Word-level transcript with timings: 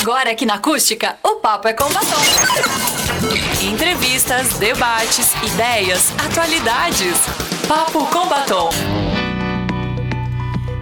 Agora 0.00 0.30
aqui 0.30 0.46
na 0.46 0.54
Acústica, 0.54 1.18
o 1.22 1.36
papo 1.36 1.68
é 1.68 1.74
com 1.74 1.84
batom. 1.92 2.16
Entrevistas, 3.62 4.54
debates, 4.54 5.34
ideias, 5.44 6.10
atualidades. 6.18 7.18
Papo 7.68 8.06
com 8.06 8.26
batom. 8.26 8.70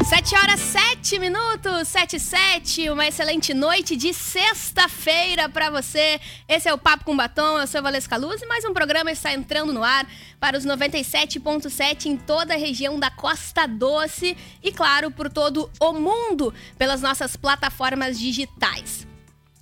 7 0.08 0.36
horas 0.36 0.60
7 0.60 1.18
minutos, 1.18 1.88
7 1.88 2.16
e 2.16 2.20
7, 2.20 2.90
uma 2.90 3.08
excelente 3.08 3.52
noite 3.52 3.96
de 3.96 4.14
sexta-feira 4.14 5.48
para 5.48 5.68
você. 5.68 6.20
Esse 6.48 6.68
é 6.68 6.72
o 6.72 6.78
Papo 6.78 7.04
com 7.04 7.16
Batom, 7.16 7.58
eu 7.58 7.66
sou 7.66 7.82
Valesca 7.82 8.16
Luz 8.16 8.40
e 8.40 8.46
mais 8.46 8.64
um 8.64 8.72
programa 8.72 9.10
está 9.10 9.34
entrando 9.34 9.72
no 9.72 9.82
ar 9.82 10.06
para 10.38 10.56
os 10.56 10.64
97.7 10.64 12.06
em 12.06 12.16
toda 12.16 12.54
a 12.54 12.56
região 12.56 12.98
da 12.98 13.10
Costa 13.10 13.66
Doce 13.66 14.36
e, 14.62 14.72
claro, 14.72 15.10
por 15.10 15.28
todo 15.28 15.68
o 15.78 15.92
mundo 15.92 16.54
pelas 16.78 17.02
nossas 17.02 17.36
plataformas 17.36 18.18
digitais. 18.18 19.07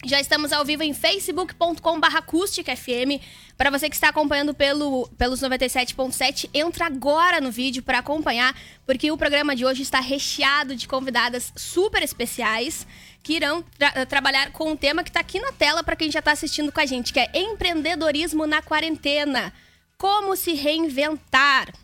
Já 0.06 0.20
estamos 0.20 0.52
ao 0.52 0.64
vivo 0.64 0.84
em 0.84 0.94
facebook.com.br 0.94 2.16
acústicafm. 2.16 3.20
Para 3.56 3.70
você 3.70 3.88
que 3.88 3.96
está 3.96 4.08
acompanhando 4.10 4.54
pelo, 4.54 5.08
pelos 5.18 5.40
97.7, 5.40 6.48
entra 6.54 6.86
agora 6.86 7.40
no 7.40 7.50
vídeo 7.50 7.82
para 7.82 7.98
acompanhar, 7.98 8.56
porque 8.86 9.10
o 9.10 9.18
programa 9.18 9.56
de 9.56 9.66
hoje 9.66 9.82
está 9.82 9.98
recheado 9.98 10.76
de 10.76 10.86
convidadas 10.86 11.52
super 11.56 12.04
especiais 12.04 12.86
que 13.20 13.32
irão 13.32 13.64
tra 13.76 14.06
trabalhar 14.06 14.52
com 14.52 14.70
um 14.70 14.76
tema 14.76 15.02
que 15.02 15.10
está 15.10 15.18
aqui 15.18 15.40
na 15.40 15.50
tela 15.50 15.82
para 15.82 15.96
quem 15.96 16.08
já 16.08 16.20
está 16.20 16.30
assistindo 16.30 16.70
com 16.70 16.80
a 16.80 16.86
gente, 16.86 17.12
que 17.12 17.18
é 17.18 17.28
empreendedorismo 17.34 18.46
na 18.46 18.62
quarentena. 18.62 19.52
Como 19.98 20.36
se 20.36 20.52
reinventar. 20.52 21.74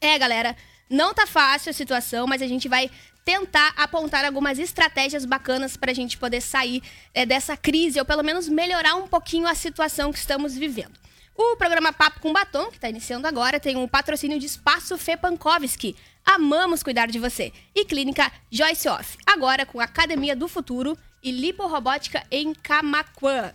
É, 0.00 0.16
galera, 0.16 0.54
não 0.88 1.12
tá 1.12 1.26
fácil 1.26 1.70
a 1.70 1.72
situação, 1.72 2.28
mas 2.28 2.42
a 2.42 2.46
gente 2.46 2.68
vai 2.68 2.88
tentar 3.24 3.72
apontar 3.76 4.24
algumas 4.24 4.58
estratégias 4.58 5.24
bacanas 5.24 5.76
para 5.76 5.90
a 5.90 5.94
gente 5.94 6.16
poder 6.16 6.40
sair 6.40 6.82
é, 7.14 7.24
dessa 7.24 7.56
crise 7.56 7.98
ou 7.98 8.04
pelo 8.04 8.22
menos 8.22 8.48
melhorar 8.48 8.94
um 8.94 9.06
pouquinho 9.06 9.46
a 9.46 9.54
situação 9.54 10.12
que 10.12 10.18
estamos 10.18 10.56
vivendo. 10.56 10.98
O 11.36 11.56
programa 11.56 11.92
Papo 11.92 12.20
com 12.20 12.32
Batom, 12.32 12.66
que 12.68 12.76
está 12.76 12.88
iniciando 12.88 13.26
agora, 13.26 13.58
tem 13.58 13.76
um 13.76 13.88
patrocínio 13.88 14.38
de 14.38 14.46
Espaço 14.46 14.98
Fê 14.98 15.16
Pankowski. 15.16 15.96
Amamos 16.24 16.82
cuidar 16.82 17.06
de 17.06 17.18
você. 17.18 17.52
E 17.74 17.84
Clínica 17.84 18.30
Joyce 18.50 18.88
Off, 18.88 19.16
agora 19.26 19.64
com 19.64 19.80
Academia 19.80 20.36
do 20.36 20.48
Futuro 20.48 20.98
e 21.22 21.30
Liporobótica 21.30 22.22
em 22.30 22.52
Camaquã. 22.52 23.54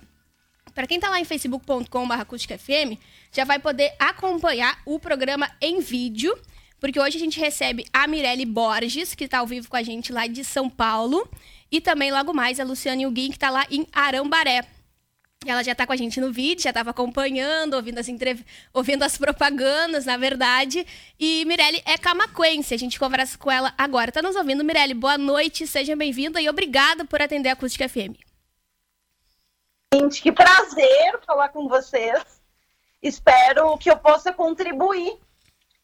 Para 0.73 0.87
quem 0.87 0.97
está 0.97 1.09
lá 1.09 1.19
em 1.19 1.25
facebook.com.br 1.25 1.85
já 3.31 3.43
vai 3.45 3.59
poder 3.59 3.93
acompanhar 3.99 4.79
o 4.85 4.99
programa 4.99 5.49
em 5.61 5.79
vídeo 5.79 6.35
porque 6.85 6.99
hoje 6.99 7.17
a 7.17 7.19
gente 7.19 7.39
recebe 7.39 7.83
a 7.91 8.05
Mirelle 8.05 8.45
Borges, 8.45 9.15
que 9.15 9.23
está 9.23 9.39
ao 9.39 9.47
vivo 9.47 9.67
com 9.67 9.75
a 9.75 9.81
gente 9.81 10.13
lá 10.13 10.27
de 10.27 10.43
São 10.43 10.69
Paulo, 10.69 11.27
e 11.71 11.81
também 11.81 12.11
logo 12.11 12.31
mais 12.31 12.59
a 12.59 12.63
Luciane 12.63 13.07
Huguin, 13.07 13.29
que 13.29 13.37
está 13.37 13.49
lá 13.49 13.65
em 13.71 13.87
Arambaré. 13.91 14.67
Ela 15.47 15.63
já 15.63 15.71
está 15.71 15.87
com 15.87 15.93
a 15.93 15.95
gente 15.95 16.21
no 16.21 16.31
vídeo, 16.31 16.61
já 16.61 16.69
estava 16.69 16.91
acompanhando, 16.91 17.73
ouvindo 17.73 17.97
as, 17.97 18.07
entrev... 18.07 18.45
ouvindo 18.71 19.01
as 19.01 19.17
propagandas, 19.17 20.05
na 20.05 20.15
verdade. 20.15 20.85
E 21.19 21.43
Mirelle 21.45 21.81
é 21.87 21.97
camacuense, 21.97 22.75
a 22.75 22.77
gente 22.77 22.99
conversa 22.99 23.35
com 23.35 23.49
ela 23.49 23.73
agora. 23.75 24.11
Está 24.11 24.21
nos 24.21 24.35
ouvindo, 24.35 24.63
Mirelle? 24.63 24.93
Boa 24.93 25.17
noite, 25.17 25.65
seja 25.65 25.95
bem-vinda 25.95 26.39
e 26.39 26.47
obrigada 26.47 27.03
por 27.03 27.19
atender 27.19 27.49
a 27.49 27.53
Acústica 27.53 27.89
FM. 27.89 28.13
Gente, 29.91 30.21
que 30.21 30.31
prazer 30.31 31.19
falar 31.25 31.49
com 31.49 31.67
vocês. 31.67 32.23
Espero 33.01 33.75
que 33.79 33.89
eu 33.89 33.97
possa 33.97 34.31
contribuir 34.31 35.24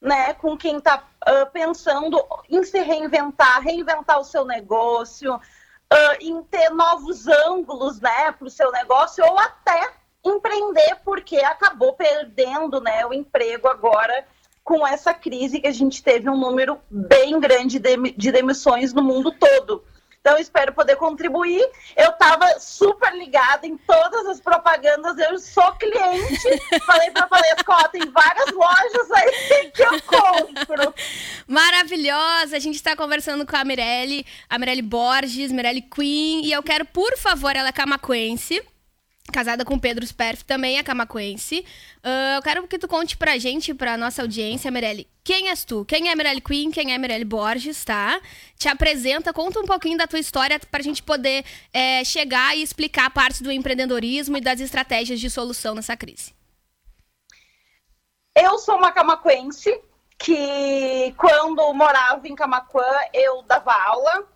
né, 0.01 0.33
com 0.33 0.57
quem 0.57 0.77
está 0.77 1.03
uh, 1.29 1.51
pensando 1.51 2.19
em 2.49 2.63
se 2.63 2.79
reinventar, 2.79 3.61
reinventar 3.61 4.19
o 4.19 4.23
seu 4.23 4.43
negócio, 4.43 5.35
uh, 5.35 6.17
em 6.19 6.41
ter 6.43 6.71
novos 6.71 7.27
ângulos 7.27 7.99
né, 8.01 8.31
para 8.31 8.47
o 8.47 8.49
seu 8.49 8.71
negócio, 8.71 9.23
ou 9.23 9.37
até 9.37 9.93
empreender, 10.25 10.97
porque 11.05 11.37
acabou 11.37 11.93
perdendo 11.93 12.81
né, 12.81 13.05
o 13.05 13.13
emprego 13.13 13.67
agora 13.67 14.25
com 14.63 14.85
essa 14.85 15.13
crise 15.13 15.59
que 15.59 15.67
a 15.67 15.71
gente 15.71 16.03
teve 16.03 16.29
um 16.29 16.37
número 16.37 16.79
bem 16.89 17.39
grande 17.39 17.79
de, 17.79 17.97
de 18.11 18.31
demissões 18.31 18.93
no 18.93 19.03
mundo 19.03 19.31
todo. 19.31 19.83
Então, 20.21 20.37
espero 20.37 20.71
poder 20.71 20.95
contribuir. 20.97 21.67
Eu 21.97 22.11
estava 22.11 22.59
super 22.59 23.11
ligada 23.15 23.65
em 23.65 23.75
todas 23.75 24.27
as 24.27 24.39
propagandas. 24.39 25.17
Eu 25.17 25.39
sou 25.39 25.71
cliente. 25.73 26.61
Falei 26.85 27.09
para 27.09 27.23
a 27.23 27.27
ó, 27.67 27.87
tem 27.87 28.07
várias 28.11 28.51
lojas 28.51 29.11
aí 29.11 29.71
que 29.71 29.81
eu 29.81 30.01
compro. 30.03 30.93
Maravilhosa. 31.47 32.55
A 32.55 32.59
gente 32.59 32.75
está 32.75 32.95
conversando 32.95 33.47
com 33.47 33.55
a 33.55 33.63
Mirelle, 33.65 34.23
a 34.47 34.59
Mirelle 34.59 34.83
Borges, 34.83 35.51
Mirelle 35.51 35.81
Queen. 35.81 36.45
E 36.45 36.51
eu 36.51 36.61
quero, 36.61 36.85
por 36.85 37.17
favor, 37.17 37.55
ela 37.55 37.69
é 37.69 37.73
camacuense 37.73 38.61
casada 39.31 39.63
com 39.63 39.79
Pedro 39.79 40.05
Sperf, 40.05 40.43
também 40.43 40.77
é 40.77 40.83
camacuense. 40.83 41.65
Uh, 42.03 42.35
eu 42.37 42.41
quero 42.41 42.67
que 42.67 42.77
tu 42.77 42.87
conte 42.87 43.17
pra 43.17 43.37
gente, 43.37 43.73
pra 43.73 43.97
nossa 43.97 44.21
audiência, 44.21 44.71
Mirelle, 44.71 45.07
quem 45.23 45.49
és 45.49 45.63
tu? 45.63 45.85
Quem 45.85 46.09
é 46.09 46.15
Mirelle 46.15 46.41
Queen? 46.41 46.71
Quem 46.71 46.93
é 46.93 46.97
Mirelle 46.97 47.25
Borges, 47.25 47.83
tá? 47.85 48.19
Te 48.57 48.67
apresenta, 48.67 49.31
conta 49.31 49.59
um 49.59 49.65
pouquinho 49.65 49.97
da 49.97 50.07
tua 50.07 50.19
história 50.19 50.59
pra 50.59 50.81
gente 50.81 51.03
poder 51.03 51.45
é, 51.73 52.03
chegar 52.03 52.57
e 52.57 52.63
explicar 52.63 53.05
a 53.05 53.09
parte 53.09 53.43
do 53.43 53.51
empreendedorismo 53.51 54.37
e 54.37 54.41
das 54.41 54.59
estratégias 54.59 55.19
de 55.19 55.29
solução 55.29 55.75
nessa 55.75 55.95
crise. 55.95 56.33
Eu 58.35 58.57
sou 58.57 58.77
uma 58.77 58.91
camacuense 58.91 59.79
que, 60.17 61.13
quando 61.17 61.73
morava 61.73 62.27
em 62.27 62.35
Camacuã, 62.35 62.85
eu 63.13 63.41
dava 63.43 63.73
aula 63.73 64.27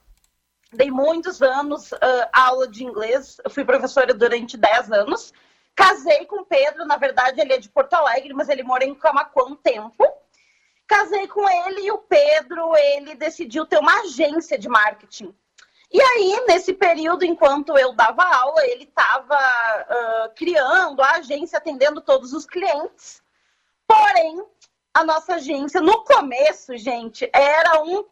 dei 0.75 0.91
muitos 0.91 1.41
anos 1.41 1.91
uh, 1.91 1.97
aula 2.31 2.68
de 2.68 2.84
inglês, 2.84 3.38
eu 3.44 3.50
fui 3.50 3.66
professora 3.66 4.13
durante 4.13 4.58
10 4.58 4.91
anos. 4.91 5.34
Casei 5.75 6.25
com 6.25 6.44
Pedro, 6.46 6.86
na 6.86 6.97
verdade 6.97 7.41
ele 7.41 7.53
é 7.53 7.58
de 7.58 7.69
Porto 7.69 7.94
Alegre, 7.94 8.34
mas 8.34 8.47
ele 8.47 8.63
mora 8.63 8.86
em 8.86 8.96
Camacuã 8.96 9.46
um 9.46 9.56
tempo. 9.56 10.06
Casei 10.88 11.28
com 11.28 11.47
ele 11.50 11.88
e 11.88 11.91
o 11.91 11.97
Pedro, 11.97 12.75
ele 12.78 13.16
decidiu 13.16 13.66
ter 13.66 13.78
uma 13.80 14.02
agência 14.02 14.58
de 14.58 14.69
marketing. 14.69 15.36
E 15.91 16.02
aí, 16.02 16.46
nesse 16.47 16.74
período, 16.74 17.25
enquanto 17.25 17.78
eu 17.78 17.94
dava 17.94 18.24
aula, 18.24 18.66
ele 18.68 18.84
estava 18.84 19.36
uh, 19.36 20.36
criando 20.36 21.02
a 21.02 21.12
agência, 21.12 21.57
atendendo 21.57 22.02
todos 22.02 22.34
os 22.34 22.46
clientes. 22.46 23.24
Porém, 23.88 24.44
a 24.95 25.03
nossa 25.03 25.35
agência, 25.35 25.81
no 25.81 26.06
começo, 26.06 26.78
gente, 26.78 27.29
era 27.33 27.83
um, 27.83 28.06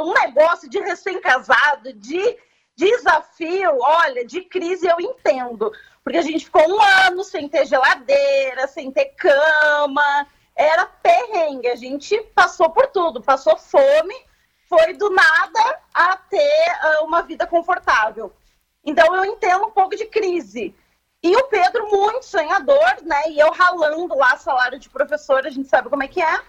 um 0.00 0.12
negócio 0.14 0.70
de 0.70 0.80
recém-casado, 0.80 1.92
de 1.92 2.38
desafio, 2.74 3.76
olha, 3.78 4.24
de 4.24 4.40
crise 4.40 4.86
eu 4.86 4.98
entendo. 4.98 5.70
Porque 6.02 6.16
a 6.16 6.22
gente 6.22 6.46
ficou 6.46 6.66
um 6.66 6.80
ano 6.80 7.22
sem 7.22 7.46
ter 7.46 7.66
geladeira, 7.66 8.66
sem 8.66 8.90
ter 8.90 9.14
cama, 9.16 10.26
era 10.56 10.86
perrengue, 10.86 11.68
a 11.68 11.76
gente 11.76 12.18
passou 12.34 12.70
por 12.70 12.86
tudo, 12.86 13.20
passou 13.20 13.58
fome, 13.58 14.14
foi 14.66 14.94
do 14.94 15.10
nada 15.10 15.80
a 15.92 16.16
ter 16.16 16.40
uh, 16.40 17.04
uma 17.04 17.20
vida 17.20 17.46
confortável. 17.46 18.32
Então 18.82 19.14
eu 19.14 19.26
entendo 19.26 19.66
um 19.66 19.70
pouco 19.70 19.94
de 19.94 20.06
crise. 20.06 20.74
E 21.24 21.34
o 21.34 21.44
Pedro, 21.44 21.88
muito 21.88 22.26
sonhador, 22.26 23.02
né? 23.02 23.30
E 23.30 23.40
eu 23.40 23.50
ralando 23.50 24.14
lá 24.14 24.36
salário 24.36 24.78
de 24.78 24.90
professor, 24.90 25.46
a 25.46 25.48
gente 25.48 25.66
sabe 25.66 25.88
como 25.88 26.02
é 26.02 26.06
que 26.06 26.20
é. 26.20 26.40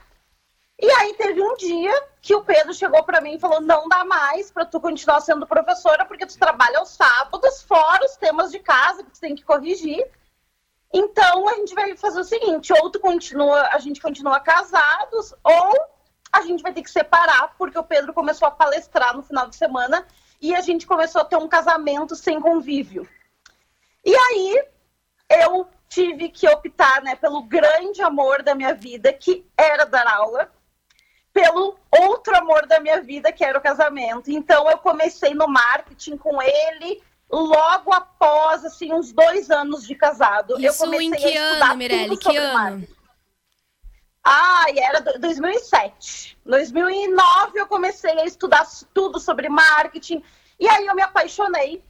E 0.77 0.91
aí 0.91 1.13
teve 1.13 1.41
um 1.41 1.55
dia 1.55 1.93
que 2.21 2.35
o 2.35 2.43
Pedro 2.43 2.73
chegou 2.73 3.01
para 3.05 3.21
mim 3.21 3.35
e 3.35 3.39
falou: 3.39 3.61
não 3.61 3.87
dá 3.87 4.03
mais 4.03 4.51
para 4.51 4.65
tu 4.65 4.81
continuar 4.81 5.21
sendo 5.21 5.47
professora, 5.47 6.03
porque 6.03 6.25
tu 6.25 6.37
trabalha 6.37 6.79
aos 6.79 6.89
sábados, 6.89 7.63
fora 7.63 8.03
os 8.03 8.17
temas 8.17 8.51
de 8.51 8.59
casa 8.59 9.01
que 9.01 9.11
tu 9.11 9.19
tem 9.21 9.33
que 9.33 9.45
corrigir. 9.45 10.05
Então 10.93 11.47
a 11.47 11.53
gente 11.53 11.73
vai 11.73 11.95
fazer 11.95 12.19
o 12.19 12.25
seguinte: 12.25 12.73
ou 12.73 12.91
tu 12.91 12.99
continua, 12.99 13.69
a 13.71 13.79
gente 13.79 14.01
continua 14.01 14.41
casados, 14.41 15.33
ou 15.41 15.73
a 16.33 16.41
gente 16.41 16.61
vai 16.61 16.73
ter 16.73 16.81
que 16.81 16.91
separar, 16.91 17.55
porque 17.57 17.79
o 17.79 17.83
Pedro 17.83 18.13
começou 18.13 18.45
a 18.45 18.51
palestrar 18.51 19.15
no 19.15 19.23
final 19.23 19.47
de 19.47 19.55
semana 19.55 20.05
e 20.41 20.53
a 20.53 20.59
gente 20.59 20.85
começou 20.85 21.21
a 21.21 21.25
ter 21.25 21.37
um 21.37 21.47
casamento 21.47 22.13
sem 22.13 22.41
convívio. 22.41 23.07
E 24.05 24.16
aí 24.16 24.63
eu 25.29 25.67
tive 25.90 26.29
que 26.29 26.47
optar 26.47 27.02
né, 27.02 27.16
pelo 27.16 27.41
grande 27.43 28.02
amor 28.02 28.43
da 28.43 28.53
minha 28.53 28.73
vida, 28.73 29.11
que 29.11 29.46
era 29.57 29.85
dar 29.85 30.07
aula, 30.07 30.52
pelo 31.34 31.78
outro 31.91 32.37
amor 32.37 32.67
da 32.67 32.79
minha 32.79 33.02
vida, 33.02 33.31
que 33.31 33.43
era 33.43 33.57
o 33.57 33.61
casamento. 33.61 34.29
Então 34.29 34.69
eu 34.69 34.78
comecei 34.78 35.34
no 35.34 35.47
marketing 35.47 36.17
com 36.17 36.41
ele 36.41 37.02
logo 37.29 37.91
após 37.91 38.63
assim 38.63 38.93
uns 38.93 39.11
dois 39.11 39.49
anos 39.49 39.85
de 39.87 39.96
casado. 39.96 40.59
Isso 40.59 40.84
eu 40.84 40.91
comecei 40.91 41.07
em 41.07 41.11
que 41.11 41.37
a 41.37 41.66
ano, 41.66 41.78
Mirelle? 41.78 42.17
Que 42.17 42.37
ano? 42.37 42.53
Marketing. 42.53 42.96
Ah, 44.23 44.66
era 44.75 45.02
2007. 45.19 46.37
2009 46.46 47.59
eu 47.59 47.67
comecei 47.67 48.19
a 48.19 48.25
estudar 48.25 48.67
tudo 48.93 49.19
sobre 49.19 49.49
marketing 49.49 50.23
e 50.59 50.67
aí 50.67 50.85
eu 50.85 50.96
me 50.96 51.02
apaixonei 51.02 51.84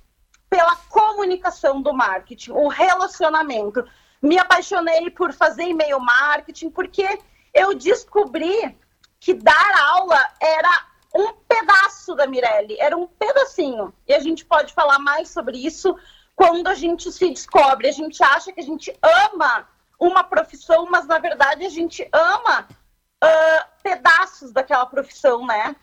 pela 0.50 0.76
comunicação 0.90 1.82
do 1.82 1.94
marketing, 1.94 2.52
o 2.52 2.68
relacionamento. 2.68 3.86
Me 4.22 4.38
apaixonei 4.38 5.10
por 5.10 5.34
fazer 5.34 5.64
e-mail 5.64 6.00
marketing, 6.00 6.70
porque 6.70 7.20
eu 7.54 7.74
descobri 7.74 8.78
que 9.20 9.34
dar 9.34 9.90
aula 9.90 10.20
era 10.42 10.86
um 11.16 11.34
pedaço 11.48 12.14
da 12.16 12.28
Mirelle, 12.28 12.78
era 12.80 12.96
um 12.96 13.08
pedacinho. 13.08 13.94
E 14.08 14.14
a 14.14 14.20
gente 14.20 14.46
pode 14.46 14.74
falar 14.74 15.00
mais 15.00 15.30
sobre 15.30 15.58
isso 15.58 15.96
quando 16.36 16.68
a 16.68 16.76
gente 16.76 17.12
se 17.12 17.30
descobre. 17.30 17.88
A 17.88 17.92
gente 17.92 18.22
acha 18.24 18.52
que 18.52 18.60
a 18.60 18.64
gente 18.64 18.94
ama 19.02 19.68
uma 20.00 20.24
profissão, 20.24 20.88
mas 20.90 21.08
na 21.08 21.18
verdade 21.20 21.66
a 21.66 21.70
gente 21.70 22.08
ama 22.12 22.68
uh, 23.24 23.82
pedaços 23.82 24.52
daquela 24.52 24.86
profissão, 24.86 25.46
né? 25.46 25.76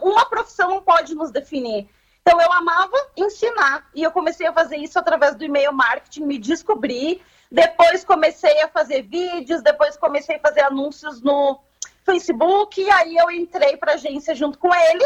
Uma 0.00 0.24
profissão 0.26 0.70
não 0.70 0.82
pode 0.82 1.14
nos 1.14 1.30
definir. 1.30 1.88
Então 2.22 2.40
eu 2.40 2.52
amava 2.52 2.96
ensinar 3.16 3.88
e 3.94 4.02
eu 4.02 4.10
comecei 4.10 4.46
a 4.46 4.52
fazer 4.52 4.76
isso 4.76 4.98
através 4.98 5.34
do 5.34 5.44
e-mail 5.44 5.72
marketing, 5.72 6.24
me 6.24 6.38
descobri. 6.38 7.20
Depois 7.50 8.04
comecei 8.04 8.62
a 8.62 8.68
fazer 8.68 9.02
vídeos, 9.02 9.62
depois 9.62 9.96
comecei 9.96 10.36
a 10.36 10.40
fazer 10.40 10.60
anúncios 10.60 11.20
no 11.20 11.60
Facebook, 12.04 12.80
e 12.80 12.90
aí 12.90 13.16
eu 13.16 13.30
entrei 13.30 13.76
para 13.76 13.94
agência 13.94 14.34
junto 14.34 14.58
com 14.58 14.72
ele. 14.74 15.04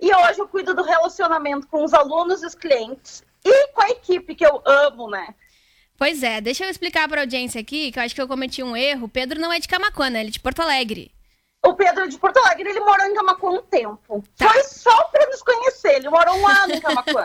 E 0.00 0.14
hoje 0.14 0.40
eu 0.40 0.48
cuido 0.48 0.74
do 0.74 0.82
relacionamento 0.82 1.66
com 1.68 1.84
os 1.84 1.94
alunos 1.94 2.42
os 2.42 2.54
clientes 2.54 3.24
e 3.44 3.68
com 3.68 3.82
a 3.82 3.90
equipe 3.90 4.34
que 4.34 4.44
eu 4.44 4.60
amo, 4.64 5.08
né? 5.08 5.34
Pois 5.96 6.22
é, 6.22 6.40
deixa 6.40 6.64
eu 6.64 6.70
explicar 6.70 7.08
para 7.08 7.22
a 7.22 7.24
audiência 7.24 7.60
aqui, 7.60 7.90
que 7.90 7.98
eu 7.98 8.02
acho 8.02 8.14
que 8.14 8.20
eu 8.20 8.28
cometi 8.28 8.62
um 8.62 8.76
erro. 8.76 9.08
Pedro 9.08 9.40
não 9.40 9.50
é 9.50 9.58
de 9.58 9.68
Camacuã, 9.68 10.10
né? 10.10 10.20
Ele 10.20 10.28
é 10.28 10.32
de 10.32 10.40
Porto 10.40 10.60
Alegre. 10.60 11.15
O 11.66 11.74
Pedro 11.74 12.04
é 12.04 12.06
de 12.06 12.16
Porto 12.16 12.36
Alegre, 12.38 12.70
ele 12.70 12.80
morou 12.80 13.04
em 13.06 13.14
Camacuã 13.14 13.50
um 13.50 13.62
tempo. 13.62 14.22
Tá. 14.36 14.48
Foi 14.50 14.62
só 14.62 15.04
para 15.04 15.26
nos 15.26 15.42
conhecer, 15.42 15.96
ele 15.96 16.08
morou 16.08 16.36
um 16.36 16.46
ano 16.46 16.74
em 16.74 16.80
Camacuã. 16.80 17.24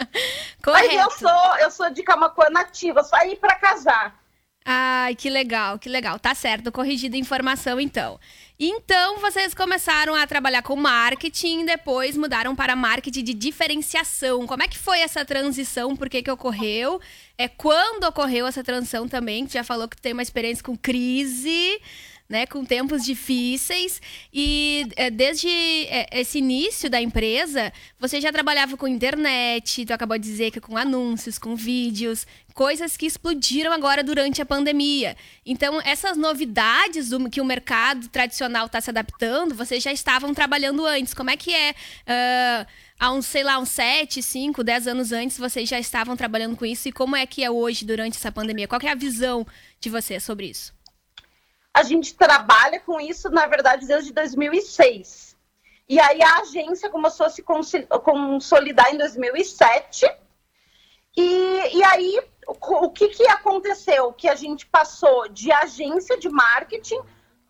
Correto. 0.64 0.94
Mas 0.94 0.94
eu 0.94 1.10
sou, 1.10 1.56
eu 1.58 1.70
sou 1.70 1.90
de 1.90 2.02
Camacuã 2.02 2.48
nativa, 2.48 3.04
só 3.04 3.18
ir 3.26 3.36
para 3.36 3.56
casar. 3.56 4.18
Ai, 4.66 5.14
que 5.14 5.28
legal, 5.28 5.78
que 5.78 5.90
legal. 5.90 6.18
Tá 6.18 6.34
certo, 6.34 6.72
corrigida 6.72 7.16
a 7.16 7.20
informação 7.20 7.78
então. 7.78 8.18
Então, 8.58 9.18
vocês 9.18 9.52
começaram 9.52 10.14
a 10.14 10.26
trabalhar 10.26 10.62
com 10.62 10.74
marketing, 10.74 11.66
depois 11.66 12.16
mudaram 12.16 12.56
para 12.56 12.74
marketing 12.74 13.22
de 13.22 13.34
diferenciação. 13.34 14.46
Como 14.46 14.62
é 14.62 14.68
que 14.68 14.78
foi 14.78 15.00
essa 15.00 15.22
transição? 15.22 15.94
Por 15.94 16.08
que, 16.08 16.22
que 16.22 16.30
ocorreu? 16.30 16.98
É 17.36 17.46
quando 17.46 18.04
ocorreu 18.04 18.46
essa 18.46 18.64
transição 18.64 19.06
também? 19.06 19.46
Tu 19.46 19.52
já 19.52 19.64
falou 19.64 19.86
que 19.86 20.00
tem 20.00 20.14
uma 20.14 20.22
experiência 20.22 20.64
com 20.64 20.74
crise 20.74 21.78
né, 22.28 22.46
com 22.46 22.64
tempos 22.64 23.04
difíceis. 23.04 24.00
E 24.32 24.86
é, 24.96 25.10
desde 25.10 25.48
é, 25.48 26.08
esse 26.12 26.38
início 26.38 26.88
da 26.88 27.00
empresa, 27.00 27.72
você 27.98 28.20
já 28.20 28.32
trabalhava 28.32 28.76
com 28.76 28.88
internet, 28.88 29.84
tu 29.84 29.92
acabou 29.92 30.18
de 30.18 30.24
dizer 30.24 30.50
que 30.50 30.60
com 30.60 30.76
anúncios, 30.76 31.38
com 31.38 31.54
vídeos, 31.54 32.26
coisas 32.54 32.96
que 32.96 33.06
explodiram 33.06 33.72
agora 33.72 34.02
durante 34.02 34.40
a 34.40 34.46
pandemia. 34.46 35.16
Então, 35.44 35.80
essas 35.82 36.16
novidades 36.16 37.10
do, 37.10 37.28
que 37.28 37.40
o 37.40 37.44
mercado 37.44 38.08
tradicional 38.08 38.66
está 38.66 38.80
se 38.80 38.90
adaptando, 38.90 39.54
vocês 39.54 39.82
já 39.82 39.92
estavam 39.92 40.32
trabalhando 40.32 40.86
antes. 40.86 41.12
Como 41.12 41.30
é 41.30 41.36
que 41.36 41.52
é? 41.52 41.72
Uh, 41.72 42.66
há 42.98 43.12
uns, 43.12 43.26
sei 43.26 43.42
lá, 43.42 43.58
uns 43.58 43.70
7, 43.70 44.22
5, 44.22 44.62
10 44.62 44.86
anos 44.86 45.12
antes, 45.12 45.36
vocês 45.36 45.68
já 45.68 45.78
estavam 45.78 46.16
trabalhando 46.16 46.56
com 46.56 46.64
isso? 46.64 46.88
E 46.88 46.92
como 46.92 47.16
é 47.16 47.26
que 47.26 47.42
é 47.44 47.50
hoje, 47.50 47.84
durante 47.84 48.16
essa 48.16 48.32
pandemia? 48.32 48.68
Qual 48.68 48.80
é 48.82 48.88
a 48.88 48.94
visão 48.94 49.46
de 49.80 49.90
você 49.90 50.20
sobre 50.20 50.46
isso? 50.46 50.72
A 51.74 51.82
gente 51.82 52.14
trabalha 52.14 52.78
com 52.78 53.00
isso, 53.00 53.28
na 53.28 53.46
verdade, 53.46 53.84
desde 53.84 54.12
2006. 54.12 55.36
E 55.88 55.98
aí 55.98 56.22
a 56.22 56.38
agência 56.38 56.88
começou 56.88 57.26
a 57.26 57.30
se 57.30 57.42
consolidar 57.42 58.94
em 58.94 58.96
2007. 58.96 60.06
E, 61.16 61.76
e 61.76 61.84
aí, 61.84 62.20
o, 62.46 62.90
que, 62.90 63.08
que 63.08 63.26
aconteceu? 63.26 64.12
Que 64.12 64.28
a 64.28 64.36
gente 64.36 64.66
passou 64.66 65.28
de 65.28 65.50
agência 65.50 66.16
de 66.16 66.28
marketing 66.28 67.00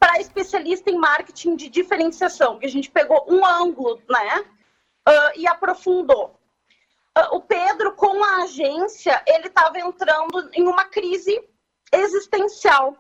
para 0.01 0.19
especialista 0.21 0.91
em 0.91 0.99
marketing 0.99 1.55
de 1.55 1.69
diferenciação, 1.69 2.59
que 2.59 2.67
a 2.67 2.71
gente 2.71 2.91
pegou 2.91 3.25
um 3.29 3.45
ângulo, 3.45 4.03
né, 4.09 4.41
uh, 5.09 5.39
e 5.39 5.47
aprofundou. 5.47 6.39
Uh, 7.17 7.37
o 7.37 7.41
Pedro, 7.41 7.93
com 7.93 8.23
a 8.23 8.43
agência, 8.43 9.23
ele 9.27 9.47
estava 9.47 9.79
entrando 9.79 10.51
em 10.53 10.67
uma 10.67 10.85
crise 10.85 11.43
existencial 11.93 12.99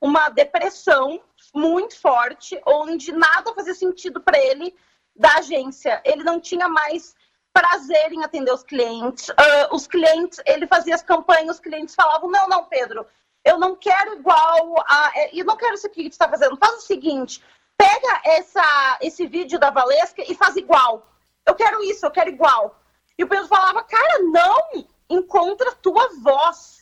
uma 0.00 0.28
depressão 0.30 1.20
muito 1.54 2.00
forte, 2.00 2.60
onde 2.66 3.12
nada 3.12 3.52
fazia 3.54 3.74
sentido 3.74 4.20
para 4.20 4.38
ele 4.38 4.74
da 5.14 5.34
agência. 5.34 6.00
Ele 6.04 6.24
não 6.24 6.40
tinha 6.40 6.68
mais 6.68 7.14
prazer 7.52 8.12
em 8.12 8.24
atender 8.24 8.52
os 8.52 8.62
clientes. 8.62 9.28
Uh, 9.28 9.74
os 9.74 9.86
clientes, 9.86 10.40
ele 10.46 10.66
fazia 10.66 10.94
as 10.94 11.02
campanhas, 11.02 11.56
os 11.56 11.60
clientes 11.60 11.94
falavam: 11.94 12.30
não, 12.30 12.48
não, 12.48 12.64
Pedro, 12.64 13.06
eu 13.44 13.58
não 13.58 13.76
quero 13.76 14.14
igual 14.14 14.74
a. 14.86 15.12
É, 15.14 15.30
eu 15.38 15.44
não 15.44 15.56
quero 15.56 15.74
isso 15.74 15.86
aqui 15.86 16.04
que 16.04 16.10
tu 16.10 16.12
está 16.12 16.28
fazendo. 16.28 16.56
Faz 16.56 16.74
o 16.78 16.86
seguinte: 16.86 17.42
pega 17.76 18.22
essa, 18.24 18.98
esse 19.00 19.26
vídeo 19.26 19.58
da 19.58 19.70
Valesca 19.70 20.22
e 20.26 20.34
faz 20.34 20.56
igual. 20.56 21.06
Eu 21.44 21.54
quero 21.54 21.82
isso, 21.84 22.06
eu 22.06 22.10
quero 22.10 22.30
igual. 22.30 22.80
E 23.18 23.24
o 23.24 23.28
Pedro 23.28 23.48
falava: 23.48 23.82
cara, 23.82 24.20
não, 24.20 24.86
encontra 25.08 25.72
tua 25.72 26.08
voz 26.22 26.79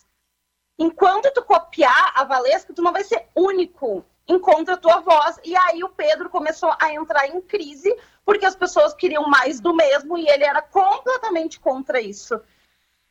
enquanto 0.79 1.33
tu 1.33 1.43
copiar 1.43 2.13
a 2.15 2.25
Valesca, 2.25 2.73
tu 2.73 2.83
não 2.83 2.93
vai 2.93 3.03
ser 3.03 3.29
único. 3.35 4.05
Encontra 4.27 4.75
a 4.75 4.79
tua 4.79 5.01
voz. 5.01 5.41
E 5.43 5.57
aí 5.57 5.83
o 5.83 5.89
Pedro 5.89 6.31
começou 6.31 6.73
a 6.81 6.93
entrar 6.93 7.27
em 7.27 7.41
crise, 7.41 7.95
porque 8.25 8.47
as 8.47 8.55
pessoas 8.55 8.95
queriam 8.95 9.29
mais 9.29 9.59
do 9.59 9.75
mesmo 9.75 10.17
e 10.17 10.29
ele 10.29 10.45
era 10.45 10.63
completamente 10.63 11.59
contra 11.59 12.01
isso. 12.01 12.41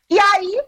E 0.10 0.18
aí 0.19 0.64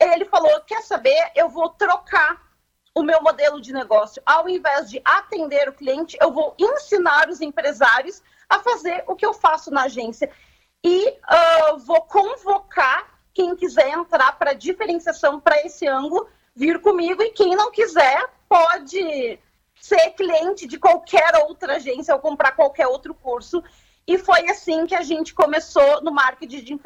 ele 0.00 0.24
falou: 0.24 0.60
quer 0.62 0.82
saber? 0.82 1.30
Eu 1.36 1.48
vou 1.48 1.68
trocar 1.68 2.50
o 2.94 3.02
meu 3.02 3.22
modelo 3.22 3.60
de 3.60 3.72
negócio. 3.72 4.22
Ao 4.26 4.48
invés 4.48 4.90
de 4.90 5.00
atender 5.04 5.68
o 5.68 5.74
cliente, 5.74 6.16
eu 6.20 6.32
vou 6.32 6.54
ensinar 6.58 7.28
os 7.28 7.40
empresários 7.40 8.22
a 8.48 8.58
fazer 8.58 9.04
o 9.06 9.14
que 9.14 9.24
eu 9.24 9.32
faço 9.32 9.70
na 9.70 9.82
agência. 9.82 10.30
E 10.82 11.08
uh, 11.10 11.78
vou 11.78 12.02
convocar 12.02 13.20
quem 13.32 13.54
quiser 13.54 13.90
entrar 13.90 14.38
para 14.38 14.54
diferenciação 14.54 15.38
para 15.38 15.64
esse 15.64 15.86
ângulo 15.86 16.28
vir 16.60 16.78
comigo 16.82 17.22
e 17.22 17.30
quem 17.30 17.56
não 17.56 17.70
quiser 17.70 18.22
pode 18.46 19.38
ser 19.80 20.10
cliente 20.10 20.66
de 20.66 20.78
qualquer 20.78 21.34
outra 21.48 21.76
agência 21.76 22.14
ou 22.14 22.20
comprar 22.20 22.52
qualquer 22.52 22.86
outro 22.86 23.14
curso. 23.14 23.64
E 24.06 24.18
foi 24.18 24.46
assim 24.50 24.84
que 24.84 24.94
a 24.94 25.00
gente 25.00 25.32
começou 25.32 26.02
no 26.02 26.12
marketing 26.12 26.76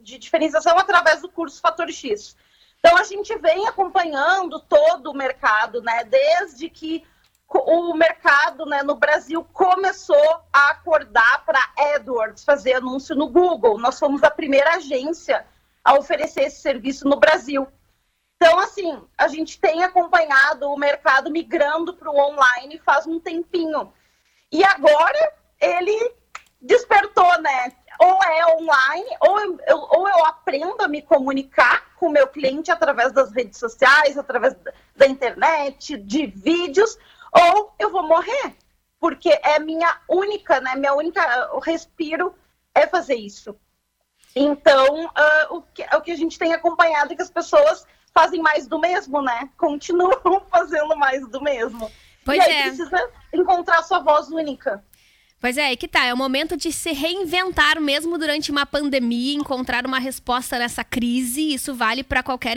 de 0.00 0.18
diferenciação 0.18 0.78
através 0.78 1.22
do 1.22 1.28
curso 1.28 1.60
Fator 1.60 1.90
X. 1.90 2.36
Então 2.78 2.96
a 2.96 3.02
gente 3.02 3.36
vem 3.38 3.66
acompanhando 3.66 4.60
todo 4.60 5.10
o 5.10 5.16
mercado, 5.16 5.82
né? 5.82 6.04
Desde 6.04 6.70
que 6.70 7.02
o 7.48 7.94
mercado 7.94 8.64
né, 8.64 8.84
no 8.84 8.94
Brasil 8.94 9.44
começou 9.52 10.40
a 10.52 10.70
acordar 10.70 11.44
para 11.44 11.58
AdWords 11.96 12.44
fazer 12.44 12.74
anúncio 12.74 13.16
no 13.16 13.28
Google. 13.28 13.78
Nós 13.78 13.98
fomos 13.98 14.22
a 14.22 14.30
primeira 14.30 14.76
agência 14.76 15.44
a 15.84 15.94
oferecer 15.94 16.42
esse 16.42 16.60
serviço 16.60 17.08
no 17.08 17.16
Brasil. 17.16 17.66
Então, 18.36 18.58
assim, 18.58 19.02
a 19.16 19.28
gente 19.28 19.58
tem 19.58 19.82
acompanhado 19.82 20.70
o 20.70 20.78
mercado 20.78 21.30
migrando 21.30 21.94
para 21.94 22.10
o 22.10 22.18
online 22.18 22.78
faz 22.78 23.06
um 23.06 23.18
tempinho. 23.18 23.92
E 24.52 24.62
agora 24.62 25.32
ele 25.60 26.14
despertou, 26.60 27.40
né? 27.40 27.72
Ou 27.98 28.22
é 28.22 28.46
online, 28.56 29.06
ou 29.20 29.40
eu, 29.66 29.78
ou 29.78 30.08
eu 30.08 30.24
aprendo 30.26 30.82
a 30.82 30.88
me 30.88 31.00
comunicar 31.00 31.94
com 31.96 32.08
o 32.08 32.10
meu 32.10 32.28
cliente 32.28 32.70
através 32.70 33.10
das 33.10 33.32
redes 33.32 33.58
sociais, 33.58 34.18
através 34.18 34.54
da 34.94 35.06
internet, 35.06 35.96
de 35.96 36.26
vídeos, 36.26 36.98
ou 37.32 37.74
eu 37.78 37.90
vou 37.90 38.06
morrer. 38.06 38.54
Porque 39.00 39.30
é 39.42 39.58
minha 39.58 39.98
única, 40.08 40.60
né? 40.60 40.74
Minha 40.74 40.94
única 40.94 41.54
o 41.54 41.58
respiro 41.58 42.34
é 42.74 42.86
fazer 42.86 43.14
isso. 43.14 43.56
Então, 44.34 45.06
uh, 45.06 45.56
o, 45.56 45.62
que, 45.62 45.82
o 45.96 46.00
que 46.02 46.12
a 46.12 46.16
gente 46.16 46.38
tem 46.38 46.52
acompanhado 46.52 47.12
é 47.12 47.16
que 47.16 47.22
as 47.22 47.30
pessoas 47.30 47.86
fazem 48.16 48.40
mais 48.40 48.66
do 48.66 48.78
mesmo, 48.78 49.20
né? 49.20 49.50
Continuam 49.58 50.40
fazendo 50.50 50.96
mais 50.96 51.28
do 51.28 51.42
mesmo. 51.42 51.92
Pois 52.24 52.38
e 52.38 52.40
aí 52.40 52.52
é. 52.52 52.62
precisa 52.62 53.10
encontrar 53.32 53.82
sua 53.82 53.98
voz 53.98 54.28
única. 54.28 54.82
Pois 55.38 55.58
é, 55.58 55.66
aí 55.66 55.76
que 55.76 55.86
tá. 55.86 56.06
É 56.06 56.14
o 56.14 56.16
momento 56.16 56.56
de 56.56 56.72
se 56.72 56.92
reinventar 56.92 57.78
mesmo 57.78 58.16
durante 58.16 58.50
uma 58.50 58.64
pandemia, 58.64 59.36
encontrar 59.36 59.84
uma 59.84 59.98
resposta 59.98 60.58
nessa 60.58 60.82
crise. 60.82 61.52
Isso 61.52 61.74
vale 61.74 62.02
para 62.02 62.22
qualquer, 62.22 62.56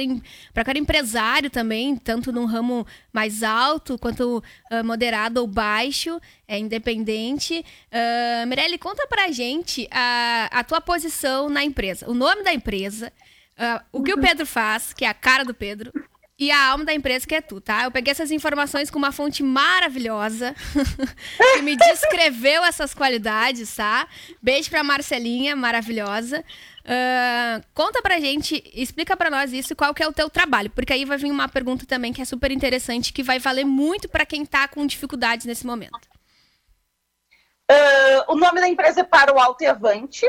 pra 0.53 0.63
qualquer 0.63 0.79
empresário 0.79 1.49
também, 1.49 1.97
tanto 1.97 2.31
num 2.31 2.45
ramo 2.45 2.87
mais 3.11 3.43
alto 3.43 3.99
quanto 3.99 4.41
uh, 4.71 4.83
moderado 4.83 5.41
ou 5.41 5.45
baixo, 5.45 6.21
é 6.47 6.57
independente. 6.57 7.65
Uh, 7.91 8.47
Mirelle, 8.47 8.77
conta 8.77 9.05
pra 9.07 9.29
gente 9.29 9.85
a, 9.91 10.49
a 10.49 10.63
tua 10.63 10.79
posição 10.79 11.49
na 11.49 11.65
empresa, 11.65 12.09
o 12.09 12.13
nome 12.13 12.43
da 12.43 12.53
empresa, 12.53 13.11
Uh, 13.59 13.83
o 13.91 14.01
que 14.01 14.13
o 14.13 14.19
Pedro 14.19 14.45
faz, 14.45 14.93
que 14.93 15.03
é 15.03 15.09
a 15.09 15.13
cara 15.13 15.43
do 15.43 15.53
Pedro, 15.53 15.91
e 16.39 16.49
a 16.49 16.67
alma 16.67 16.85
da 16.85 16.93
empresa, 16.93 17.27
que 17.27 17.35
é 17.35 17.41
tu, 17.41 17.59
tá? 17.59 17.83
Eu 17.83 17.91
peguei 17.91 18.11
essas 18.11 18.31
informações 18.31 18.89
com 18.89 18.97
uma 18.97 19.11
fonte 19.11 19.43
maravilhosa, 19.43 20.55
que 21.53 21.61
me 21.61 21.75
descreveu 21.75 22.63
essas 22.63 22.93
qualidades, 22.93 23.75
tá? 23.75 24.07
Beijo 24.41 24.69
pra 24.69 24.81
Marcelinha, 24.81 25.53
maravilhosa. 25.57 26.39
Uh, 26.85 27.61
conta 27.73 28.01
pra 28.01 28.21
gente, 28.21 28.63
explica 28.73 29.17
pra 29.17 29.29
nós 29.29 29.51
isso, 29.51 29.75
qual 29.75 29.93
que 29.93 30.01
é 30.01 30.07
o 30.07 30.13
teu 30.13 30.29
trabalho, 30.29 30.69
porque 30.69 30.93
aí 30.93 31.03
vai 31.03 31.17
vir 31.17 31.29
uma 31.29 31.49
pergunta 31.49 31.85
também 31.85 32.13
que 32.13 32.21
é 32.21 32.25
super 32.25 32.51
interessante, 32.51 33.11
que 33.11 33.21
vai 33.21 33.37
valer 33.37 33.65
muito 33.65 34.07
para 34.07 34.25
quem 34.25 34.45
tá 34.45 34.65
com 34.69 34.87
dificuldades 34.87 35.45
nesse 35.45 35.67
momento. 35.67 36.07
Uh, 37.69 38.31
o 38.31 38.35
nome 38.35 38.61
da 38.61 38.67
empresa 38.69 39.01
é 39.01 39.03
Para 39.03 39.35
o 39.35 39.37
Alto 39.37 39.61
e 39.61 39.67
Avante. 39.67 40.25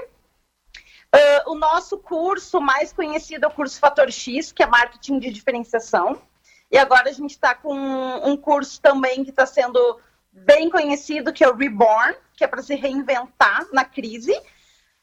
Uh, 1.14 1.52
o 1.52 1.54
nosso 1.56 1.98
curso 1.98 2.60
mais 2.60 2.92
conhecido 2.92 3.44
é 3.44 3.48
o 3.48 3.52
curso 3.52 3.80
Fator 3.80 4.10
X, 4.10 4.52
que 4.52 4.62
é 4.62 4.66
marketing 4.66 5.18
de 5.18 5.30
diferenciação. 5.30 6.22
E 6.70 6.78
agora 6.78 7.10
a 7.10 7.12
gente 7.12 7.32
está 7.32 7.54
com 7.54 7.74
um 7.74 8.36
curso 8.36 8.80
também 8.80 9.24
que 9.24 9.30
está 9.30 9.44
sendo 9.44 10.00
bem 10.32 10.70
conhecido, 10.70 11.32
que 11.32 11.42
é 11.42 11.48
o 11.48 11.56
Reborn, 11.56 12.14
que 12.36 12.44
é 12.44 12.46
para 12.46 12.62
se 12.62 12.76
reinventar 12.76 13.66
na 13.72 13.84
crise. 13.84 14.32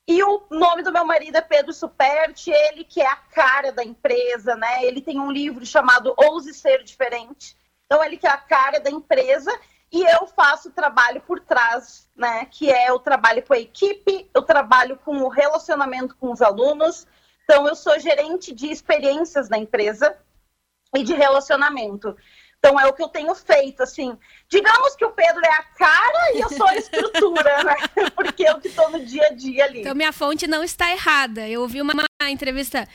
E 0.08 0.24
o 0.24 0.44
nome 0.50 0.84
do 0.84 0.94
meu 0.94 1.04
marido 1.04 1.36
é 1.36 1.42
Pedro 1.42 1.74
Superti, 1.74 2.50
ele 2.50 2.86
que 2.86 3.02
é 3.02 3.08
a 3.08 3.18
cara 3.18 3.74
da 3.74 3.84
empresa, 3.84 4.56
né? 4.56 4.86
Ele 4.86 5.02
tem 5.02 5.20
um 5.20 5.30
livro 5.30 5.66
chamado 5.66 6.14
Ouse 6.16 6.54
Ser 6.54 6.82
Diferente. 6.84 7.58
Então, 7.86 8.02
ele 8.02 8.16
que 8.16 8.26
é 8.26 8.30
a 8.30 8.38
cara 8.38 8.80
da 8.80 8.90
empresa 8.90 9.52
e 9.92 10.04
eu 10.04 10.28
faço 10.28 10.70
o 10.70 10.72
trabalho 10.72 11.22
por 11.22 11.40
trás, 11.40 12.10
né? 12.16 12.46
Que 12.46 12.70
é 12.70 12.92
o 12.92 13.00
trabalho 13.00 13.42
com 13.44 13.54
a 13.54 13.60
equipe, 13.60 14.30
eu 14.34 14.42
trabalho 14.42 14.98
com 14.98 15.18
o 15.22 15.30
relacionamento 15.30 16.16
com 16.16 16.32
os 16.32 16.42
alunos. 16.42 17.08
Então, 17.44 17.68
eu 17.68 17.76
sou 17.76 17.98
gerente 18.00 18.54
de 18.54 18.68
experiências 18.68 19.48
na 19.48 19.58
empresa 19.58 20.18
e 20.96 21.04
de 21.04 21.14
relacionamento. 21.14 22.16
Então 22.60 22.80
é 22.80 22.88
o 22.88 22.94
que 22.94 23.04
eu 23.04 23.08
tenho 23.08 23.34
feito, 23.36 23.84
assim. 23.84 24.18
Digamos 24.50 24.96
que 24.96 25.06
o 25.06 25.12
Pedro 25.12 25.46
é 25.46 25.52
a 25.52 25.64
cara 25.64 26.34
e 26.34 26.42
eu 26.42 26.50
sou 26.50 26.68
a 26.68 26.76
estrutura, 26.76 27.64
né? 27.64 27.76
Porque 28.16 28.44
eu 28.44 28.60
que 28.60 28.68
estou 28.68 28.90
no 28.90 29.06
dia 29.06 29.28
a 29.28 29.34
dia 29.34 29.66
ali. 29.66 29.82
Então 29.82 29.96
minha 29.96 30.12
fonte 30.12 30.48
não 30.48 30.64
está 30.64 30.92
errada. 30.92 31.48
Eu 31.48 31.62
ouvi 31.62 31.82
uma 31.82 31.94
entrevista 32.26 32.88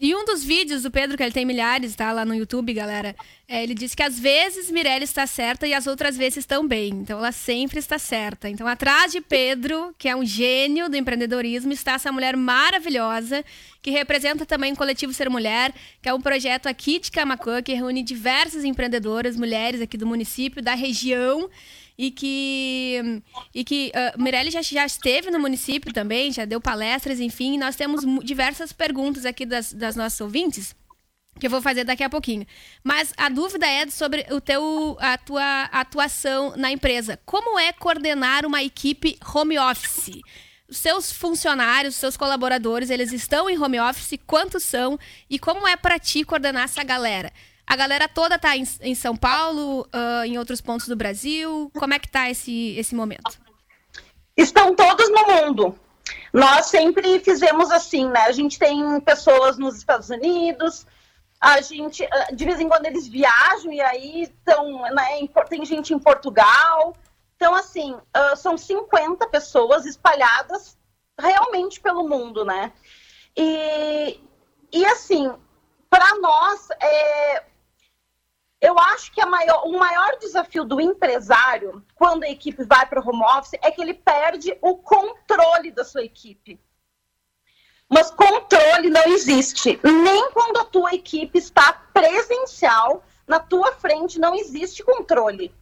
e 0.00 0.14
um 0.14 0.24
dos 0.24 0.42
vídeos 0.42 0.82
do 0.82 0.90
Pedro, 0.90 1.14
que 1.14 1.22
ele 1.22 1.32
tem 1.32 1.44
milhares, 1.44 1.94
tá? 1.94 2.10
Lá 2.12 2.24
no 2.24 2.34
YouTube, 2.34 2.72
galera. 2.72 3.14
É, 3.46 3.62
ele 3.62 3.74
disse 3.74 3.94
que 3.94 4.02
às 4.02 4.18
vezes 4.18 4.70
Mirelle 4.70 5.04
está 5.04 5.26
certa 5.26 5.66
e 5.66 5.74
as 5.74 5.86
outras 5.86 6.16
vezes 6.16 6.46
também. 6.46 6.88
Então 6.88 7.18
ela 7.18 7.32
sempre 7.32 7.78
está 7.78 7.98
certa. 7.98 8.48
Então 8.48 8.66
atrás 8.66 9.12
de 9.12 9.20
Pedro, 9.20 9.94
que 9.98 10.08
é 10.08 10.16
um 10.16 10.24
gênio 10.24 10.88
do 10.88 10.96
empreendedorismo, 10.96 11.72
está 11.72 11.92
essa 11.92 12.10
mulher 12.10 12.36
maravilhosa, 12.36 13.44
que 13.82 13.90
representa 13.90 14.46
também 14.46 14.72
o 14.72 14.76
Coletivo 14.76 15.12
Ser 15.12 15.28
Mulher, 15.28 15.74
que 16.00 16.08
é 16.08 16.14
um 16.14 16.20
projeto 16.20 16.66
aqui 16.66 16.98
de 16.98 17.10
Camacuã, 17.10 17.62
que 17.62 17.74
reúne 17.74 18.02
diversas 18.02 18.64
empreendedoras, 18.64 19.36
mulheres 19.36 19.82
aqui 19.82 19.98
do 19.98 20.06
município, 20.06 20.62
da 20.62 20.74
região 20.74 21.50
e 22.00 22.10
que 22.10 23.22
e 23.54 23.62
que 23.62 23.92
uh, 23.94 24.22
Mirelle 24.22 24.50
já, 24.50 24.62
já 24.62 24.86
esteve 24.86 25.30
no 25.30 25.38
município 25.38 25.92
também, 25.92 26.32
já 26.32 26.46
deu 26.46 26.58
palestras, 26.58 27.20
enfim. 27.20 27.58
Nós 27.58 27.76
temos 27.76 28.06
diversas 28.24 28.72
perguntas 28.72 29.26
aqui 29.26 29.44
das, 29.44 29.70
das 29.70 29.96
nossas 29.96 30.18
ouvintes 30.18 30.74
que 31.38 31.46
eu 31.46 31.50
vou 31.50 31.60
fazer 31.60 31.84
daqui 31.84 32.02
a 32.02 32.08
pouquinho. 32.08 32.46
Mas 32.82 33.12
a 33.18 33.28
dúvida 33.28 33.66
é 33.66 33.86
sobre 33.88 34.26
o 34.30 34.40
teu, 34.40 34.96
a 34.98 35.18
tua 35.18 35.64
atuação 35.64 36.56
na 36.56 36.72
empresa. 36.72 37.20
Como 37.26 37.58
é 37.58 37.70
coordenar 37.70 38.46
uma 38.46 38.62
equipe 38.62 39.18
home 39.34 39.58
office? 39.58 40.22
Seus 40.70 41.12
funcionários, 41.12 41.94
os 41.94 42.00
seus 42.00 42.16
colaboradores, 42.16 42.88
eles 42.88 43.12
estão 43.12 43.50
em 43.50 43.58
home 43.58 43.78
office? 43.78 44.18
Quantos 44.26 44.64
são? 44.64 44.98
E 45.28 45.38
como 45.38 45.68
é 45.68 45.76
para 45.76 45.98
ti 45.98 46.24
coordenar 46.24 46.64
essa 46.64 46.82
galera? 46.82 47.30
A 47.70 47.76
galera 47.76 48.08
toda 48.08 48.36
tá 48.36 48.56
em, 48.56 48.64
em 48.80 48.96
São 48.96 49.16
Paulo, 49.16 49.82
uh, 49.94 50.24
em 50.24 50.36
outros 50.36 50.60
pontos 50.60 50.88
do 50.88 50.96
Brasil. 50.96 51.70
Como 51.78 51.94
é 51.94 52.00
que 52.00 52.10
tá 52.10 52.28
esse, 52.28 52.76
esse 52.76 52.96
momento? 52.96 53.40
Estão 54.36 54.74
todos 54.74 55.08
no 55.08 55.24
mundo. 55.24 55.78
Nós 56.32 56.66
sempre 56.66 57.20
fizemos 57.20 57.70
assim, 57.70 58.08
né? 58.08 58.22
A 58.22 58.32
gente 58.32 58.58
tem 58.58 59.00
pessoas 59.02 59.56
nos 59.56 59.76
Estados 59.76 60.10
Unidos, 60.10 60.84
a 61.40 61.60
gente, 61.60 62.04
ah, 62.10 62.32
de 62.32 62.44
vez 62.44 62.58
em 62.58 62.68
quando 62.68 62.86
eles 62.86 63.06
viajam 63.06 63.72
e 63.72 63.80
aí 63.80 64.22
estão, 64.22 64.82
né, 64.92 65.28
tem 65.48 65.64
gente 65.64 65.94
em 65.94 65.98
Portugal. 66.00 66.96
Então, 67.36 67.54
assim, 67.54 67.92
uh, 67.94 68.36
são 68.36 68.58
50 68.58 69.28
pessoas 69.28 69.86
espalhadas 69.86 70.76
realmente 71.16 71.80
pelo 71.80 72.08
mundo, 72.08 72.44
né? 72.44 72.72
E, 73.36 74.18
e 74.72 74.84
assim, 74.86 75.32
para 75.88 76.18
nós, 76.18 76.68
é, 76.80 77.44
eu 78.60 78.78
acho 78.78 79.10
que 79.12 79.24
maior, 79.24 79.66
o 79.66 79.78
maior 79.78 80.18
desafio 80.18 80.64
do 80.64 80.80
empresário, 80.80 81.82
quando 81.94 82.24
a 82.24 82.28
equipe 82.28 82.62
vai 82.64 82.84
para 82.86 83.00
o 83.00 83.08
home 83.08 83.24
office, 83.38 83.58
é 83.62 83.70
que 83.70 83.80
ele 83.80 83.94
perde 83.94 84.56
o 84.60 84.76
controle 84.76 85.70
da 85.70 85.82
sua 85.82 86.02
equipe. 86.02 86.60
Mas 87.88 88.10
controle 88.10 88.90
não 88.90 89.04
existe. 89.06 89.80
Nem 89.82 90.30
quando 90.30 90.58
a 90.58 90.64
tua 90.64 90.92
equipe 90.94 91.38
está 91.38 91.72
presencial, 91.92 93.02
na 93.26 93.40
tua 93.40 93.72
frente 93.72 94.20
não 94.20 94.34
existe 94.34 94.84
controle. 94.84 95.54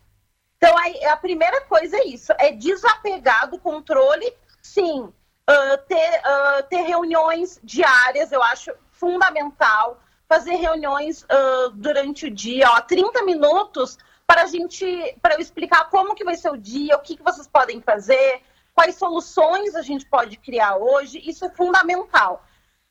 Então, 0.57 0.75
a, 0.77 1.13
a 1.13 1.17
primeira 1.17 1.61
coisa 1.63 1.97
é 1.99 2.05
isso, 2.05 2.33
é 2.37 2.51
desapegar 2.51 3.49
do 3.49 3.59
controle, 3.61 4.35
sim. 4.61 5.03
Uh, 5.03 5.79
ter, 5.87 6.21
uh, 6.21 6.63
ter 6.69 6.83
reuniões 6.83 7.59
diárias, 7.63 8.33
eu 8.33 8.43
acho 8.43 8.71
fundamental 8.91 9.99
fazer 10.29 10.57
reuniões 10.57 11.23
uh, 11.23 11.71
durante 11.71 12.27
o 12.27 12.31
dia, 12.31 12.69
ó, 12.71 12.81
30 12.83 13.25
minutos 13.25 13.99
para 14.27 14.43
a 14.43 14.47
gente, 14.47 15.17
para 15.23 15.35
eu 15.35 15.41
explicar 15.41 15.89
como 15.89 16.15
que 16.15 16.25
vai 16.25 16.37
ser 16.37 16.51
o 16.51 16.57
dia, 16.57 16.97
o 16.97 17.01
que, 17.01 17.17
que 17.17 17.23
vocês 17.23 17.49
podem 17.49 17.81
fazer, 17.81 18.43
quais 18.75 18.97
soluções 18.97 19.75
a 19.75 19.81
gente 19.81 20.05
pode 20.05 20.37
criar 20.37 20.77
hoje, 20.77 21.19
isso 21.25 21.47
é 21.47 21.51
fundamental. 21.51 22.45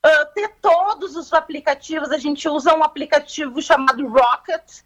Uh, 0.03 0.33
ter 0.33 0.55
todos 0.61 1.15
os 1.15 1.31
aplicativos, 1.31 2.11
a 2.11 2.17
gente 2.17 2.49
usa 2.49 2.75
um 2.75 2.83
aplicativo 2.83 3.61
chamado 3.61 4.07
Rocket, 4.07 4.81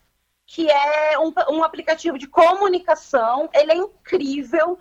que 0.46 0.70
é 0.70 1.18
um, 1.18 1.34
um 1.50 1.64
aplicativo 1.64 2.18
de 2.18 2.28
comunicação, 2.28 3.50
ele 3.54 3.72
é 3.72 3.76
incrível, 3.76 4.78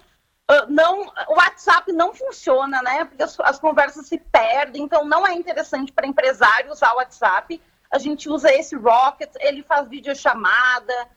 não, 0.69 1.03
o 1.29 1.35
WhatsApp 1.35 1.93
não 1.93 2.15
funciona, 2.15 2.83
né? 2.83 3.05
Porque 3.05 3.23
as, 3.23 3.39
as, 3.41 3.59
conversas 3.59 4.07
se 4.07 4.19
perdem, 4.19 4.83
então 4.83 5.05
não 5.05 5.27
é 5.27 5.35
interessante 5.35 5.93
para 5.93 6.07
empresário 6.07 6.73
usar 6.73 6.93
o 6.93 6.97
WhatsApp. 6.97 7.61
A 7.91 7.99
gente 7.99 8.29
usa 8.29 8.53
esse 8.53 8.77
Rocket, 8.77 9.31
ele 9.41 9.63
faz 9.63 9.89
videochamada, 9.89 11.09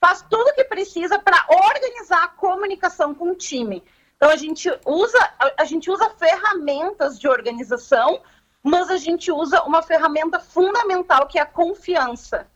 faz 0.00 0.24
tudo 0.28 0.54
que 0.54 0.64
precisa 0.64 1.18
para 1.18 1.44
organizar 1.48 2.24
a 2.24 2.28
comunicação 2.28 3.14
com 3.14 3.30
o 3.32 3.36
time. 3.36 3.82
Então 4.16 4.30
a 4.30 4.36
gente 4.36 4.68
usa 4.84 5.18
a 5.56 5.64
gente 5.64 5.90
usa 5.90 6.10
ferramentas 6.10 7.18
de 7.18 7.28
organização, 7.28 8.20
mas 8.62 8.90
a 8.90 8.96
gente 8.96 9.30
usa 9.30 9.62
uma 9.62 9.82
ferramenta 9.82 10.40
fundamental 10.40 11.26
que 11.26 11.38
é 11.38 11.42
a 11.42 11.46
confiança 11.46 12.46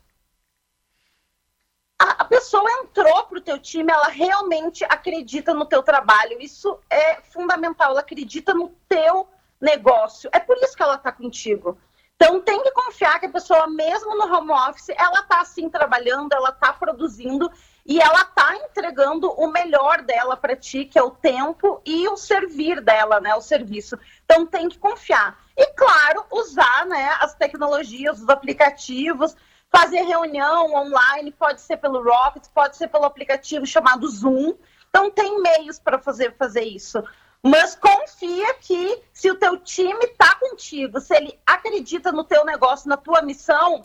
a, 2.19 2.25
pessoa 2.25 2.71
entrou 2.83 3.25
para 3.25 3.39
o 3.39 3.43
teu 3.43 3.59
time, 3.59 3.93
ela 3.93 4.09
realmente 4.09 4.85
acredita 4.85 5.53
no 5.55 5.65
teu 5.65 5.83
trabalho. 5.83 6.41
Isso 6.41 6.79
é 6.89 7.21
fundamental, 7.21 7.91
ela 7.91 8.01
acredita 8.01 8.55
no 8.55 8.69
teu 8.89 9.29
negócio. 9.61 10.31
É 10.33 10.41
por 10.41 10.57
isso 10.59 10.77
que 10.77 10.83
ela 10.83 10.97
está 10.97 11.13
contigo. 11.13 11.79
Então 12.17 12.41
tem 12.41 12.63
que 12.63 12.71
confiar 12.71 13.19
que 13.19 13.27
a 13.27 13.31
pessoa, 13.31 13.67
mesmo 13.67 14.17
no 14.17 14.33
home 14.33 14.53
office, 14.53 14.91
ela 14.91 15.21
está 15.21 15.41
assim 15.41 15.69
trabalhando, 15.69 16.33
ela 16.33 16.51
está 16.51 16.73
produzindo 16.73 17.51
e 17.85 18.01
ela 18.01 18.23
está 18.23 18.57
entregando 18.57 19.29
o 19.33 19.49
melhor 19.49 20.03
dela 20.03 20.37
para 20.37 20.55
ti, 20.55 20.85
que 20.85 20.99
é 20.99 21.03
o 21.03 21.11
tempo 21.11 21.83
e 21.85 22.07
o 22.07 22.17
servir 22.17 22.81
dela, 22.81 23.21
né, 23.21 23.35
o 23.35 23.41
serviço. 23.41 23.99
Então 24.25 24.47
tem 24.47 24.69
que 24.69 24.79
confiar. 24.79 25.37
E 25.57 25.67
claro, 25.75 26.25
usar, 26.31 26.87
né, 26.87 27.17
as 27.21 27.35
tecnologias, 27.35 28.21
os 28.21 28.29
aplicativos, 28.29 29.35
Fazer 29.75 30.03
reunião 30.03 30.75
online 30.75 31.33
pode 31.33 31.63
ser 31.63 31.79
pelo 31.79 32.03
Rocket, 32.03 32.47
pode 32.55 32.77
ser 32.77 32.89
pelo 32.89 33.07
aplicativo 33.07 33.65
chamado 33.65 34.07
Zoom. 34.07 34.55
Então 34.91 35.11
tem 35.11 35.41
meios 35.41 35.79
para 35.79 35.99
fazer, 35.99 36.37
fazer 36.37 36.65
isso. 36.65 37.03
Mas 37.43 37.75
confia 37.75 38.55
que 38.55 39.03
se 39.13 39.31
o 39.31 39.35
teu 39.35 39.57
time 39.57 40.05
está 40.05 40.35
contigo, 40.35 41.01
se 41.01 41.17
ele 41.17 41.41
acredita 41.47 42.13
no 42.13 42.23
teu 42.23 42.45
negócio, 42.45 42.89
na 42.89 42.99
tua 42.99 43.23
missão, 43.23 43.85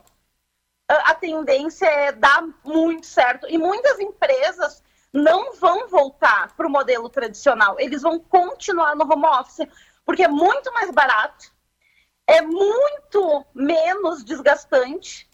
a 0.89 1.13
tendência 1.15 1.85
é 1.85 2.11
dar 2.11 2.43
muito 2.63 3.05
certo. 3.05 3.47
E 3.49 3.57
muitas 3.57 3.97
empresas 3.99 4.83
não 5.11 5.53
vão 5.55 5.87
voltar 5.87 6.53
para 6.55 6.67
o 6.67 6.69
modelo 6.69 7.09
tradicional. 7.09 7.79
Eles 7.79 8.01
vão 8.01 8.19
continuar 8.19 8.95
no 8.95 9.11
home 9.11 9.25
office, 9.25 9.67
porque 10.05 10.23
é 10.23 10.27
muito 10.27 10.71
mais 10.73 10.91
barato, 10.91 11.51
é 12.27 12.41
muito 12.41 13.45
menos 13.53 14.23
desgastante 14.23 15.27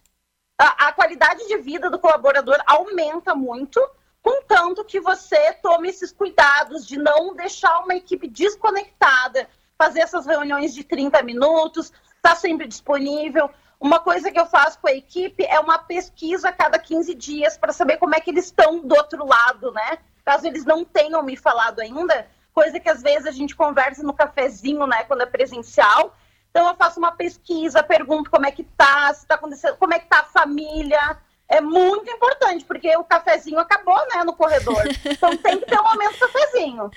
a, 0.58 0.88
a 0.88 0.94
qualidade 0.94 1.48
de 1.48 1.58
vida 1.58 1.90
do 1.90 2.00
colaborador 2.00 2.58
aumenta 2.66 3.36
muito, 3.36 3.80
contanto 4.22 4.86
que 4.86 5.00
você 5.00 5.54
tome 5.54 5.90
esses 5.90 6.12
cuidados 6.12 6.86
de 6.86 6.98
não 6.98 7.36
deixar 7.36 7.80
uma 7.80 7.96
equipe 7.96 8.28
desconectada, 8.28 9.50
fazer 9.78 10.02
essas 10.02 10.26
reuniões 10.26 10.74
de 10.74 10.84
30 10.84 11.22
minutos, 11.24 11.88
estar 11.88 12.30
tá 12.30 12.36
sempre 12.36 12.68
disponível. 12.68 13.50
Uma 13.80 14.00
coisa 14.00 14.32
que 14.32 14.40
eu 14.40 14.46
faço 14.46 14.80
com 14.80 14.88
a 14.88 14.94
equipe 14.94 15.44
é 15.44 15.60
uma 15.60 15.78
pesquisa 15.78 16.50
a 16.50 16.54
cada 16.54 16.80
15 16.80 17.14
dias 17.16 17.58
para 17.58 17.74
saber 17.74 17.98
como 17.98 18.16
é 18.16 18.20
que 18.22 18.30
eles 18.30 18.46
estão 18.46 18.80
do 18.80 18.96
outro 18.96 19.26
lado, 19.26 19.72
né? 19.74 19.98
Caso 20.24 20.48
eles 20.48 20.64
não 20.64 20.86
tenham 20.86 21.22
me 21.22 21.36
falado 21.36 21.82
ainda, 21.82 22.26
coisa 22.54 22.80
que 22.80 22.90
às 22.90 23.02
vezes 23.02 23.26
a 23.26 23.32
gente 23.32 23.56
conversa 23.56 24.02
no 24.04 24.14
cafezinho, 24.14 24.88
né, 24.88 25.04
quando 25.04 25.22
é 25.22 25.26
presencial, 25.26 26.16
então 26.54 26.68
eu 26.68 26.76
faço 26.76 27.00
uma 27.00 27.12
pesquisa, 27.12 27.82
pergunto 27.82 28.30
como 28.30 28.46
é 28.46 28.52
que 28.52 28.64
tá, 28.64 29.12
se 29.12 29.26
tá 29.26 29.34
acontecendo, 29.34 29.76
como 29.78 29.92
é 29.92 29.98
que 29.98 30.06
tá 30.06 30.20
a 30.20 30.26
família. 30.26 31.18
É 31.50 31.60
muito 31.60 32.08
importante, 32.12 32.64
porque 32.64 32.96
o 32.96 33.04
cafezinho 33.04 33.58
acabou, 33.58 33.98
né, 34.14 34.24
no 34.24 34.34
corredor. 34.34 34.84
Então 35.04 35.36
tem 35.36 35.60
que 35.60 35.66
ter 35.66 35.80
um 35.80 35.84
momento 35.84 36.20
cafezinho. 36.20 36.92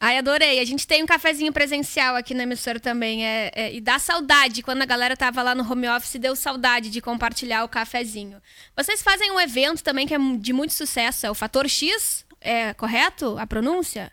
Ai, 0.00 0.16
adorei. 0.16 0.60
A 0.60 0.64
gente 0.64 0.86
tem 0.86 1.02
um 1.02 1.06
cafezinho 1.06 1.52
presencial 1.52 2.16
aqui 2.16 2.32
na 2.32 2.44
emissora 2.44 2.80
também. 2.80 3.24
É, 3.24 3.52
é, 3.54 3.74
e 3.74 3.82
dá 3.82 3.98
saudade. 3.98 4.62
Quando 4.62 4.80
a 4.80 4.86
galera 4.86 5.14
tava 5.14 5.42
lá 5.42 5.54
no 5.54 5.70
home 5.70 5.88
office, 5.90 6.18
deu 6.18 6.34
saudade 6.34 6.88
de 6.88 7.02
compartilhar 7.02 7.64
o 7.64 7.68
cafezinho. 7.68 8.40
Vocês 8.74 9.02
fazem 9.02 9.30
um 9.30 9.38
evento 9.38 9.84
também 9.84 10.06
que 10.06 10.14
é 10.14 10.18
de 10.38 10.54
muito 10.54 10.72
sucesso. 10.72 11.26
É 11.26 11.30
o 11.30 11.34
Fator 11.34 11.68
X? 11.68 12.24
É 12.40 12.72
correto 12.72 13.38
a 13.38 13.46
pronúncia? 13.46 14.10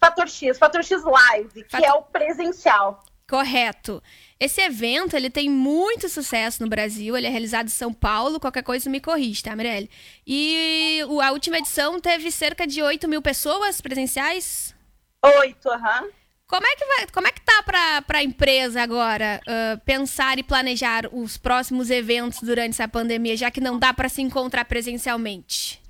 Fator 0.00 0.28
X, 0.28 0.58
Fator 0.58 0.82
X 0.82 1.02
Live, 1.04 1.64
Fator... 1.70 1.80
que 1.80 1.86
é 1.86 1.92
o 1.92 2.02
presencial. 2.02 3.02
Correto. 3.34 4.00
Esse 4.38 4.60
evento, 4.60 5.16
ele 5.16 5.28
tem 5.28 5.50
muito 5.50 6.08
sucesso 6.08 6.62
no 6.62 6.68
Brasil, 6.68 7.16
ele 7.16 7.26
é 7.26 7.30
realizado 7.30 7.66
em 7.66 7.70
São 7.70 7.92
Paulo, 7.92 8.38
qualquer 8.38 8.62
coisa 8.62 8.88
me 8.88 9.00
corrige, 9.00 9.42
tá, 9.42 9.56
Mirelle? 9.56 9.90
E 10.24 11.00
a 11.20 11.32
última 11.32 11.58
edição 11.58 11.98
teve 11.98 12.30
cerca 12.30 12.64
de 12.64 12.80
8 12.80 13.08
mil 13.08 13.20
pessoas 13.20 13.80
presenciais? 13.80 14.72
Oito, 15.20 15.68
aham. 15.68 16.02
Uhum. 16.02 16.10
Como 16.46 16.64
é 16.64 16.76
que 16.76 16.84
vai, 16.84 17.06
como 17.08 17.26
é 17.26 17.32
que 17.32 17.40
tá 17.40 17.60
para 17.64 18.18
a 18.18 18.22
empresa 18.22 18.80
agora 18.80 19.40
uh, 19.48 19.80
pensar 19.80 20.38
e 20.38 20.44
planejar 20.44 21.08
os 21.12 21.36
próximos 21.36 21.90
eventos 21.90 22.38
durante 22.40 22.74
essa 22.74 22.86
pandemia, 22.86 23.36
já 23.36 23.50
que 23.50 23.60
não 23.60 23.80
dá 23.80 23.92
para 23.92 24.08
se 24.08 24.22
encontrar 24.22 24.64
presencialmente? 24.66 25.82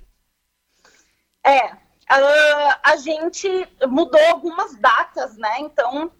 É, 1.46 1.72
a 2.08 2.96
gente 2.96 3.48
mudou 3.86 4.24
algumas 4.30 4.74
datas, 4.76 5.36
né? 5.36 5.56
Então 5.58 6.10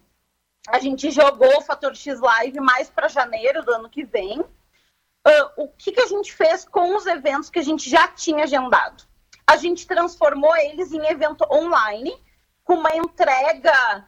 a 0.67 0.79
gente 0.79 1.11
jogou 1.11 1.57
o 1.57 1.61
Fator 1.61 1.95
X 1.95 2.19
Live 2.19 2.59
mais 2.59 2.89
para 2.89 3.07
janeiro 3.07 3.63
do 3.63 3.73
ano 3.73 3.89
que 3.89 4.03
vem. 4.03 4.39
Uh, 4.39 5.51
o 5.57 5.67
que, 5.69 5.91
que 5.91 6.01
a 6.01 6.07
gente 6.07 6.33
fez 6.33 6.65
com 6.65 6.95
os 6.95 7.05
eventos 7.05 7.49
que 7.49 7.59
a 7.59 7.63
gente 7.63 7.89
já 7.89 8.07
tinha 8.07 8.43
agendado? 8.43 9.03
A 9.45 9.57
gente 9.57 9.85
transformou 9.85 10.55
eles 10.57 10.91
em 10.91 11.05
evento 11.05 11.45
online, 11.51 12.15
com 12.63 12.75
uma 12.75 12.95
entrega 12.95 14.07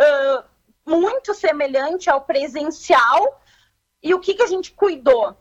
uh, 0.00 0.44
muito 0.84 1.34
semelhante 1.34 2.08
ao 2.08 2.20
presencial. 2.20 3.42
E 4.02 4.14
o 4.14 4.20
que, 4.20 4.34
que 4.34 4.42
a 4.42 4.46
gente 4.46 4.72
cuidou? 4.72 5.36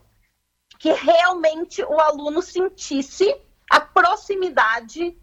Que 0.79 0.91
realmente 0.91 1.84
o 1.84 2.00
aluno 2.00 2.41
sentisse 2.41 3.36
a 3.69 3.79
proximidade 3.79 5.17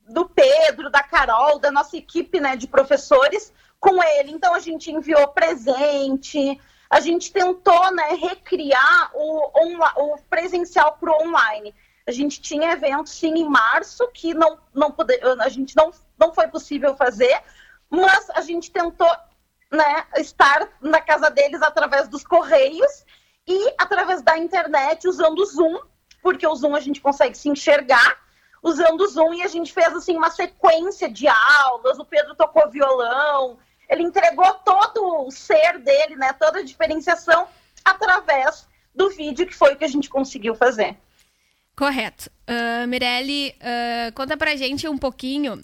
do 0.00 0.28
Pedro, 0.28 0.90
da 0.90 1.02
Carol, 1.02 1.58
da 1.58 1.70
nossa 1.70 1.96
equipe 1.96 2.40
né, 2.40 2.56
de 2.56 2.66
professores 2.66 3.52
com 3.80 4.02
ele. 4.02 4.30
Então, 4.30 4.54
a 4.54 4.60
gente 4.60 4.92
enviou 4.92 5.26
presente, 5.28 6.60
a 6.88 7.00
gente 7.00 7.32
tentou 7.32 7.92
né, 7.94 8.10
recriar 8.20 9.10
o, 9.14 10.14
o 10.14 10.18
presencial 10.28 10.96
para 11.00 11.10
o 11.10 11.26
online. 11.26 11.74
A 12.06 12.12
gente 12.12 12.40
tinha 12.40 12.72
evento, 12.72 13.08
sim, 13.08 13.34
em 13.34 13.48
março, 13.48 14.06
que 14.08 14.34
não, 14.34 14.58
não 14.74 14.90
pode, 14.90 15.18
a 15.40 15.48
gente 15.48 15.74
não, 15.76 15.92
não 16.18 16.34
foi 16.34 16.48
possível 16.48 16.96
fazer, 16.96 17.40
mas 17.88 18.28
a 18.30 18.40
gente 18.40 18.70
tentou 18.70 19.10
né, 19.70 20.04
estar 20.16 20.68
na 20.80 21.00
casa 21.00 21.30
deles 21.30 21.62
através 21.62 22.08
dos 22.08 22.24
correios 22.24 23.04
e 23.46 23.74
através 23.78 24.22
da 24.22 24.36
internet, 24.36 25.06
usando 25.06 25.38
o 25.38 25.46
Zoom, 25.46 25.78
porque 26.22 26.46
o 26.46 26.54
Zoom 26.54 26.74
a 26.74 26.80
gente 26.80 27.00
consegue 27.00 27.36
se 27.36 27.48
enxergar, 27.48 28.18
usando 28.62 29.02
o 29.02 29.08
Zoom, 29.08 29.34
e 29.34 29.42
a 29.42 29.48
gente 29.48 29.72
fez 29.72 29.94
assim 29.94 30.16
uma 30.16 30.30
sequência 30.30 31.08
de 31.08 31.26
aulas, 31.28 31.98
o 31.98 32.04
Pedro 32.04 32.34
tocou 32.34 32.68
violão, 32.68 33.58
ele 33.90 34.04
entregou 34.04 34.50
todo 34.64 35.26
o 35.26 35.30
ser 35.30 35.78
dele, 35.80 36.14
né, 36.16 36.32
toda 36.32 36.60
a 36.60 36.64
diferenciação 36.64 37.48
através 37.84 38.66
do 38.94 39.10
vídeo, 39.10 39.46
que 39.46 39.54
foi 39.54 39.74
o 39.74 39.76
que 39.76 39.84
a 39.84 39.88
gente 39.88 40.08
conseguiu 40.08 40.54
fazer. 40.54 40.96
Correto. 41.76 42.30
Uh, 42.48 42.86
Mirelle, 42.86 43.54
uh, 43.56 44.12
conta 44.14 44.36
pra 44.36 44.54
gente 44.54 44.86
um 44.88 44.96
pouquinho 44.96 45.60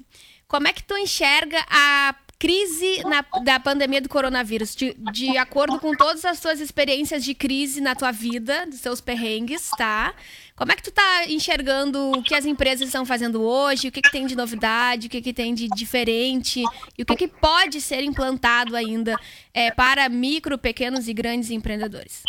como 0.48 0.66
é 0.66 0.72
que 0.72 0.82
tu 0.82 0.96
enxerga 0.96 1.64
a 1.68 2.14
crise 2.38 3.02
na, 3.04 3.24
da 3.42 3.58
pandemia 3.58 4.00
do 4.00 4.08
coronavírus, 4.08 4.74
de, 4.74 4.94
de 5.12 5.38
acordo 5.38 5.78
com 5.78 5.94
todas 5.94 6.24
as 6.24 6.40
tuas 6.40 6.60
experiências 6.60 7.24
de 7.24 7.34
crise 7.34 7.80
na 7.80 7.94
tua 7.94 8.12
vida, 8.12 8.66
dos 8.66 8.80
seus 8.80 9.00
perrengues, 9.00 9.70
tá? 9.76 10.14
Como 10.56 10.72
é 10.72 10.74
que 10.74 10.82
tu 10.82 10.90
tá 10.90 11.26
enxergando 11.26 12.12
o 12.12 12.22
que 12.22 12.34
as 12.34 12.46
empresas 12.46 12.86
estão 12.86 13.04
fazendo 13.04 13.42
hoje, 13.42 13.88
o 13.88 13.92
que, 13.92 14.00
que 14.00 14.10
tem 14.10 14.26
de 14.26 14.34
novidade, 14.34 15.06
o 15.06 15.10
que, 15.10 15.20
que 15.20 15.34
tem 15.34 15.54
de 15.54 15.68
diferente 15.68 16.62
e 16.96 17.02
o 17.02 17.06
que, 17.06 17.14
que 17.14 17.28
pode 17.28 17.78
ser 17.78 18.02
implantado 18.02 18.74
ainda 18.74 19.16
é, 19.52 19.70
para 19.70 20.08
micro, 20.08 20.56
pequenos 20.56 21.08
e 21.08 21.12
grandes 21.12 21.50
empreendedores? 21.50 22.22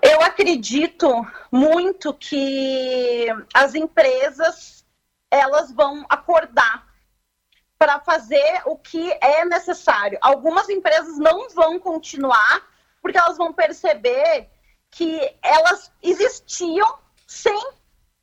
Eu 0.00 0.22
acredito 0.22 1.26
muito 1.52 2.14
que 2.14 3.26
as 3.52 3.74
empresas 3.74 4.82
elas 5.30 5.70
vão 5.70 6.06
acordar 6.08 6.86
para 7.78 8.00
fazer 8.00 8.62
o 8.64 8.78
que 8.78 9.12
é 9.20 9.44
necessário. 9.44 10.16
Algumas 10.22 10.70
empresas 10.70 11.18
não 11.18 11.50
vão 11.50 11.78
continuar 11.78 12.66
porque 13.02 13.18
elas 13.18 13.36
vão 13.36 13.52
perceber 13.52 14.48
que 14.90 15.36
elas 15.42 15.92
existiam 16.02 16.98
sem, 17.26 17.72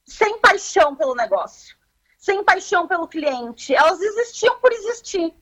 sem 0.05 0.39
paixão 0.39 0.95
pelo 0.95 1.15
negócio, 1.15 1.75
sem 2.17 2.43
paixão 2.43 2.87
pelo 2.87 3.07
cliente. 3.07 3.75
Elas 3.75 4.01
existiam 4.01 4.59
por 4.59 4.71
existir. 4.71 5.33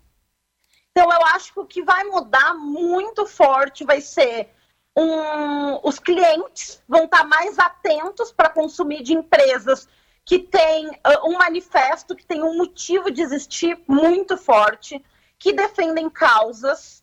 Então, 0.92 1.10
eu 1.12 1.26
acho 1.28 1.54
que 1.54 1.60
o 1.60 1.66
que 1.66 1.82
vai 1.82 2.04
mudar 2.04 2.54
muito 2.54 3.26
forte 3.26 3.86
vai 3.86 4.02
ser 4.02 4.50
um, 4.96 5.88
os 5.88 6.00
clientes 6.00 6.84
vão 6.88 7.06
estar 7.06 7.24
mais 7.24 7.58
atentos 7.58 8.32
para 8.32 8.50
consumir 8.50 9.04
de 9.04 9.14
empresas 9.14 9.88
que 10.26 10.40
tem 10.40 10.88
uh, 10.90 11.28
um 11.28 11.38
manifesto, 11.38 12.16
que 12.16 12.26
tem 12.26 12.44
um 12.44 12.58
motivo 12.58 13.10
de 13.10 13.22
existir 13.22 13.80
muito 13.88 14.38
forte, 14.38 15.04
que 15.40 15.54
defendem 15.54 16.10
causas. 16.10 17.01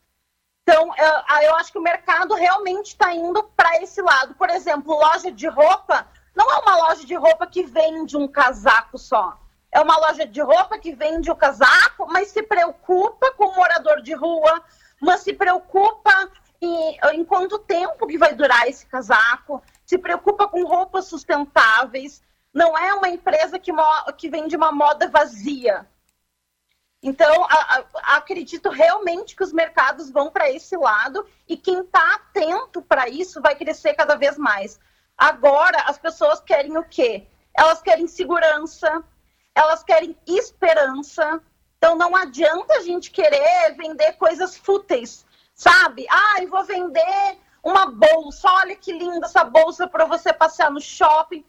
Então, 0.69 0.91
uh, 0.91 1.43
eu 1.45 1.55
acho 1.55 1.73
que 1.73 1.79
o 1.79 1.83
mercado 1.83 2.35
realmente 2.35 2.89
está 2.89 3.15
indo 3.15 3.43
para 3.57 3.83
esse 3.83 4.03
lado. 4.03 4.35
Por 4.35 4.51
exemplo, 4.51 4.99
loja 4.99 5.33
de 5.33 5.49
roupa 5.49 6.07
não 6.37 6.53
é 6.53 6.59
uma 6.59 6.77
loja 6.89 7.07
de 7.07 7.15
roupa 7.15 7.47
que 7.47 7.63
vende 7.63 8.19
um 8.19 8.29
casaco 8.29 8.99
só. 8.99 9.41
É 9.73 9.81
uma 9.81 9.97
loja 9.97 10.27
de 10.27 10.43
roupa 10.43 10.77
que 10.77 10.93
vende 10.93 11.31
o 11.31 11.37
casaco, 11.37 12.07
mas 12.09 12.29
se 12.29 12.43
preocupa 12.43 13.33
com 13.33 13.47
o 13.47 13.57
morador 13.57 14.03
de 14.03 14.13
rua, 14.13 14.63
mas 15.01 15.23
se 15.23 15.33
preocupa 15.33 16.31
em, 16.61 16.99
em 17.15 17.25
quanto 17.25 17.59
tempo 17.61 18.07
que 18.07 18.19
vai 18.19 18.35
durar 18.35 18.69
esse 18.69 18.85
casaco, 18.85 19.63
se 19.87 19.97
preocupa 19.97 20.47
com 20.49 20.67
roupas 20.67 21.07
sustentáveis, 21.07 22.23
não 22.53 22.77
é 22.77 22.93
uma 22.93 23.09
empresa 23.09 23.59
que, 23.59 23.73
que 24.19 24.29
vende 24.29 24.55
uma 24.55 24.71
moda 24.71 25.09
vazia. 25.09 25.87
Então, 27.03 27.45
a, 27.45 27.79
a, 27.79 28.17
acredito 28.17 28.69
realmente 28.71 29.37
que 29.37 29.45
os 29.45 29.53
mercados 29.53 30.11
vão 30.11 30.31
para 30.31 30.51
esse 30.51 30.77
lado 30.77 31.25
e 31.47 31.57
quem 31.57 31.81
está 31.81 32.15
atento 32.15 32.83
para 32.83 33.09
isso 33.09 33.41
vai 33.41 33.55
crescer 33.55 33.95
cada 33.95 34.17
vez 34.17 34.37
mais. 34.37 34.81
Agora, 35.17 35.83
as 35.83 35.99
pessoas 35.99 36.41
querem 36.41 36.77
o 36.77 36.85
quê? 36.85 37.27
Elas 37.57 37.81
querem 37.81 38.07
segurança, 38.07 39.03
elas 39.55 39.83
querem 39.85 40.17
esperança. 40.27 41.41
Então, 41.77 41.97
não 41.97 42.17
adianta 42.17 42.75
a 42.75 42.83
gente 42.83 43.11
querer 43.11 43.75
vender 43.77 44.13
coisas 44.15 44.57
fúteis, 44.57 45.25
sabe? 45.55 46.07
Ah, 46.11 46.43
eu 46.43 46.49
vou 46.49 46.65
vender 46.65 47.39
uma 47.63 47.87
bolsa, 47.87 48.51
olha 48.51 48.75
que 48.75 48.93
linda 48.93 49.27
essa 49.27 49.45
bolsa 49.45 49.87
para 49.87 50.05
você 50.05 50.33
passear 50.33 50.71
no 50.71 50.81
shopping 50.81 51.45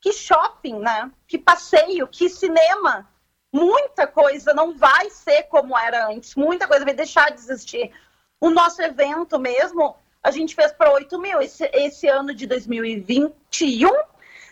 que 0.00 0.12
shopping, 0.12 0.78
né? 0.78 1.10
Que 1.26 1.38
passeio, 1.38 2.06
que 2.06 2.28
cinema. 2.28 3.08
Muita 3.52 4.06
coisa 4.06 4.52
não 4.52 4.76
vai 4.76 5.08
ser 5.10 5.44
como 5.44 5.76
era 5.76 6.08
antes, 6.08 6.34
muita 6.34 6.68
coisa 6.68 6.84
vai 6.84 6.94
deixar 6.94 7.30
de 7.30 7.40
existir. 7.40 7.90
O 8.40 8.50
nosso 8.50 8.82
evento 8.82 9.38
mesmo, 9.38 9.96
a 10.22 10.30
gente 10.30 10.54
fez 10.54 10.72
para 10.72 10.92
8 10.92 11.18
mil. 11.18 11.40
Esse, 11.40 11.64
esse 11.72 12.06
ano 12.06 12.34
de 12.34 12.46
2021 12.46 13.90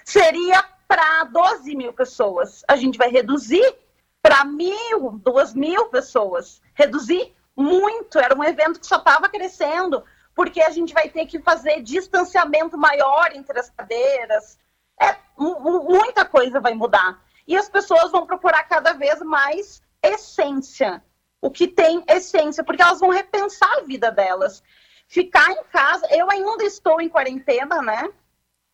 seria 0.05 0.63
para 0.89 1.25
12 1.25 1.75
mil 1.77 1.93
pessoas. 1.93 2.65
A 2.67 2.77
gente 2.77 2.99
vai 2.99 3.11
reduzir 3.11 3.77
para 4.23 4.45
mil, 4.45 5.21
duas 5.23 5.55
mil 5.55 5.87
pessoas. 5.87 6.61
Reduzir 6.75 7.35
muito. 7.57 8.19
Era 8.19 8.37
um 8.37 8.43
evento 8.43 8.81
que 8.81 8.87
só 8.87 8.97
estava 8.97 9.29
crescendo, 9.29 10.03
porque 10.35 10.61
a 10.61 10.71
gente 10.71 10.93
vai 10.93 11.09
ter 11.09 11.27
que 11.27 11.39
fazer 11.39 11.83
distanciamento 11.83 12.77
maior 12.77 13.31
entre 13.35 13.59
as 13.59 13.71
cadeiras, 13.71 14.59
é, 15.01 15.15
muita 15.39 16.25
coisa 16.25 16.61
vai 16.61 16.75
mudar. 16.75 17.23
E 17.47 17.57
as 17.57 17.69
pessoas 17.69 18.11
vão 18.11 18.27
procurar 18.27 18.65
cada 18.65 18.93
vez 18.93 19.21
mais 19.21 19.83
essência, 20.03 21.03
o 21.41 21.51
que 21.51 21.69
tem 21.69 22.03
essência, 22.09 22.65
porque 22.65 22.83
elas 22.83 23.01
vão 23.01 23.11
repensar 23.11 23.73
a 23.79 23.83
vida 23.83 24.11
delas. 24.11 24.63
Ficar 25.07 25.51
em 25.51 25.63
casa, 25.65 26.07
eu 26.11 26.31
ainda 26.31 26.65
estou 26.65 27.01
em 27.01 27.09
quarentena, 27.09 27.81
né? 27.81 28.09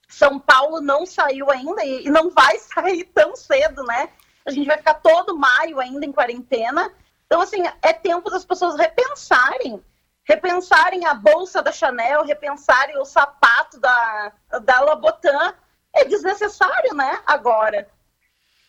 São 0.09 0.39
Paulo 0.39 0.81
não 0.81 1.07
saiu 1.07 1.51
ainda 1.51 1.85
e 1.85 2.09
não 2.11 2.31
vai 2.31 2.59
sair 2.61 3.05
tão 3.05 3.37
cedo, 3.37 3.83
né? 3.85 4.09
A 4.45 4.51
gente 4.51 4.67
vai 4.67 4.79
ficar 4.79 4.95
todo 4.95 5.37
maio 5.37 5.79
ainda 5.79 6.05
em 6.05 6.13
quarentena. 6.13 6.93
Então, 7.27 7.41
assim, 7.41 7.63
é 7.81 7.93
tempo 7.93 8.31
das 8.31 8.45
pessoas 8.45 8.77
repensarem. 8.77 9.83
Repensarem 10.25 11.07
a 11.07 11.15
bolsa 11.15 11.63
da 11.63 11.73
Chanel, 11.73 12.25
repensarem 12.25 12.99
o 12.99 13.05
sapato 13.05 13.79
da, 13.81 14.33
da 14.63 14.81
Lobotan 14.81 15.55
é 15.95 16.05
desnecessário, 16.05 16.95
né? 16.95 17.21
Agora. 17.27 17.89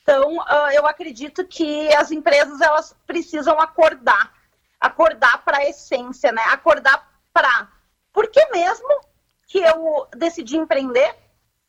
Então, 0.04 0.38
uh, 0.38 0.70
eu 0.74 0.86
acredito 0.86 1.48
que 1.48 1.94
as 1.96 2.12
empresas 2.12 2.60
elas 2.60 2.94
precisam 3.08 3.58
acordar, 3.60 4.34
acordar 4.80 5.44
para 5.46 5.60
a 5.60 5.70
essência, 5.70 6.30
né? 6.32 6.44
Acordar 6.52 7.10
para 7.32 7.70
por 8.12 8.28
que 8.28 8.46
mesmo 8.52 9.00
que 9.48 9.60
eu 9.60 10.08
decidi 10.16 10.58
empreender? 10.58 11.16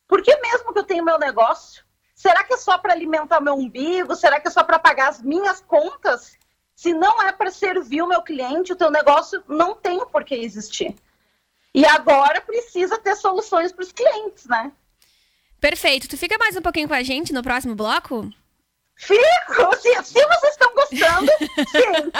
Por 0.05 0.21
que 0.21 0.35
mesmo 0.37 0.73
que 0.73 0.79
eu 0.79 0.83
tenho 0.83 1.03
meu 1.03 1.17
negócio? 1.17 1.83
Será 2.13 2.43
que 2.43 2.53
é 2.53 2.57
só 2.57 2.77
para 2.77 2.93
alimentar 2.93 3.39
meu 3.39 3.55
umbigo? 3.55 4.15
Será 4.15 4.39
que 4.39 4.49
é 4.49 4.51
só 4.51 4.63
para 4.63 4.79
pagar 4.79 5.09
as 5.09 5.21
minhas 5.21 5.61
contas? 5.61 6.37
Se 6.75 6.93
não 6.93 7.21
é 7.23 7.31
para 7.31 7.49
servir 7.49 8.01
o 8.01 8.07
meu 8.07 8.21
cliente, 8.21 8.73
o 8.73 8.75
teu 8.75 8.91
negócio 8.91 9.41
não 9.47 9.75
tem 9.75 10.05
por 10.07 10.25
que 10.25 10.35
existir. 10.35 10.93
E 11.73 11.85
agora 11.85 12.41
precisa 12.41 12.97
ter 12.97 13.15
soluções 13.15 13.71
para 13.71 13.83
os 13.83 13.91
clientes, 13.91 14.45
né? 14.45 14.71
Perfeito. 15.59 16.07
Tu 16.07 16.17
fica 16.17 16.37
mais 16.37 16.55
um 16.55 16.61
pouquinho 16.61 16.87
com 16.87 16.93
a 16.93 17.03
gente 17.03 17.33
no 17.33 17.43
próximo 17.43 17.75
bloco? 17.75 18.29
Fico! 18.97 19.75
Se, 19.77 20.03
se 20.03 20.25
vocês 20.25 20.53
estão 20.53 20.73
gostando, 20.73 21.31
sim. 21.71 22.11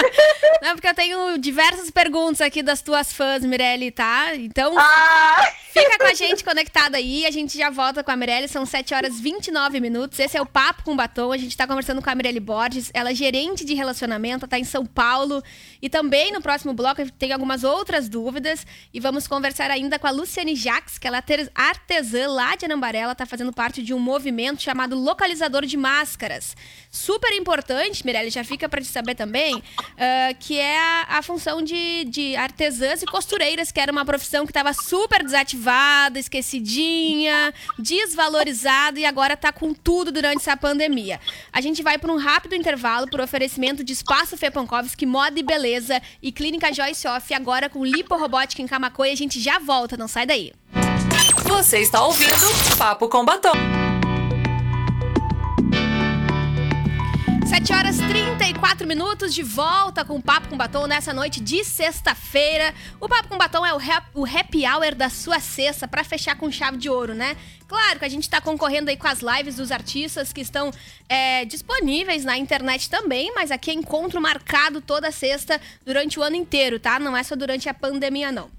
Não, 0.62 0.76
porque 0.76 0.88
eu 0.88 0.94
tenho 0.94 1.38
diversas 1.38 1.90
perguntas 1.90 2.42
aqui 2.42 2.62
das 2.62 2.82
tuas 2.82 3.14
fãs, 3.14 3.46
Mirelle, 3.46 3.92
tá? 3.92 4.36
Então, 4.36 4.78
ah. 4.78 5.54
Fica 5.80 5.98
com 5.98 6.06
a 6.06 6.14
gente 6.14 6.44
conectada 6.44 6.98
aí. 6.98 7.26
A 7.26 7.32
gente 7.32 7.58
já 7.58 7.70
volta 7.70 8.04
com 8.04 8.12
a 8.12 8.16
Mirelle. 8.16 8.48
São 8.48 8.66
7 8.66 8.94
horas 8.94 9.20
29 9.20 9.80
minutos. 9.80 10.18
Esse 10.20 10.38
é 10.38 10.42
o 10.42 10.46
Papo 10.46 10.84
com 10.84 10.96
Batom. 10.96 11.32
A 11.32 11.38
gente 11.38 11.56
tá 11.56 11.68
conversando 11.68 12.02
com 12.02 12.10
a 12.10 12.16
Mirelle 12.16 12.40
Borges. 12.40 12.90
Ela 12.94 13.12
é 13.12 13.16
gerente 13.16 13.66
de 13.66 13.74
relacionamento, 13.74 14.48
tá 14.48 14.58
em 14.58 14.64
São 14.64 14.86
Paulo. 14.86 15.44
E 15.82 15.90
também 15.90 16.32
no 16.32 16.42
próximo 16.42 16.74
bloco 16.74 17.02
tem 17.12 17.32
algumas 17.34 17.64
outras 17.64 18.08
dúvidas. 18.08 18.66
E 18.94 19.00
vamos 19.00 19.28
conversar 19.28 19.70
ainda 19.70 20.00
com 20.00 20.08
a 20.08 20.12
Luciane 20.12 20.56
Jaques, 20.56 20.98
que 20.98 21.08
ela 21.08 21.18
é 21.18 21.50
artesã 21.54 22.28
lá 22.28 22.56
de 22.56 22.66
Anambaré. 22.66 23.00
Ela 23.00 23.16
tá 23.16 23.26
fazendo 23.26 23.52
parte 23.52 23.84
de 23.84 23.94
um 23.94 24.00
movimento 24.00 24.62
chamado 24.62 24.96
Localizador 24.96 25.66
de 25.66 25.76
Máscaras 25.76 26.56
super 26.96 27.32
importante, 27.34 28.06
Mirelle, 28.06 28.30
já 28.30 28.44
fica 28.44 28.70
para 28.70 28.82
te 28.82 28.88
saber 28.88 29.16
também, 29.16 29.56
uh, 29.56 29.62
que 30.40 30.58
é 30.58 30.80
a, 30.80 31.18
a, 31.18 31.22
função 31.22 31.62
de, 31.62 32.06
de 32.06 32.36
artesãs 32.36 33.04
e 33.04 33.06
costureiras, 33.06 33.72
que 33.72 33.80
era 33.80 33.92
uma 33.92 34.06
profissão 34.06 34.46
que 34.46 34.52
estava 34.52 34.74
super 34.74 35.24
desativada, 35.24 36.18
esquecidinha, 36.18 37.54
desvalorizada 37.78 39.00
e 39.00 39.06
agora 39.06 39.34
está 39.34 39.52
com 39.52 39.74
tudo 39.74 40.12
durante 40.12 40.38
essa 40.38 40.56
pandemia. 40.56 41.20
A 41.52 41.60
gente 41.60 41.84
vai 41.84 41.98
para 41.98 42.12
um 42.12 42.18
rápido 42.18 42.56
intervalo 42.56 43.08
por 43.10 43.20
oferecimento 43.20 43.84
de 43.84 43.94
Espaço 43.94 44.38
Fepankovski, 44.38 45.06
Moda 45.06 45.40
e 45.40 45.44
Beleza 45.44 46.02
e 46.22 46.32
Clínica 46.32 46.74
Joyce 46.74 47.08
Off, 47.08 47.34
agora 47.34 47.70
com 47.70 47.84
liporobótica 47.84 48.62
em 48.62 48.68
Camacoa 48.68 49.10
e 49.10 49.12
a 49.12 49.18
gente 49.18 49.40
já 49.40 49.60
volta, 49.60 49.98
não 49.98 50.08
sai 50.08 50.26
daí. 50.26 50.54
Você 51.44 51.80
está 51.80 52.04
ouvindo 52.04 52.78
Papo 52.78 53.08
com 53.08 53.24
Batom. 53.24 53.85
7 57.66 57.74
horas 57.74 57.98
34 57.98 58.86
minutos 58.86 59.34
de 59.34 59.42
volta 59.42 60.06
com 60.06 60.18
o 60.18 60.22
Papo 60.22 60.50
com 60.50 60.56
Batom 60.56 60.86
nessa 60.86 61.12
noite 61.12 61.40
de 61.42 61.64
sexta-feira. 61.64 62.72
O 63.02 63.10
Papo 63.10 63.28
com 63.28 63.40
Batom 63.40 63.66
é 63.66 63.74
o, 63.74 63.78
rap, 63.78 64.06
o 64.14 64.24
happy 64.24 64.68
hour 64.68 64.94
da 64.94 65.10
sua 65.10 65.40
sexta 65.40 65.88
para 65.88 66.04
fechar 66.04 66.38
com 66.38 66.52
chave 66.52 66.78
de 66.78 66.92
ouro, 66.92 67.16
né? 67.16 67.36
Claro 67.68 67.98
que 67.98 68.06
a 68.06 68.08
gente 68.08 68.22
está 68.22 68.40
concorrendo 68.40 68.92
aí 68.92 68.98
com 68.98 69.08
as 69.08 69.22
lives 69.22 69.56
dos 69.56 69.72
artistas 69.72 70.32
que 70.32 70.42
estão 70.42 70.70
é, 71.10 71.44
disponíveis 71.46 72.24
na 72.24 72.38
internet 72.38 72.88
também, 72.88 73.34
mas 73.34 73.50
aqui 73.50 73.72
é 73.72 73.74
encontro 73.74 74.22
marcado 74.22 74.80
toda 74.80 75.12
sexta 75.12 75.60
durante 75.84 76.20
o 76.20 76.24
ano 76.24 76.36
inteiro, 76.36 76.80
tá? 76.80 77.00
Não 77.00 77.18
é 77.18 77.24
só 77.24 77.36
durante 77.36 77.68
a 77.68 77.74
pandemia, 77.74 78.32
não. 78.32 78.52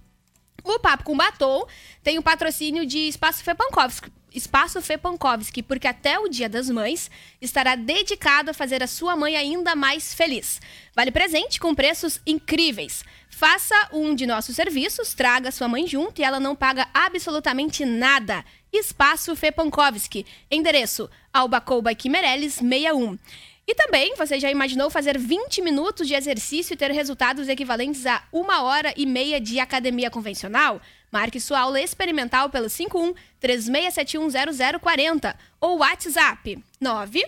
O 0.65 0.81
Papo 0.81 1.05
com 1.05 1.17
Batom 1.17 1.65
tem 2.03 2.19
o 2.19 2.23
patrocínio 2.23 2.85
de 2.85 3.07
Espaço 3.07 3.45
Fepankovski 3.45 4.16
Espaço 4.37 4.83
Fepankovski, 4.83 5.63
porque 5.63 5.89
até 5.89 6.19
o 6.19 6.29
Dia 6.29 6.47
das 6.47 6.69
Mães 6.69 7.11
estará 7.41 7.75
dedicado 7.75 8.51
a 8.51 8.55
fazer 8.55 8.83
a 8.83 8.87
sua 8.87 9.17
mãe 9.17 9.35
ainda 9.35 9.75
mais 9.75 10.13
feliz. 10.13 10.61
Vale 10.95 11.11
presente 11.11 11.59
com 11.59 11.75
preços 11.75 12.21
incríveis. 12.27 13.03
Faça 13.31 13.75
um 13.95 14.15
de 14.15 14.27
nossos 14.27 14.55
serviços, 14.55 15.15
traga 15.15 15.51
sua 15.51 15.69
mãe 15.69 15.87
junto 15.87 16.21
e 16.21 16.25
ela 16.25 16.39
não 16.39 16.55
paga 16.55 16.87
absolutamente 16.93 17.87
nada. 17.87 18.45
Espaço 18.71 19.35
Fepankovski, 19.35 20.27
endereço 20.51 21.09
Albacouba 21.33 21.95
Quimereles 21.95 22.57
61. 22.57 23.19
E 23.67 23.75
também, 23.75 24.15
você 24.17 24.39
já 24.39 24.51
imaginou 24.51 24.91
fazer 24.91 25.19
20 25.19 25.63
minutos 25.63 26.07
de 26.07 26.15
exercício 26.15 26.75
e 26.75 26.77
ter 26.77 26.93
resultados 26.93 27.49
equivalentes 27.49 28.05
a 28.07 28.23
uma 28.31 28.63
hora 28.63 28.93
e 28.97 29.07
meia 29.07 29.41
de 29.41 29.59
academia 29.59 30.11
convencional? 30.11 30.81
Marque 31.17 31.41
sua 31.41 31.61
aula 31.61 31.81
experimental 31.81 32.51
pelo 32.51 32.69
51 32.69 33.15
36710040 33.41 35.35
ou 35.59 35.79
WhatsApp 35.79 36.63
9 36.79 37.25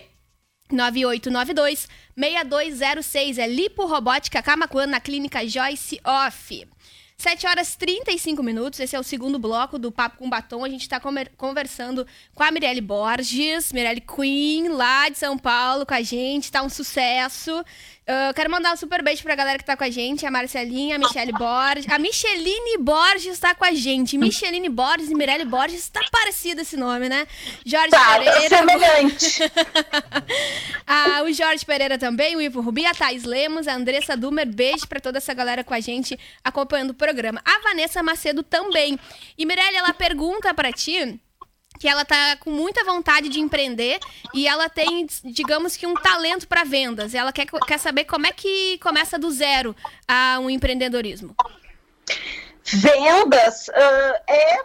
9892 0.71 1.89
6206. 2.15 3.39
É 3.39 3.47
Lipo 3.47 3.87
Robótica 3.87 4.43
Camacuã 4.43 4.85
na 4.85 4.99
clínica 4.99 5.43
Joyce 5.47 5.99
Off. 6.05 6.67
7 7.17 7.47
horas 7.47 7.75
35 7.75 8.43
minutos, 8.43 8.79
esse 8.79 8.95
é 8.95 8.99
o 8.99 9.03
segundo 9.03 9.37
bloco 9.37 9.79
do 9.79 9.91
Papo 9.91 10.19
com 10.19 10.29
Batom. 10.29 10.63
A 10.63 10.69
gente 10.69 10.83
está 10.83 11.01
conversando 11.35 12.05
com 12.33 12.43
a 12.43 12.51
Mirelle 12.51 12.79
Borges, 12.79 13.73
Mirelle 13.73 13.99
Queen, 13.99 14.69
lá 14.69 15.09
de 15.09 15.17
São 15.17 15.37
Paulo, 15.37 15.85
com 15.85 15.95
a 15.95 16.01
gente. 16.01 16.51
Tá 16.51 16.61
um 16.61 16.69
sucesso. 16.69 17.65
Uh, 18.09 18.33
quero 18.33 18.49
mandar 18.49 18.73
um 18.73 18.75
super 18.75 19.03
beijo 19.03 19.21
pra 19.21 19.35
galera 19.35 19.59
que 19.59 19.63
tá 19.63 19.77
com 19.77 19.83
a 19.83 19.89
gente, 19.91 20.25
a 20.25 20.31
Marcelinha, 20.31 20.95
a 20.95 20.97
Michele 20.97 21.31
Borges. 21.31 21.87
A 21.87 21.99
Micheline 21.99 22.79
Borges 22.79 23.37
tá 23.37 23.53
com 23.53 23.63
a 23.63 23.71
gente. 23.71 24.17
Micheline 24.17 24.67
Borges 24.67 25.11
e 25.11 25.13
Mirelle 25.13 25.45
Borges, 25.45 25.87
tá 25.89 26.01
parecido 26.11 26.61
esse 26.61 26.75
nome, 26.75 27.07
né? 27.07 27.27
Jorge 27.63 27.91
tá, 27.91 28.17
Pereira. 28.17 28.57
semelhante. 28.57 29.43
ah, 30.87 31.21
o 31.23 31.31
Jorge 31.31 31.63
Pereira 31.63 31.99
também, 31.99 32.35
o 32.35 32.41
Ivo 32.41 32.61
Rubi, 32.61 32.83
a 32.83 32.95
Thais 32.95 33.25
Lemos, 33.25 33.67
a 33.67 33.75
Andressa 33.75 34.17
Dumer. 34.17 34.47
Beijo 34.47 34.87
pra 34.87 34.99
toda 34.99 35.19
essa 35.19 35.35
galera 35.35 35.63
com 35.63 35.75
a 35.75 35.79
gente 35.79 36.17
acompanhando 36.43 36.89
o 36.89 36.95
programa. 36.95 37.39
A 37.45 37.59
Vanessa 37.59 38.01
Macedo 38.01 38.41
também. 38.41 38.97
E 39.37 39.45
Mirelle, 39.45 39.77
ela 39.77 39.93
pergunta 39.93 40.51
pra 40.51 40.71
ti 40.71 41.19
que 41.79 41.87
ela 41.87 42.03
tá 42.03 42.35
com 42.35 42.51
muita 42.51 42.83
vontade 42.83 43.29
de 43.29 43.39
empreender 43.39 43.99
e 44.33 44.47
ela 44.47 44.67
tem, 44.67 45.07
digamos 45.23 45.77
que 45.77 45.87
um 45.87 45.93
talento 45.93 46.45
para 46.45 46.65
vendas. 46.65 47.15
Ela 47.15 47.31
quer, 47.31 47.45
quer 47.45 47.79
saber 47.79 48.03
como 48.03 48.27
é 48.27 48.33
que 48.33 48.77
começa 48.79 49.17
do 49.17 49.31
zero 49.31 49.73
a 50.05 50.37
um 50.39 50.49
empreendedorismo. 50.49 51.33
Vendas 52.65 53.69
uh, 53.69 54.23
é, 54.27 54.57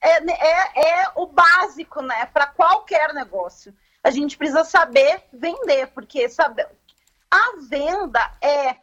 é, 0.00 1.02
é, 1.02 1.12
o 1.16 1.26
básico, 1.26 2.00
né, 2.00 2.26
para 2.32 2.46
qualquer 2.46 3.12
negócio. 3.12 3.74
A 4.02 4.10
gente 4.10 4.36
precisa 4.38 4.64
saber 4.64 5.22
vender, 5.30 5.88
porque 5.88 6.30
saber, 6.30 6.66
a 7.30 7.52
venda 7.68 8.32
é 8.40 8.76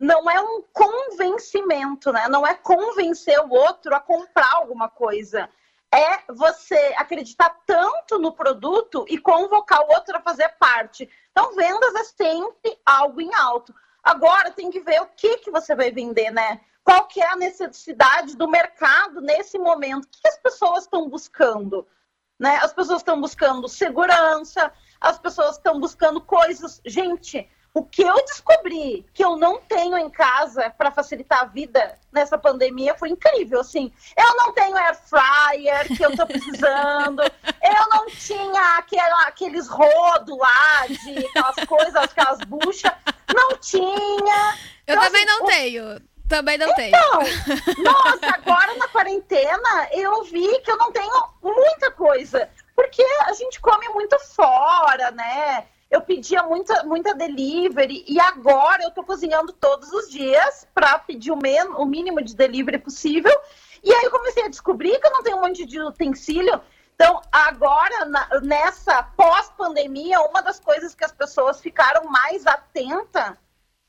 não 0.00 0.28
é 0.28 0.40
um 0.40 0.62
convencimento, 0.72 2.12
né? 2.12 2.26
Não 2.28 2.44
é 2.44 2.52
convencer 2.54 3.38
o 3.38 3.50
outro 3.50 3.94
a 3.94 4.00
comprar 4.00 4.50
alguma 4.54 4.88
coisa 4.88 5.48
é 5.94 6.24
você 6.32 6.94
acreditar 6.96 7.50
tanto 7.64 8.18
no 8.18 8.32
produto 8.32 9.04
e 9.08 9.18
convocar 9.18 9.80
o 9.80 9.92
outro 9.92 10.16
a 10.16 10.20
fazer 10.20 10.48
parte. 10.58 11.08
Então, 11.30 11.54
vendas 11.54 11.94
é 11.94 12.04
sempre 12.04 12.78
algo 12.84 13.20
em 13.20 13.32
alto. 13.34 13.74
Agora 14.02 14.50
tem 14.50 14.70
que 14.70 14.80
ver 14.80 15.00
o 15.00 15.06
que, 15.06 15.38
que 15.38 15.50
você 15.50 15.74
vai 15.74 15.90
vender, 15.90 16.30
né? 16.30 16.60
Qual 16.82 17.06
que 17.06 17.20
é 17.20 17.28
a 17.28 17.36
necessidade 17.36 18.36
do 18.36 18.46
mercado 18.46 19.20
nesse 19.20 19.58
momento? 19.58 20.04
O 20.04 20.08
que 20.08 20.28
as 20.28 20.36
pessoas 20.38 20.84
estão 20.84 21.08
buscando? 21.08 21.86
Né? 22.38 22.56
As 22.56 22.74
pessoas 22.74 22.98
estão 22.98 23.20
buscando 23.20 23.68
segurança, 23.68 24.70
as 25.00 25.18
pessoas 25.18 25.56
estão 25.56 25.80
buscando 25.80 26.20
coisas. 26.20 26.82
Gente, 26.84 27.48
o 27.74 27.82
que 27.82 28.02
eu 28.02 28.14
descobri 28.24 29.04
que 29.12 29.24
eu 29.24 29.36
não 29.36 29.60
tenho 29.60 29.98
em 29.98 30.08
casa 30.08 30.70
para 30.78 30.92
facilitar 30.92 31.40
a 31.40 31.46
vida 31.46 31.98
nessa 32.12 32.38
pandemia 32.38 32.94
foi 32.94 33.08
incrível, 33.08 33.60
assim. 33.60 33.92
Eu 34.16 34.36
não 34.36 34.52
tenho 34.52 34.76
air 34.76 34.96
fryer 34.96 35.88
que 35.96 36.04
eu 36.04 36.16
tô 36.16 36.24
precisando. 36.24 37.20
eu 37.22 37.88
não 37.90 38.06
tinha 38.06 38.78
aquela, 38.78 39.22
aqueles 39.22 39.66
rodos 39.66 40.38
lá 40.38 40.86
de 40.86 41.26
aquelas 41.26 41.66
coisas, 41.66 41.96
aquelas 41.96 42.38
buchas. 42.46 42.92
Não 43.34 43.56
tinha. 43.58 44.54
Eu 44.86 44.94
então, 44.94 45.02
também 45.02 45.24
assim, 45.24 45.32
não 45.32 45.42
o... 45.42 45.46
tenho. 45.46 46.02
Também 46.28 46.56
não 46.56 46.68
então, 46.68 46.76
tenho. 46.76 47.82
Nossa, 47.82 48.34
agora 48.34 48.74
na 48.76 48.88
quarentena 48.88 49.88
eu 49.90 50.22
vi 50.22 50.60
que 50.60 50.70
eu 50.70 50.76
não 50.76 50.92
tenho 50.92 51.28
muita 51.42 51.90
coisa. 51.90 52.48
Porque 52.76 53.04
a 53.26 53.32
gente 53.32 53.60
come 53.60 53.88
muito 53.88 54.18
fora, 54.20 55.10
né? 55.10 55.66
Eu 55.90 56.00
pedia 56.00 56.42
muita, 56.42 56.82
muita 56.84 57.14
delivery 57.14 58.04
e 58.08 58.18
agora 58.20 58.82
eu 58.82 58.88
estou 58.88 59.04
cozinhando 59.04 59.52
todos 59.52 59.92
os 59.92 60.10
dias 60.10 60.66
para 60.74 60.98
pedir 60.98 61.30
o, 61.30 61.36
men 61.36 61.68
o 61.76 61.84
mínimo 61.84 62.22
de 62.22 62.34
delivery 62.34 62.78
possível. 62.78 63.32
E 63.82 63.92
aí 63.92 64.04
eu 64.04 64.10
comecei 64.10 64.44
a 64.44 64.48
descobrir 64.48 64.98
que 64.98 65.06
eu 65.06 65.12
não 65.12 65.22
tenho 65.22 65.36
um 65.36 65.42
monte 65.42 65.64
de 65.64 65.80
utensílio. 65.80 66.60
Então, 66.94 67.20
agora, 67.30 68.04
na, 68.06 68.28
nessa 68.40 69.02
pós-pandemia, 69.02 70.20
uma 70.20 70.40
das 70.40 70.60
coisas 70.60 70.94
que 70.94 71.04
as 71.04 71.12
pessoas 71.12 71.60
ficaram 71.60 72.04
mais 72.08 72.46
atentas 72.46 73.34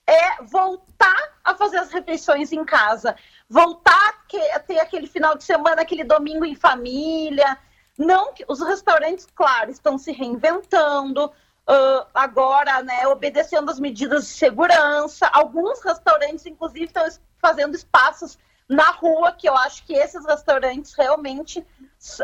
é 0.07 0.43
voltar 0.43 1.33
a 1.43 1.55
fazer 1.55 1.77
as 1.77 1.91
refeições 1.91 2.51
em 2.51 2.63
casa, 2.63 3.15
voltar 3.49 4.25
a 4.53 4.59
ter 4.59 4.79
aquele 4.79 5.07
final 5.07 5.35
de 5.35 5.43
semana, 5.43 5.81
aquele 5.81 6.03
domingo 6.03 6.45
em 6.45 6.55
família. 6.55 7.57
Não 7.97 8.33
os 8.47 8.61
restaurantes, 8.61 9.27
claro, 9.33 9.71
estão 9.71 9.97
se 9.97 10.11
reinventando, 10.11 11.31
uh, 11.69 12.07
agora, 12.13 12.81
né, 12.83 13.07
obedecendo 13.07 13.69
as 13.69 13.79
medidas 13.79 14.25
de 14.25 14.31
segurança. 14.31 15.27
Alguns 15.27 15.81
restaurantes, 15.81 16.45
inclusive, 16.45 16.85
estão 16.85 17.05
fazendo 17.39 17.75
espaços 17.75 18.37
na 18.67 18.91
rua, 18.91 19.31
que 19.31 19.47
eu 19.47 19.55
acho 19.55 19.85
que 19.85 19.93
esses 19.93 20.25
restaurantes 20.25 20.93
realmente 20.93 21.65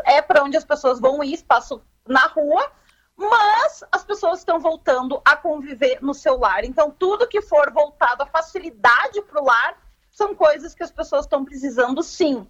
é 0.04 0.20
para 0.20 0.42
onde 0.42 0.56
as 0.56 0.64
pessoas 0.64 1.00
vão 1.00 1.22
ir, 1.22 1.34
espaço 1.34 1.80
na 2.06 2.26
rua, 2.26 2.70
mas 3.16 3.84
as 3.92 4.04
pessoas 4.04 4.40
estão 4.40 4.58
voltando 4.58 5.20
a 5.24 5.36
conviver 5.36 5.98
no 6.02 6.14
seu 6.14 6.38
lar. 6.38 6.64
Então, 6.64 6.90
tudo 6.90 7.28
que 7.28 7.40
for 7.40 7.70
voltado 7.70 8.22
à 8.24 8.26
facilidade 8.26 9.22
para 9.22 9.40
o 9.40 9.44
lar 9.44 9.76
são 10.10 10.34
coisas 10.34 10.74
que 10.74 10.82
as 10.82 10.90
pessoas 10.90 11.24
estão 11.24 11.44
precisando 11.44 12.02
sim. 12.02 12.46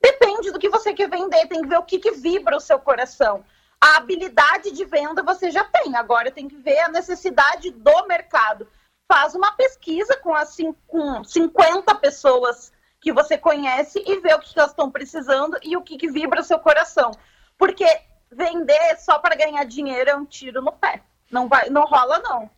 Depende 0.00 0.50
do 0.50 0.58
que 0.58 0.70
você 0.70 0.94
quer 0.94 1.10
vender, 1.10 1.46
tem 1.46 1.60
que 1.60 1.68
ver 1.68 1.78
o 1.78 1.82
que, 1.82 1.98
que 1.98 2.12
vibra 2.12 2.56
o 2.56 2.60
seu 2.60 2.78
coração. 2.78 3.44
A 3.80 3.96
habilidade 3.96 4.72
de 4.72 4.84
venda 4.84 5.22
você 5.22 5.50
já 5.50 5.64
tem, 5.64 5.94
agora 5.96 6.30
tem 6.30 6.48
que 6.48 6.56
ver 6.56 6.78
a 6.80 6.88
necessidade 6.88 7.70
do 7.70 8.06
mercado. 8.06 8.68
Faz 9.10 9.34
uma 9.34 9.52
pesquisa 9.52 10.16
com 10.16 10.34
as 10.34 10.56
com 10.86 11.22
50 11.24 11.94
pessoas 11.96 12.72
que 13.00 13.12
você 13.12 13.38
conhece 13.38 14.02
e 14.04 14.20
vê 14.20 14.34
o 14.34 14.40
que 14.40 14.58
elas 14.58 14.70
estão 14.70 14.90
precisando 14.90 15.56
e 15.62 15.76
o 15.76 15.82
que, 15.82 15.96
que 15.96 16.10
vibra 16.10 16.42
seu 16.42 16.58
coração. 16.58 17.12
Porque 17.56 17.86
vender 18.30 18.96
só 18.98 19.18
para 19.18 19.36
ganhar 19.36 19.64
dinheiro 19.64 20.10
é 20.10 20.16
um 20.16 20.24
tiro 20.24 20.60
no 20.60 20.72
pé. 20.72 21.02
Não, 21.30 21.48
vai, 21.48 21.70
não 21.70 21.84
rola, 21.84 22.18
não. 22.18 22.50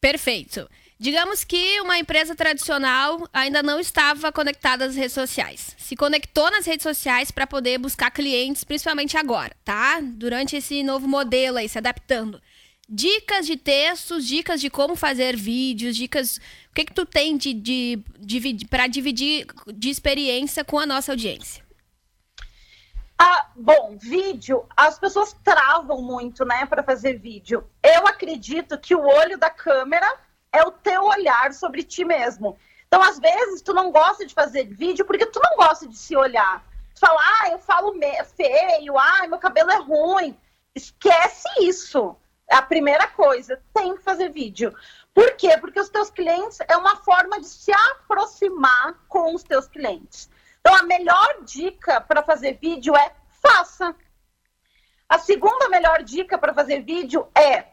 Perfeito. 0.00 0.68
Digamos 1.02 1.42
que 1.42 1.80
uma 1.80 1.98
empresa 1.98 2.32
tradicional 2.32 3.28
ainda 3.32 3.60
não 3.60 3.80
estava 3.80 4.30
conectada 4.30 4.84
às 4.84 4.94
redes 4.94 5.12
sociais. 5.12 5.74
Se 5.76 5.96
conectou 5.96 6.48
nas 6.48 6.64
redes 6.64 6.84
sociais 6.84 7.32
para 7.32 7.44
poder 7.44 7.76
buscar 7.76 8.08
clientes, 8.08 8.62
principalmente 8.62 9.16
agora, 9.16 9.50
tá? 9.64 9.98
Durante 10.00 10.54
esse 10.54 10.84
novo 10.84 11.08
modelo 11.08 11.58
aí, 11.58 11.68
se 11.68 11.76
adaptando. 11.76 12.40
Dicas 12.88 13.46
de 13.46 13.56
textos, 13.56 14.24
dicas 14.24 14.60
de 14.60 14.70
como 14.70 14.94
fazer 14.94 15.36
vídeos, 15.36 15.96
dicas. 15.96 16.36
O 16.70 16.72
que, 16.72 16.84
que 16.84 16.94
tu 16.94 17.04
tem 17.04 17.36
de, 17.36 17.52
de, 17.52 18.04
de 18.20 18.64
para 18.70 18.86
dividir 18.86 19.44
de 19.74 19.90
experiência 19.90 20.64
com 20.64 20.78
a 20.78 20.86
nossa 20.86 21.10
audiência? 21.10 21.64
Ah, 23.18 23.50
bom, 23.56 23.98
vídeo, 24.00 24.64
as 24.76 25.00
pessoas 25.00 25.34
travam 25.42 26.00
muito, 26.00 26.44
né, 26.44 26.64
para 26.64 26.84
fazer 26.84 27.18
vídeo. 27.18 27.68
Eu 27.82 28.06
acredito 28.06 28.78
que 28.78 28.94
o 28.94 29.04
olho 29.04 29.36
da 29.36 29.50
câmera 29.50 30.30
é 30.52 30.62
o 30.62 30.70
teu 30.70 31.02
olhar 31.04 31.52
sobre 31.52 31.82
ti 31.82 32.04
mesmo. 32.04 32.58
Então, 32.86 33.02
às 33.02 33.18
vezes, 33.18 33.62
tu 33.62 33.72
não 33.72 33.90
gosta 33.90 34.26
de 34.26 34.34
fazer 34.34 34.64
vídeo 34.64 35.04
porque 35.04 35.26
tu 35.26 35.40
não 35.42 35.56
gosta 35.56 35.88
de 35.88 35.96
se 35.96 36.14
olhar. 36.14 36.62
Tu 36.94 37.00
fala, 37.00 37.18
ah, 37.18 37.50
eu 37.50 37.58
falo 37.58 37.94
feio, 38.36 38.98
ah, 38.98 39.26
meu 39.28 39.38
cabelo 39.38 39.70
é 39.70 39.78
ruim. 39.78 40.38
Esquece 40.74 41.48
isso. 41.60 42.14
É 42.50 42.56
a 42.56 42.62
primeira 42.62 43.06
coisa, 43.08 43.62
tem 43.72 43.96
que 43.96 44.02
fazer 44.02 44.28
vídeo. 44.28 44.74
Por 45.14 45.36
quê? 45.36 45.56
Porque 45.58 45.80
os 45.80 45.88
teus 45.88 46.10
clientes 46.10 46.58
é 46.68 46.76
uma 46.76 46.96
forma 46.96 47.40
de 47.40 47.46
se 47.46 47.72
aproximar 47.72 48.94
com 49.08 49.34
os 49.34 49.42
teus 49.42 49.66
clientes. 49.66 50.28
Então, 50.60 50.74
a 50.74 50.82
melhor 50.82 51.42
dica 51.44 51.98
para 51.98 52.22
fazer 52.22 52.58
vídeo 52.60 52.94
é 52.94 53.10
faça. 53.40 53.94
A 55.08 55.18
segunda 55.18 55.68
melhor 55.70 56.02
dica 56.02 56.36
para 56.36 56.52
fazer 56.52 56.82
vídeo 56.82 57.26
é 57.34 57.71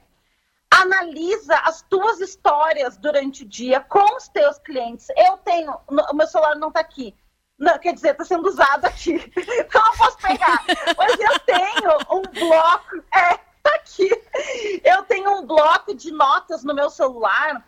analisa 0.81 1.55
as 1.59 1.81
tuas 1.83 2.19
histórias 2.19 2.97
durante 2.97 3.43
o 3.43 3.47
dia 3.47 3.79
com 3.79 4.15
os 4.15 4.27
teus 4.27 4.57
clientes. 4.59 5.07
Eu 5.15 5.37
tenho, 5.37 5.77
o 5.87 6.13
meu 6.13 6.27
celular 6.27 6.55
não 6.55 6.69
está 6.69 6.79
aqui. 6.79 7.15
Não, 7.57 7.77
quer 7.77 7.93
dizer, 7.93 8.11
está 8.11 8.23
sendo 8.23 8.47
usado 8.47 8.85
aqui. 8.85 9.15
Então 9.59 9.85
eu 9.85 9.97
posso 9.97 10.17
pegar. 10.17 10.63
Mas 10.97 11.19
eu 11.19 11.39
tenho 11.39 11.97
um 12.09 12.21
bloco. 12.21 13.03
É, 13.13 13.37
tá 13.61 13.75
aqui. 13.75 14.09
Eu 14.83 15.03
tenho 15.03 15.39
um 15.39 15.45
bloco 15.45 15.93
de 15.93 16.11
notas 16.11 16.63
no 16.63 16.73
meu 16.73 16.89
celular 16.89 17.63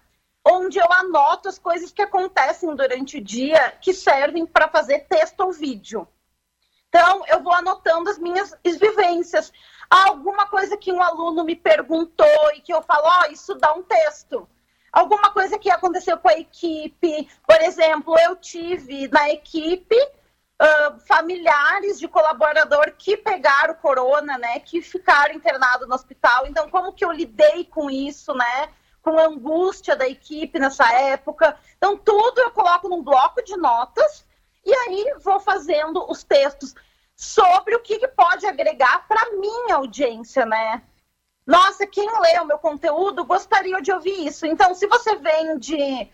onde 0.46 0.80
eu 0.80 0.92
anoto 0.92 1.50
as 1.50 1.60
coisas 1.60 1.92
que 1.92 2.02
acontecem 2.02 2.74
durante 2.76 3.18
o 3.18 3.24
dia 3.24 3.72
que 3.80 3.94
servem 3.94 4.46
para 4.46 4.68
fazer 4.68 5.06
texto 5.08 5.42
ou 5.42 5.52
vídeo. 5.52 6.08
Então, 6.90 7.24
eu 7.28 7.42
vou 7.42 7.54
anotando 7.54 8.10
as 8.10 8.18
minhas 8.18 8.54
vivências 8.64 9.52
alguma 9.92 10.48
coisa 10.48 10.78
que 10.78 10.92
um 10.92 11.02
aluno 11.02 11.44
me 11.44 11.56
perguntou 11.56 12.52
e 12.56 12.62
que 12.62 12.74
eu 12.74 12.82
falo, 12.82 13.04
ó, 13.06 13.24
oh, 13.24 13.32
isso 13.32 13.54
dá 13.56 13.74
um 13.74 13.84
texto. 13.84 14.48
Alguma 14.92 15.32
coisa 15.32 15.60
que 15.60 15.70
aconteceu 15.70 16.18
com 16.18 16.30
a 16.30 16.38
equipe. 16.38 17.28
Por 17.46 17.62
exemplo, 17.62 18.18
eu 18.20 18.36
tive 18.38 19.10
na 19.10 19.30
equipe 19.30 19.96
uh, 19.96 21.00
familiares 21.08 22.00
de 22.00 22.08
colaborador 22.08 22.94
que 22.98 23.18
pegaram 23.18 23.74
corona, 23.76 24.38
né? 24.38 24.60
Que 24.60 24.82
ficaram 24.82 25.34
internados 25.34 25.88
no 25.88 25.96
hospital. 25.96 26.48
Então, 26.48 26.70
como 26.70 26.94
que 26.94 27.04
eu 27.04 27.12
lidei 27.12 27.66
com 27.66 27.90
isso, 27.90 28.34
né? 28.34 28.70
Com 29.02 29.18
a 29.18 29.26
angústia 29.26 29.96
da 29.96 30.08
equipe 30.08 30.60
nessa 30.60 30.90
época. 30.94 31.58
Então, 31.78 31.98
tudo 31.98 32.40
eu 32.40 32.52
coloco 32.52 32.88
num 32.88 33.04
bloco 33.04 33.44
de 33.44 33.56
notas 33.58 34.26
e 34.66 34.74
aí 34.74 35.16
vou 35.24 35.40
fazendo 35.40 36.06
os 36.10 36.24
textos 36.24 36.76
sobre 37.22 37.76
o 37.76 37.80
que, 37.80 38.00
que 38.00 38.08
pode 38.08 38.48
agregar 38.48 39.08
para 39.08 39.30
minha 39.34 39.76
audiência, 39.76 40.44
né? 40.44 40.82
Nossa, 41.46 41.86
quem 41.86 42.10
lê 42.20 42.40
o 42.40 42.46
meu 42.46 42.58
conteúdo 42.58 43.24
gostaria 43.24 43.80
de 43.80 43.92
ouvir 43.92 44.26
isso. 44.26 44.48
Então, 44.48 44.74
se 44.74 44.88
você 44.88 45.16
vende, 45.18 46.12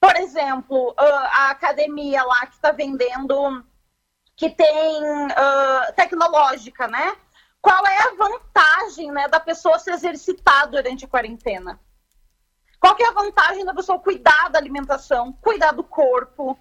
por 0.00 0.14
exemplo, 0.14 0.94
a 0.96 1.50
academia 1.50 2.22
lá 2.22 2.46
que 2.46 2.54
está 2.54 2.70
vendendo, 2.70 3.66
que 4.36 4.48
tem 4.48 5.02
uh, 5.02 5.92
tecnológica, 5.96 6.86
né? 6.86 7.16
Qual 7.60 7.84
é 7.84 7.98
a 8.02 8.14
vantagem 8.14 9.10
né, 9.10 9.26
da 9.26 9.40
pessoa 9.40 9.80
se 9.80 9.90
exercitar 9.90 10.68
durante 10.68 11.04
a 11.04 11.08
quarentena? 11.08 11.80
Qual 12.78 12.94
que 12.94 13.02
é 13.02 13.08
a 13.08 13.12
vantagem 13.12 13.64
da 13.64 13.74
pessoa 13.74 13.98
cuidar 13.98 14.50
da 14.50 14.58
alimentação, 14.60 15.32
cuidar 15.32 15.72
do 15.72 15.82
corpo, 15.82 16.56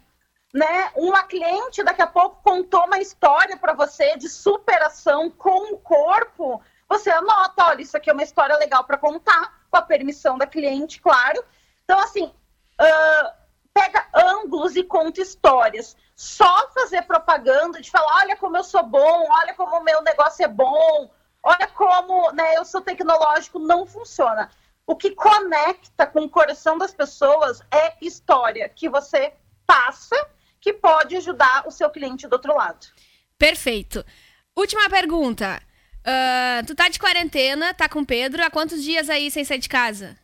né? 0.53 0.91
Uma 0.95 1.23
cliente 1.23 1.83
daqui 1.83 2.01
a 2.01 2.07
pouco 2.07 2.41
contou 2.43 2.85
uma 2.85 2.99
história 2.99 3.57
para 3.57 3.73
você 3.73 4.15
de 4.17 4.29
superação 4.29 5.29
com 5.31 5.73
o 5.73 5.79
corpo. 5.79 6.61
Você 6.87 7.09
anota, 7.09 7.65
olha, 7.65 7.81
isso 7.81 7.97
aqui 7.97 8.09
é 8.09 8.13
uma 8.13 8.21
história 8.21 8.55
legal 8.57 8.83
para 8.83 8.97
contar, 8.97 9.61
com 9.71 9.77
a 9.77 9.81
permissão 9.81 10.37
da 10.37 10.45
cliente, 10.45 11.01
claro. 11.01 11.43
Então, 11.83 11.99
assim, 11.99 12.25
uh, 12.25 13.33
pega 13.73 14.07
ângulos 14.13 14.75
e 14.75 14.83
conta 14.83 15.21
histórias. 15.21 15.97
Só 16.15 16.69
fazer 16.69 17.01
propaganda 17.01 17.81
de 17.81 17.89
falar, 17.89 18.17
olha 18.17 18.37
como 18.37 18.55
eu 18.55 18.63
sou 18.63 18.83
bom, 18.83 19.27
olha 19.31 19.55
como 19.55 19.77
o 19.77 19.83
meu 19.83 20.03
negócio 20.03 20.45
é 20.45 20.47
bom, 20.47 21.09
olha 21.41 21.67
como 21.69 22.31
né, 22.33 22.55
eu 22.55 22.63
sou 22.63 22.81
tecnológico, 22.81 23.57
não 23.57 23.87
funciona. 23.87 24.51
O 24.85 24.95
que 24.95 25.11
conecta 25.15 26.05
com 26.05 26.21
o 26.21 26.29
coração 26.29 26.77
das 26.77 26.93
pessoas 26.93 27.61
é 27.71 27.95
história 27.99 28.69
que 28.69 28.87
você 28.87 29.33
passa 29.65 30.15
que 30.63 30.71
pode 30.71 31.17
ajudar 31.17 31.67
o 31.67 31.71
seu 31.71 31.89
cliente 31.89 32.25
do 32.25 32.33
outro 32.33 32.55
lado. 32.55 32.87
Perfeito. 33.37 34.03
Última 34.55 34.89
pergunta. 34.89 35.61
Uh, 35.99 36.65
tu 36.65 36.73
tá 36.73 36.87
de 36.87 36.97
quarentena, 36.97 37.73
tá 37.73 37.89
com 37.89 37.99
o 37.99 38.05
Pedro. 38.05 38.41
Há 38.41 38.49
quantos 38.49 38.81
dias 38.81 39.09
aí 39.09 39.29
sem 39.29 39.43
sair 39.43 39.59
de 39.59 39.67
casa? 39.67 40.17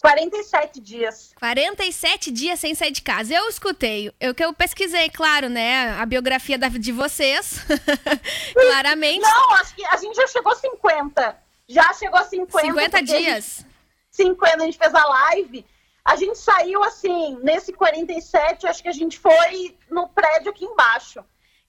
47 0.00 0.80
dias. 0.80 1.34
47 1.38 2.30
dias 2.30 2.58
sem 2.58 2.74
sair 2.74 2.90
de 2.90 3.02
casa. 3.02 3.34
Eu 3.34 3.50
escutei, 3.50 4.10
eu 4.18 4.34
que 4.34 4.42
eu 4.42 4.54
pesquisei, 4.54 5.10
claro, 5.10 5.50
né, 5.50 5.90
a 5.90 6.06
biografia 6.06 6.56
da, 6.56 6.68
de 6.68 6.90
vocês. 6.90 7.60
Claramente. 8.54 9.20
Não, 9.20 9.54
acho 9.56 9.74
que 9.74 9.84
a 9.84 9.98
gente 9.98 10.16
já 10.16 10.26
chegou 10.26 10.52
a 10.52 10.56
50. 10.56 11.36
Já 11.68 11.92
chegou 11.92 12.18
a 12.18 12.24
50. 12.24 12.66
50 12.66 13.02
dias. 13.02 13.58
A 13.58 14.22
gente, 14.22 14.32
50, 14.32 14.56
a 14.56 14.64
gente 14.64 14.78
fez 14.78 14.94
a 14.94 15.04
live 15.04 15.66
a 16.04 16.16
gente 16.16 16.38
saiu 16.38 16.82
assim, 16.82 17.38
nesse 17.42 17.72
47, 17.72 18.66
acho 18.66 18.82
que 18.82 18.88
a 18.88 18.92
gente 18.92 19.18
foi 19.18 19.76
no 19.90 20.08
prédio 20.08 20.50
aqui 20.50 20.64
embaixo. 20.64 21.24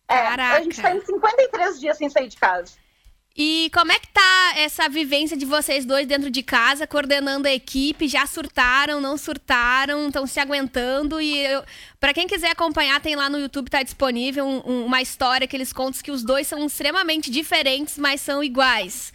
É, 0.08 0.28
a 0.28 0.62
gente 0.62 0.74
está 0.74 0.94
em 0.94 1.00
53 1.06 1.80
dias 1.80 1.98
sem 1.98 2.10
sair 2.10 2.28
de 2.28 2.38
casa. 2.38 2.74
E 3.36 3.72
como 3.74 3.94
é 3.94 4.00
que 4.00 4.10
tá 4.10 4.54
essa 4.58 4.90
vivência 4.90 5.38
de 5.38 5.46
vocês 5.46 5.86
dois 5.86 6.06
dentro 6.06 6.30
de 6.30 6.44
casa, 6.44 6.86
coordenando 6.86 7.48
a 7.48 7.54
equipe? 7.54 8.08
Já 8.08 8.26
surtaram, 8.26 9.00
não 9.00 9.18
surtaram, 9.18 10.08
estão 10.08 10.28
se 10.28 10.38
aguentando? 10.38 11.22
E 11.22 11.46
para 11.98 12.14
quem 12.14 12.28
quiser 12.28 12.52
acompanhar, 12.52 13.00
tem 13.00 13.16
lá 13.16 13.30
no 13.30 13.40
YouTube, 13.40 13.70
tá 13.70 13.84
disponível 13.84 14.46
um, 14.46 14.62
um, 14.66 14.86
uma 14.86 15.02
história 15.02 15.48
que 15.48 15.56
eles 15.56 15.72
contam 15.72 16.02
que 16.02 16.12
os 16.12 16.24
dois 16.24 16.46
são 16.46 16.66
extremamente 16.66 17.32
diferentes, 17.32 17.98
mas 17.98 18.20
são 18.20 18.44
iguais. 18.44 19.14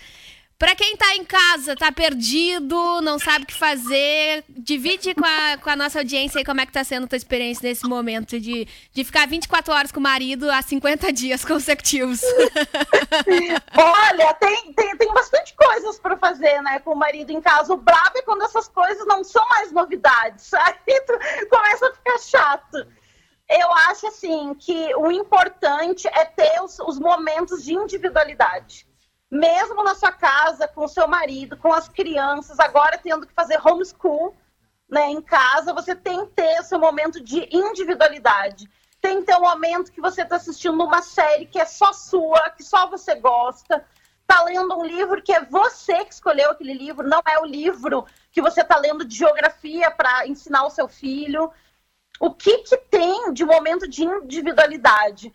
Para 0.58 0.74
quem 0.74 0.96
tá 0.96 1.14
em 1.14 1.24
casa, 1.24 1.76
tá 1.76 1.92
perdido, 1.92 3.02
não 3.02 3.18
sabe 3.18 3.44
o 3.44 3.46
que 3.46 3.52
fazer, 3.52 4.42
divide 4.48 5.14
com 5.14 5.24
a, 5.24 5.58
com 5.58 5.68
a 5.68 5.76
nossa 5.76 5.98
audiência 5.98 6.38
aí 6.38 6.46
como 6.46 6.62
é 6.62 6.66
que 6.66 6.72
tá 6.72 6.82
sendo 6.82 7.04
a 7.04 7.08
tua 7.08 7.16
experiência 7.18 7.68
nesse 7.68 7.86
momento 7.86 8.40
de, 8.40 8.66
de 8.90 9.04
ficar 9.04 9.28
24 9.28 9.74
horas 9.74 9.92
com 9.92 10.00
o 10.00 10.02
marido 10.02 10.50
há 10.50 10.62
50 10.62 11.12
dias 11.12 11.44
consecutivos. 11.44 12.22
Olha, 13.76 14.32
tem, 14.34 14.72
tem, 14.72 14.96
tem 14.96 15.12
bastante 15.12 15.54
coisas 15.54 15.98
para 15.98 16.16
fazer, 16.16 16.62
né, 16.62 16.78
com 16.78 16.92
o 16.92 16.96
marido 16.96 17.30
em 17.32 17.40
casa. 17.42 17.74
O 17.74 17.76
brabo 17.76 18.16
é 18.16 18.22
quando 18.22 18.42
essas 18.42 18.66
coisas 18.66 19.06
não 19.06 19.22
são 19.22 19.46
mais 19.50 19.70
novidades, 19.72 20.52
aí 20.54 20.74
tu 21.06 21.48
começa 21.50 21.86
a 21.86 21.92
ficar 21.92 22.18
chato. 22.18 22.78
Eu 23.46 23.72
acho, 23.90 24.06
assim, 24.06 24.54
que 24.54 24.94
o 24.94 25.12
importante 25.12 26.08
é 26.08 26.24
ter 26.24 26.62
os, 26.62 26.78
os 26.78 26.98
momentos 26.98 27.62
de 27.62 27.74
individualidade 27.74 28.86
mesmo 29.36 29.84
na 29.84 29.94
sua 29.94 30.12
casa, 30.12 30.66
com 30.66 30.88
seu 30.88 31.06
marido, 31.06 31.56
com 31.56 31.72
as 31.72 31.88
crianças, 31.88 32.58
agora 32.58 32.98
tendo 32.98 33.26
que 33.26 33.32
fazer 33.32 33.60
homeschool 33.64 34.34
né, 34.88 35.10
em 35.10 35.20
casa, 35.20 35.72
você 35.72 35.94
tem 35.94 36.26
que 36.26 36.32
ter 36.32 36.62
seu 36.62 36.78
momento 36.78 37.22
de 37.22 37.48
individualidade. 37.50 38.68
Tem 39.00 39.20
que 39.20 39.26
ter 39.26 39.36
um 39.36 39.42
momento 39.42 39.92
que 39.92 40.00
você 40.00 40.22
está 40.22 40.36
assistindo 40.36 40.82
uma 40.82 41.02
série 41.02 41.46
que 41.46 41.58
é 41.58 41.64
só 41.64 41.92
sua, 41.92 42.50
que 42.50 42.62
só 42.62 42.88
você 42.88 43.14
gosta. 43.16 43.84
Está 44.22 44.42
lendo 44.42 44.76
um 44.76 44.84
livro 44.84 45.22
que 45.22 45.32
é 45.32 45.44
você 45.44 46.04
que 46.04 46.12
escolheu 46.12 46.50
aquele 46.50 46.74
livro, 46.74 47.06
não 47.06 47.20
é 47.28 47.38
o 47.38 47.44
livro 47.44 48.06
que 48.32 48.42
você 48.42 48.62
está 48.62 48.76
lendo 48.78 49.04
de 49.04 49.16
geografia 49.16 49.90
para 49.90 50.26
ensinar 50.26 50.64
o 50.64 50.70
seu 50.70 50.88
filho. 50.88 51.52
O 52.18 52.32
que, 52.32 52.58
que 52.58 52.76
tem 52.76 53.32
de 53.32 53.44
momento 53.44 53.86
de 53.86 54.04
individualidade? 54.04 55.32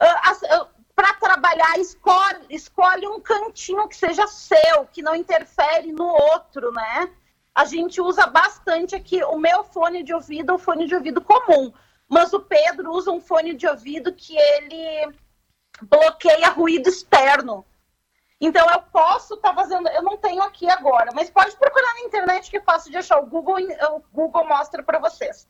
Uh, 0.00 0.62
uh, 0.62 0.68
para 0.94 1.12
trabalhar, 1.14 1.78
escolhe, 1.78 2.46
escolhe 2.50 3.06
um 3.06 3.20
cantinho 3.20 3.88
que 3.88 3.96
seja 3.96 4.26
seu, 4.26 4.86
que 4.92 5.02
não 5.02 5.14
interfere 5.14 5.92
no 5.92 6.06
outro, 6.06 6.72
né? 6.72 7.10
A 7.54 7.64
gente 7.64 8.00
usa 8.00 8.26
bastante 8.26 8.94
aqui 8.94 9.22
o 9.24 9.36
meu 9.36 9.64
fone 9.64 10.02
de 10.02 10.14
ouvido, 10.14 10.54
o 10.54 10.58
fone 10.58 10.86
de 10.86 10.94
ouvido 10.94 11.20
comum, 11.20 11.72
mas 12.08 12.32
o 12.32 12.40
Pedro 12.40 12.92
usa 12.92 13.10
um 13.10 13.20
fone 13.20 13.54
de 13.54 13.66
ouvido 13.66 14.12
que 14.12 14.36
ele 14.36 15.14
bloqueia 15.82 16.48
ruído 16.50 16.88
externo. 16.88 17.64
Então 18.40 18.68
eu 18.70 18.82
posso 18.82 19.34
estar 19.34 19.50
tá 19.50 19.54
fazendo, 19.54 19.88
eu 19.88 20.02
não 20.02 20.16
tenho 20.16 20.42
aqui 20.42 20.68
agora, 20.68 21.10
mas 21.14 21.30
pode 21.30 21.56
procurar 21.56 21.94
na 21.94 22.00
internet 22.00 22.50
que 22.50 22.58
é 22.58 22.60
fácil 22.60 22.90
de 22.90 22.98
achar. 22.98 23.18
O 23.20 23.26
Google, 23.26 23.56
o 23.92 24.02
Google 24.12 24.46
mostra 24.46 24.82
para 24.82 24.98
vocês 24.98 25.48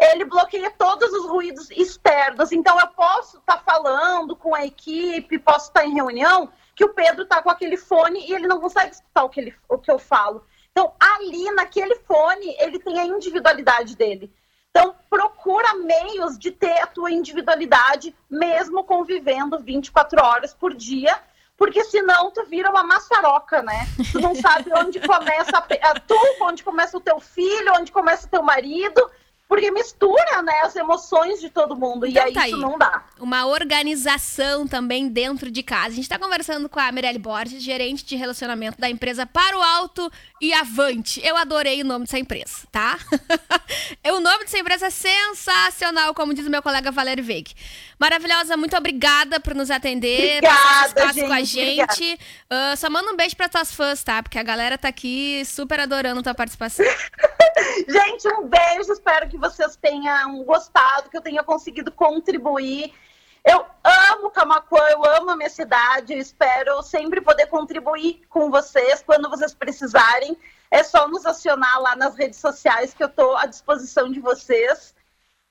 ele 0.00 0.24
bloqueia 0.24 0.70
todos 0.70 1.12
os 1.12 1.26
ruídos 1.26 1.70
externos. 1.70 2.50
Então, 2.50 2.80
eu 2.80 2.88
posso 2.88 3.36
estar 3.38 3.58
tá 3.58 3.62
falando 3.62 4.34
com 4.34 4.54
a 4.54 4.64
equipe, 4.64 5.38
posso 5.38 5.68
estar 5.68 5.80
tá 5.80 5.86
em 5.86 5.94
reunião, 5.94 6.50
que 6.74 6.84
o 6.84 6.94
Pedro 6.94 7.24
está 7.24 7.42
com 7.42 7.50
aquele 7.50 7.76
fone 7.76 8.26
e 8.26 8.32
ele 8.32 8.48
não 8.48 8.60
consegue 8.60 8.92
escutar 8.92 9.24
o 9.24 9.28
que, 9.28 9.40
ele, 9.40 9.54
o 9.68 9.78
que 9.78 9.90
eu 9.90 9.98
falo. 9.98 10.44
Então, 10.70 10.94
ali, 10.98 11.50
naquele 11.52 11.96
fone, 11.96 12.56
ele 12.58 12.78
tem 12.78 12.98
a 12.98 13.04
individualidade 13.04 13.94
dele. 13.94 14.32
Então, 14.70 14.94
procura 15.10 15.74
meios 15.74 16.38
de 16.38 16.52
ter 16.52 16.80
a 16.80 16.86
tua 16.86 17.10
individualidade, 17.10 18.16
mesmo 18.30 18.84
convivendo 18.84 19.58
24 19.58 20.22
horas 20.24 20.54
por 20.54 20.72
dia, 20.72 21.14
porque 21.56 21.84
senão 21.84 22.30
tu 22.30 22.46
vira 22.46 22.70
uma 22.70 22.82
maçaroca, 22.82 23.62
né? 23.62 23.86
Tu 24.12 24.18
não 24.18 24.34
sabe 24.34 24.72
onde 24.72 24.98
começa 25.00 25.58
a, 25.58 26.00
tu, 26.00 26.16
onde 26.40 26.64
começa 26.64 26.96
o 26.96 27.00
teu 27.00 27.20
filho, 27.20 27.74
onde 27.78 27.92
começa 27.92 28.26
o 28.26 28.30
teu 28.30 28.42
marido, 28.42 29.10
porque 29.50 29.68
mistura, 29.72 30.42
né, 30.42 30.60
as 30.62 30.76
emoções 30.76 31.40
de 31.40 31.50
todo 31.50 31.74
mundo. 31.74 32.06
Então, 32.06 32.22
e 32.22 32.26
aí, 32.28 32.32
tá 32.32 32.46
isso 32.46 32.54
aí. 32.54 32.62
não 32.62 32.78
dá. 32.78 33.04
Uma 33.18 33.46
organização 33.46 34.64
também 34.64 35.08
dentro 35.08 35.50
de 35.50 35.60
casa. 35.60 35.88
A 35.88 35.90
gente 35.90 36.04
está 36.04 36.20
conversando 36.20 36.68
com 36.68 36.78
a 36.78 36.92
Mirelle 36.92 37.18
Borges, 37.18 37.60
gerente 37.60 38.04
de 38.04 38.14
relacionamento 38.14 38.80
da 38.80 38.88
empresa 38.88 39.26
Para 39.26 39.58
o 39.58 39.60
Alto 39.60 40.08
e 40.40 40.52
Avante. 40.52 41.20
Eu 41.26 41.36
adorei 41.36 41.82
o 41.82 41.84
nome 41.84 42.04
dessa 42.04 42.20
empresa, 42.20 42.58
tá? 42.70 42.96
o 44.06 44.20
nome 44.20 44.44
dessa 44.44 44.56
empresa 44.56 44.86
é 44.86 44.90
sensacional, 44.90 46.14
como 46.14 46.32
diz 46.32 46.46
o 46.46 46.50
meu 46.50 46.62
colega 46.62 46.92
Valério 46.92 47.24
Veig. 47.24 47.52
Maravilhosa, 47.98 48.56
muito 48.56 48.76
obrigada 48.76 49.40
por 49.40 49.54
nos 49.56 49.68
atender, 49.68 50.38
obrigada, 50.38 51.12
gente, 51.12 51.26
com 51.26 51.32
a 51.32 51.42
gente. 51.42 52.14
Uh, 52.48 52.76
só 52.76 52.88
manda 52.88 53.12
um 53.12 53.16
beijo 53.16 53.36
para 53.36 53.48
tuas 53.48 53.74
fãs, 53.74 54.04
tá? 54.04 54.22
Porque 54.22 54.38
a 54.38 54.42
galera 54.44 54.78
tá 54.78 54.86
aqui 54.86 55.42
super 55.44 55.80
adorando 55.80 56.22
tua 56.22 56.34
participação. 56.34 56.86
gente, 57.88 58.28
um 58.38 58.48
beijo, 58.48 58.92
espero 58.92 59.28
que 59.28 59.39
vocês 59.40 59.76
tenham 59.76 60.44
gostado, 60.44 61.10
que 61.10 61.16
eu 61.16 61.22
tenha 61.22 61.42
conseguido 61.42 61.90
contribuir. 61.90 62.92
Eu 63.44 63.64
amo 63.82 64.30
Camacuã, 64.30 64.82
eu 64.90 65.04
amo 65.04 65.30
a 65.30 65.36
minha 65.36 65.48
cidade, 65.48 66.12
espero 66.12 66.82
sempre 66.82 67.20
poder 67.20 67.46
contribuir 67.46 68.22
com 68.28 68.50
vocês 68.50 69.02
quando 69.02 69.30
vocês 69.30 69.54
precisarem. 69.54 70.36
É 70.70 70.82
só 70.82 71.08
nos 71.08 71.24
acionar 71.24 71.80
lá 71.80 71.96
nas 71.96 72.14
redes 72.14 72.38
sociais 72.38 72.92
que 72.92 73.02
eu 73.02 73.08
estou 73.08 73.36
à 73.36 73.46
disposição 73.46 74.12
de 74.12 74.20
vocês. 74.20 74.94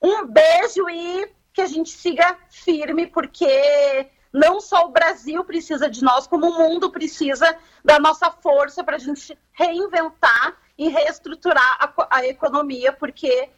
Um 0.02 0.26
beijo 0.26 0.88
e 0.90 1.30
que 1.52 1.62
a 1.62 1.68
gente 1.68 1.90
siga 1.90 2.38
firme, 2.50 3.08
porque 3.08 4.08
não 4.32 4.62
só 4.62 4.86
o 4.86 4.92
Brasil 4.92 5.44
precisa 5.44 5.90
de 5.90 6.04
nós, 6.04 6.28
como 6.28 6.48
o 6.48 6.58
mundo 6.58 6.92
precisa 6.92 7.58
da 7.84 8.00
nossa 8.00 8.30
força 8.32 8.84
para 8.84 8.96
a 8.96 9.00
gente 9.00 9.38
reinventar 9.52 10.56
e 10.78 10.88
reestruturar 10.88 11.78
a, 11.80 12.18
a 12.18 12.26
economia, 12.26 12.94
porque 12.94 13.50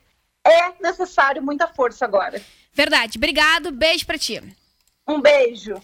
é 0.46 0.74
necessário 0.82 1.42
muita 1.42 1.68
força 1.68 2.06
agora. 2.06 2.42
Verdade. 2.74 3.18
Obrigado. 3.18 3.72
Beijo 3.72 4.06
para 4.06 4.18
ti. 4.18 4.42
Um 5.08 5.22
beijo. 5.22 5.76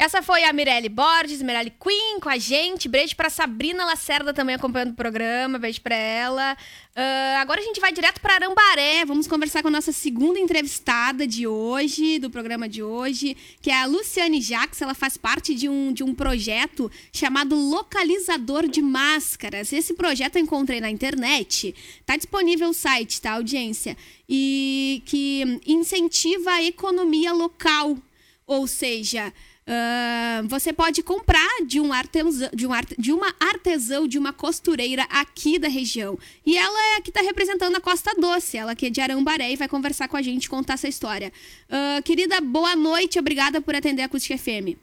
Essa 0.00 0.22
foi 0.22 0.44
a 0.44 0.52
Mirelle 0.54 0.88
Borges, 0.88 1.42
Mirelle 1.42 1.74
Queen 1.78 2.20
com 2.20 2.30
a 2.30 2.38
gente. 2.38 2.88
Beijo 2.88 3.14
pra 3.14 3.28
Sabrina 3.28 3.84
Lacerda 3.84 4.32
também 4.32 4.54
acompanhando 4.54 4.92
o 4.92 4.94
programa. 4.94 5.58
Beijo 5.58 5.82
pra 5.82 5.94
ela. 5.94 6.56
Uh, 6.96 7.36
agora 7.38 7.60
a 7.60 7.62
gente 7.62 7.82
vai 7.82 7.92
direto 7.92 8.18
para 8.18 8.36
Arambaré. 8.36 9.04
Vamos 9.04 9.26
conversar 9.26 9.60
com 9.60 9.68
a 9.68 9.70
nossa 9.70 9.92
segunda 9.92 10.38
entrevistada 10.38 11.26
de 11.26 11.46
hoje, 11.46 12.18
do 12.18 12.30
programa 12.30 12.66
de 12.66 12.82
hoje, 12.82 13.36
que 13.60 13.70
é 13.70 13.78
a 13.78 13.84
Luciane 13.84 14.40
Jacques. 14.40 14.80
Ela 14.80 14.94
faz 14.94 15.18
parte 15.18 15.54
de 15.54 15.68
um, 15.68 15.92
de 15.92 16.02
um 16.02 16.14
projeto 16.14 16.90
chamado 17.12 17.54
Localizador 17.54 18.68
de 18.68 18.80
Máscaras. 18.80 19.70
Esse 19.70 19.92
projeto 19.92 20.36
eu 20.36 20.42
encontrei 20.42 20.80
na 20.80 20.88
internet. 20.88 21.74
Tá 22.06 22.16
disponível 22.16 22.70
o 22.70 22.72
site, 22.72 23.20
tá, 23.20 23.32
audiência? 23.32 23.94
E 24.26 25.02
que 25.04 25.60
incentiva 25.66 26.52
a 26.52 26.62
economia 26.62 27.34
local. 27.34 27.98
Ou 28.46 28.66
seja, 28.66 29.30
Uh, 29.70 30.48
você 30.48 30.72
pode 30.72 31.00
comprar 31.00 31.64
de 31.64 31.78
um, 31.80 31.92
artesão, 31.92 32.50
de, 32.52 32.66
um 32.66 32.72
arte, 32.72 33.00
de 33.00 33.12
uma 33.12 33.32
artesão, 33.38 34.08
de 34.08 34.18
uma 34.18 34.32
costureira 34.32 35.04
aqui 35.04 35.60
da 35.60 35.68
região. 35.68 36.18
E 36.44 36.58
ela 36.58 36.96
é 36.96 37.00
que 37.00 37.10
está 37.10 37.20
representando 37.20 37.76
a 37.76 37.80
Costa 37.80 38.12
Doce, 38.16 38.56
ela 38.56 38.74
que 38.74 38.86
é 38.86 38.90
de 38.90 39.00
Arambaré 39.00 39.52
e 39.52 39.56
vai 39.56 39.68
conversar 39.68 40.08
com 40.08 40.16
a 40.16 40.22
gente, 40.22 40.50
contar 40.50 40.74
essa 40.74 40.88
história. 40.88 41.32
Uh, 41.68 42.02
querida, 42.02 42.40
boa 42.40 42.74
noite, 42.74 43.16
obrigada 43.16 43.60
por 43.60 43.76
atender 43.76 44.02
a 44.02 44.06
Acústica 44.06 44.36
FM. 44.36 44.76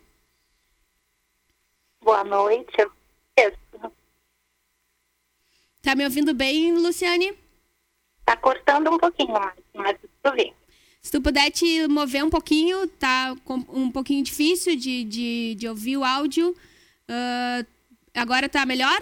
Boa 2.02 2.24
noite. 2.24 2.88
Tá 5.82 5.96
me 5.96 6.06
ouvindo 6.06 6.34
bem, 6.34 6.72
Luciane? 6.74 7.38
Tá 8.24 8.38
cortando 8.38 8.90
um 8.90 8.98
pouquinho, 8.98 9.34
mas, 9.34 9.54
mas 9.74 9.98
tudo 10.24 10.36
bem. 10.36 10.54
Se 11.08 11.12
tu 11.12 11.22
puder 11.22 11.50
te 11.52 11.88
mover 11.88 12.22
um 12.22 12.30
pouquinho, 12.30 12.86
tá 12.86 13.34
um 13.70 13.90
pouquinho 13.90 14.22
difícil 14.22 14.76
de, 14.76 15.06
de, 15.06 15.56
de 15.56 15.66
ouvir 15.66 15.96
o 15.96 16.04
áudio. 16.04 16.50
Uh, 17.10 17.66
agora 18.14 18.50
tá 18.50 18.66
melhor? 18.66 19.02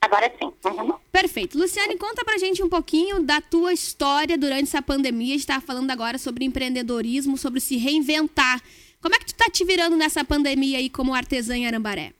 Agora 0.00 0.32
sim. 0.38 0.52
Uhum. 0.64 0.94
Perfeito. 1.10 1.58
Luciane, 1.58 1.98
conta 1.98 2.24
pra 2.24 2.38
gente 2.38 2.62
um 2.62 2.68
pouquinho 2.68 3.24
da 3.24 3.40
tua 3.40 3.72
história 3.72 4.38
durante 4.38 4.68
essa 4.68 4.80
pandemia. 4.80 5.34
A 5.34 5.36
gente 5.36 5.48
tá 5.48 5.60
falando 5.60 5.90
agora 5.90 6.16
sobre 6.16 6.44
empreendedorismo, 6.44 7.36
sobre 7.36 7.58
se 7.58 7.76
reinventar. 7.76 8.62
Como 9.02 9.12
é 9.12 9.18
que 9.18 9.26
tu 9.26 9.34
tá 9.34 9.50
te 9.50 9.64
virando 9.64 9.96
nessa 9.96 10.24
pandemia 10.24 10.78
aí 10.78 10.88
como 10.88 11.12
artesã 11.12 11.56
em 11.56 11.66
Arambaré? 11.66 12.12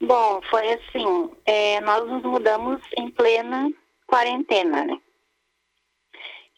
Bom, 0.00 0.40
foi 0.50 0.72
assim, 0.72 1.30
é, 1.46 1.80
nós 1.82 2.04
nos 2.08 2.24
mudamos 2.24 2.80
em 2.98 3.08
plena 3.12 3.70
quarentena, 4.08 4.84
né? 4.84 4.98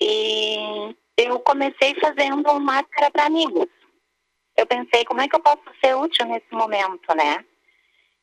E 0.06 0.94
eu 1.16 1.40
comecei 1.40 1.94
fazendo 1.98 2.60
máscara 2.60 3.10
para 3.10 3.24
amigos. 3.24 3.68
Eu 4.54 4.66
pensei, 4.66 5.02
como 5.06 5.22
é 5.22 5.28
que 5.28 5.34
eu 5.34 5.40
posso 5.40 5.62
ser 5.82 5.96
útil 5.96 6.26
nesse 6.26 6.52
momento, 6.52 7.14
né? 7.16 7.42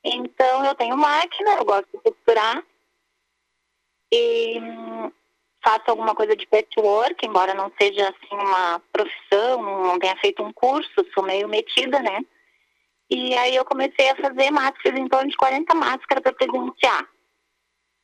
Então, 0.04 0.63
eu 0.63 0.76
tenho 0.76 0.96
máquina, 0.96 1.56
eu 1.56 1.65
gosto 1.65 1.88
de 1.91 1.98
costurar. 1.98 2.63
E 4.13 4.60
hum, 4.60 5.12
faço 5.63 5.86
alguma 5.88 6.13
coisa 6.13 6.36
de 6.36 6.46
patchwork, 6.46 7.26
embora 7.26 7.56
não 7.56 7.72
seja 7.82 8.10
assim 8.10 8.36
uma 8.36 8.80
profissão, 8.94 9.63
não 9.63 9.98
tenha 9.98 10.15
feito 10.17 10.44
um 10.44 10.54
curso, 10.54 11.06
sou 11.15 11.24
meio 11.24 11.50
metida, 11.50 12.00
né? 12.00 12.24
E 13.10 13.36
aí 13.39 13.56
eu 13.56 13.65
comecei 13.65 14.08
a 14.12 14.15
fazer 14.15 14.52
máscaras, 14.52 15.00
em 15.00 15.08
torno 15.08 15.32
de 15.32 15.36
40 15.36 15.74
máscaras 15.74 16.22
para 16.22 16.34
presentear. 16.34 17.10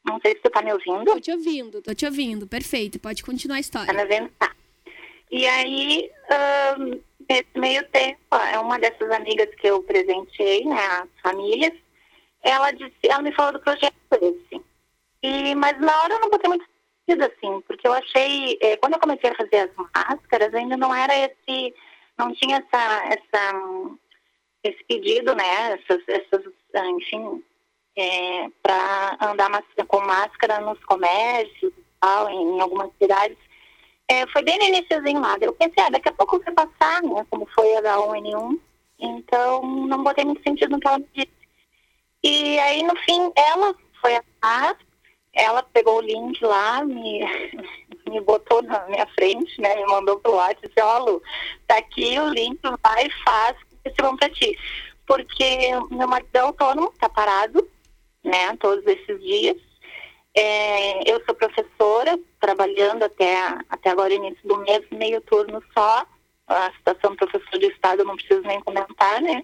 Não 0.08 0.20
sei 0.22 0.34
se 0.36 0.42
você 0.42 0.50
tá 0.50 0.62
me 0.62 0.72
ouvindo. 0.72 1.06
Tô 1.06 1.20
te 1.20 1.32
ouvindo, 1.32 1.82
tô 1.82 1.94
te 1.94 2.06
ouvindo. 2.06 2.48
Perfeito, 2.48 3.00
pode 3.00 3.24
continuar 3.24 3.58
a 3.58 3.60
história. 3.60 3.88
Tá 3.88 3.94
me 3.94 4.04
ouvindo? 4.04 4.32
Tá. 4.40 4.56
E 5.30 5.46
aí, 5.46 6.10
um, 6.80 7.02
nesse 7.30 7.60
meio 7.60 7.86
tempo, 7.90 8.36
é 8.36 8.58
uma 8.58 8.80
dessas 8.80 9.12
amigas 9.12 9.54
que 9.56 9.68
eu 9.68 9.84
presenteei, 9.84 10.64
né, 10.64 10.80
as 10.80 11.10
famílias, 11.22 11.74
ela 12.42 12.72
disse, 12.72 12.96
ela 13.04 13.22
me 13.22 13.34
falou 13.34 13.52
do 13.54 13.60
projeto 13.60 13.94
esse. 14.22 14.62
E, 15.22 15.54
mas 15.56 15.78
na 15.82 16.02
hora 16.02 16.14
eu 16.14 16.22
não 16.22 16.30
botei 16.30 16.48
muito 16.48 16.66
sentido, 17.06 17.26
assim, 17.26 17.62
porque 17.68 17.86
eu 17.86 17.94
achei, 17.94 18.58
eh, 18.62 18.78
quando 18.78 18.94
eu 18.94 19.00
comecei 19.00 19.30
a 19.30 19.36
fazer 19.36 19.58
as 19.58 19.72
máscaras, 19.94 20.54
ainda 20.54 20.78
não 20.78 20.96
era 20.96 21.14
esse, 21.14 21.74
não 22.18 22.34
tinha 22.34 22.58
essa, 22.58 23.04
essa 23.06 23.98
esse 24.64 24.84
pedido, 24.86 25.36
né, 25.36 25.74
essas, 25.74 26.02
essas 26.08 26.54
enfim, 26.96 27.44
é, 27.98 28.48
para 28.62 29.18
andar 29.22 29.50
com 29.88 30.00
máscara 30.02 30.62
nos 30.62 30.80
comércios 30.86 31.74
e 31.76 31.84
tal, 32.00 32.30
em, 32.30 32.62
algumas 32.62 32.92
cidades. 33.02 33.38
É, 34.08 34.26
foi 34.28 34.44
bem 34.44 34.58
no 34.60 34.66
iníciozinho 34.66 35.20
lá. 35.20 35.36
Eu 35.42 35.54
pensei, 35.54 35.84
ah, 35.84 35.90
daqui 35.90 36.08
a 36.08 36.14
pouco 36.14 36.40
vai 36.40 36.54
passar, 36.54 37.02
né? 37.02 37.26
Como 37.30 37.48
foi 37.54 37.76
a 37.76 37.82
H1N1. 37.82 38.60
E 39.00 39.06
Então, 39.08 39.62
não 39.64 40.04
botei 40.04 40.24
muito 40.24 40.44
sentido 40.44 40.72
no 40.72 40.80
que 40.80 40.88
ela 40.88 41.00
me 41.00 41.08
disse. 41.14 41.38
E 42.24 42.60
aí, 42.60 42.84
no 42.84 42.96
fim, 42.98 43.32
ela 43.36 43.76
foi 44.00 44.16
atrás, 44.16 44.78
ela 45.34 45.64
pegou 45.64 45.98
o 45.98 46.02
link 46.02 46.44
lá, 46.44 46.84
me, 46.84 47.20
me 48.08 48.22
botou 48.22 48.62
na 48.62 48.86
minha 48.86 49.08
frente, 49.08 49.60
né? 49.60 49.76
Me 49.76 49.86
mandou 49.88 50.20
pro 50.20 50.36
WhatsApp 50.36 50.60
e 50.64 50.68
disse, 50.68 50.82
ó, 50.82 51.00
Lu, 51.00 51.22
tá 51.68 51.78
aqui 51.78 52.20
o 52.20 52.30
link, 52.30 52.60
vai 52.84 53.10
faz, 53.26 53.58
esse 53.84 53.96
vão 54.02 54.16
pra 54.16 54.30
ti. 54.30 54.58
Porque 55.06 55.72
meu 55.90 56.08
marido 56.08 56.36
é 56.36 56.40
autônomo, 56.40 56.94
tá 57.00 57.10
parado, 57.10 57.68
né, 58.28 58.56
todos 58.58 58.86
esses 58.86 59.22
dias. 59.22 59.58
É, 60.36 61.12
eu 61.12 61.24
sou 61.26 61.34
professora, 61.34 62.20
trabalhando 62.40 63.04
até, 63.04 63.36
até 63.70 63.90
agora, 63.90 64.14
início 64.14 64.48
do 64.48 64.58
mês, 64.60 64.84
meio 64.92 65.20
turno 65.22 65.64
só. 65.74 66.06
A 66.48 66.72
situação 66.74 67.12
do 67.12 67.18
professor 67.18 67.60
de 67.60 67.66
Estado 67.68 68.02
eu 68.02 68.06
não 68.06 68.16
preciso 68.16 68.42
nem 68.42 68.62
comentar, 68.62 69.22
né? 69.22 69.44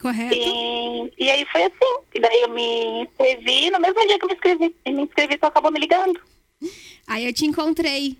Correto. 0.00 0.34
E, 0.34 1.12
e 1.18 1.30
aí 1.30 1.44
foi 1.46 1.64
assim. 1.64 2.04
E 2.14 2.20
daí 2.20 2.42
eu 2.42 2.48
me 2.50 3.02
inscrevi, 3.02 3.70
no 3.70 3.80
mesmo 3.80 4.06
dia 4.06 4.18
que 4.18 4.24
eu 4.24 4.28
me 4.28 4.34
inscrevi, 4.34 4.76
me 4.86 5.02
inscrevi, 5.02 5.38
tu 5.38 5.44
acabou 5.44 5.72
me 5.72 5.80
ligando. 5.80 6.20
Aí 7.06 7.26
eu 7.26 7.32
te 7.32 7.44
encontrei. 7.44 8.16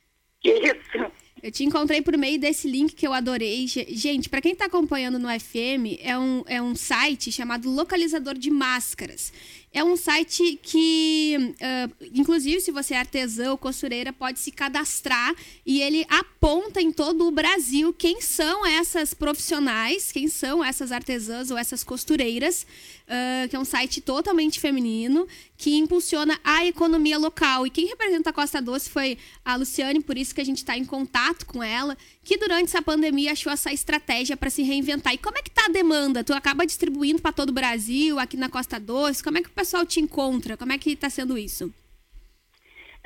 Isso. 0.42 1.12
Eu 1.42 1.50
te 1.50 1.64
encontrei 1.64 2.02
por 2.02 2.16
meio 2.16 2.38
desse 2.38 2.68
link 2.68 2.94
que 2.94 3.06
eu 3.06 3.12
adorei. 3.12 3.66
Gente, 3.66 4.28
para 4.28 4.40
quem 4.40 4.52
está 4.52 4.64
acompanhando 4.64 5.18
no 5.18 5.28
FM, 5.28 5.98
é 6.00 6.18
um, 6.18 6.42
é 6.46 6.60
um 6.60 6.74
site 6.74 7.30
chamado 7.30 7.70
Localizador 7.70 8.34
de 8.34 8.50
Máscaras. 8.50 9.32
É 9.72 9.84
um 9.84 9.96
site 9.96 10.58
que, 10.62 11.36
uh, 11.38 11.94
inclusive, 12.14 12.60
se 12.60 12.70
você 12.70 12.94
é 12.94 12.98
artesã 12.98 13.50
ou 13.50 13.58
costureira, 13.58 14.12
pode 14.12 14.38
se 14.38 14.50
cadastrar 14.50 15.34
e 15.64 15.82
ele 15.82 16.06
aponta 16.08 16.80
em 16.80 16.90
todo 16.90 17.26
o 17.26 17.30
Brasil 17.30 17.92
quem 17.92 18.22
são 18.22 18.66
essas 18.66 19.12
profissionais, 19.12 20.10
quem 20.10 20.26
são 20.26 20.64
essas 20.64 20.90
artesãs 20.90 21.50
ou 21.50 21.58
essas 21.58 21.84
costureiras, 21.84 22.66
uh, 23.04 23.48
que 23.48 23.56
é 23.56 23.58
um 23.58 23.64
site 23.64 24.00
totalmente 24.00 24.58
feminino 24.58 25.28
que 25.58 25.76
impulsiona 25.76 26.38
a 26.42 26.64
economia 26.64 27.18
local. 27.18 27.66
E 27.66 27.70
quem 27.70 27.88
representa 27.88 28.30
a 28.30 28.32
Costa 28.32 28.62
Doce 28.62 28.88
foi 28.88 29.18
a 29.44 29.56
Luciane, 29.56 30.00
por 30.00 30.16
isso 30.16 30.34
que 30.34 30.40
a 30.40 30.44
gente 30.44 30.58
está 30.58 30.78
em 30.78 30.84
contato 30.84 31.44
com 31.44 31.62
ela, 31.62 31.96
que 32.22 32.38
durante 32.38 32.68
essa 32.68 32.80
pandemia 32.80 33.32
achou 33.32 33.52
essa 33.52 33.72
estratégia 33.72 34.36
para 34.36 34.48
se 34.48 34.62
reinventar. 34.62 35.12
E 35.12 35.18
como 35.18 35.36
é 35.36 35.42
que 35.42 35.50
tá 35.50 35.66
a 35.66 35.68
demanda? 35.68 36.24
Tu 36.24 36.32
acaba 36.32 36.64
distribuindo 36.64 37.20
para 37.20 37.32
todo 37.32 37.50
o 37.50 37.52
Brasil, 37.52 38.18
aqui 38.18 38.36
na 38.36 38.48
Costa 38.48 38.78
Doce? 38.78 39.22
Como 39.22 39.36
é 39.36 39.42
que 39.42 39.50
pessoal 39.58 39.84
te 39.84 40.00
encontra? 40.00 40.56
Como 40.56 40.72
é 40.72 40.78
que 40.78 40.92
está 40.92 41.10
sendo 41.10 41.36
isso? 41.36 41.72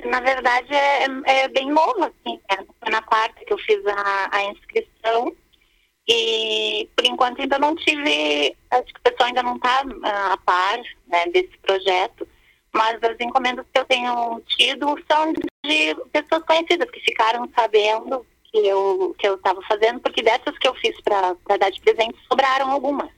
Na 0.05 0.19
verdade, 0.19 0.73
é, 0.73 1.05
é 1.25 1.47
bem 1.47 1.71
novo, 1.71 2.03
assim. 2.03 2.39
Né? 2.49 2.65
Foi 2.79 2.91
na 2.91 3.01
quarta 3.01 3.43
que 3.43 3.51
eu 3.51 3.57
fiz 3.57 3.85
a, 3.87 4.29
a 4.31 4.43
inscrição. 4.45 5.35
E, 6.07 6.89
por 6.95 7.05
enquanto, 7.05 7.41
ainda 7.41 7.57
não 7.57 7.75
tive... 7.75 8.55
Acho 8.69 8.93
que 8.93 8.99
o 8.99 9.03
pessoal 9.03 9.27
ainda 9.27 9.41
não 9.41 9.55
está 9.55 9.83
uh, 9.83 10.33
a 10.33 10.37
par 10.37 10.77
né, 11.07 11.25
desse 11.27 11.57
projeto 11.59 12.27
mas 12.73 12.97
as 13.03 13.19
encomendas 13.19 13.65
que 13.71 13.79
eu 13.79 13.85
tenho 13.85 14.41
tido 14.47 14.97
são 15.09 15.31
de 15.31 15.95
pessoas 16.11 16.43
conhecidas 16.43 16.89
que 16.89 16.99
ficaram 17.01 17.47
sabendo 17.55 18.25
que 18.51 18.57
eu 18.57 19.15
que 19.17 19.27
eu 19.27 19.35
estava 19.35 19.61
fazendo, 19.67 19.99
porque 19.99 20.23
dessas 20.23 20.57
que 20.57 20.67
eu 20.67 20.73
fiz 20.75 20.99
para 21.01 21.35
dar 21.57 21.69
de 21.69 21.79
presente 21.81 22.17
sobraram 22.27 22.71
algumas. 22.71 23.09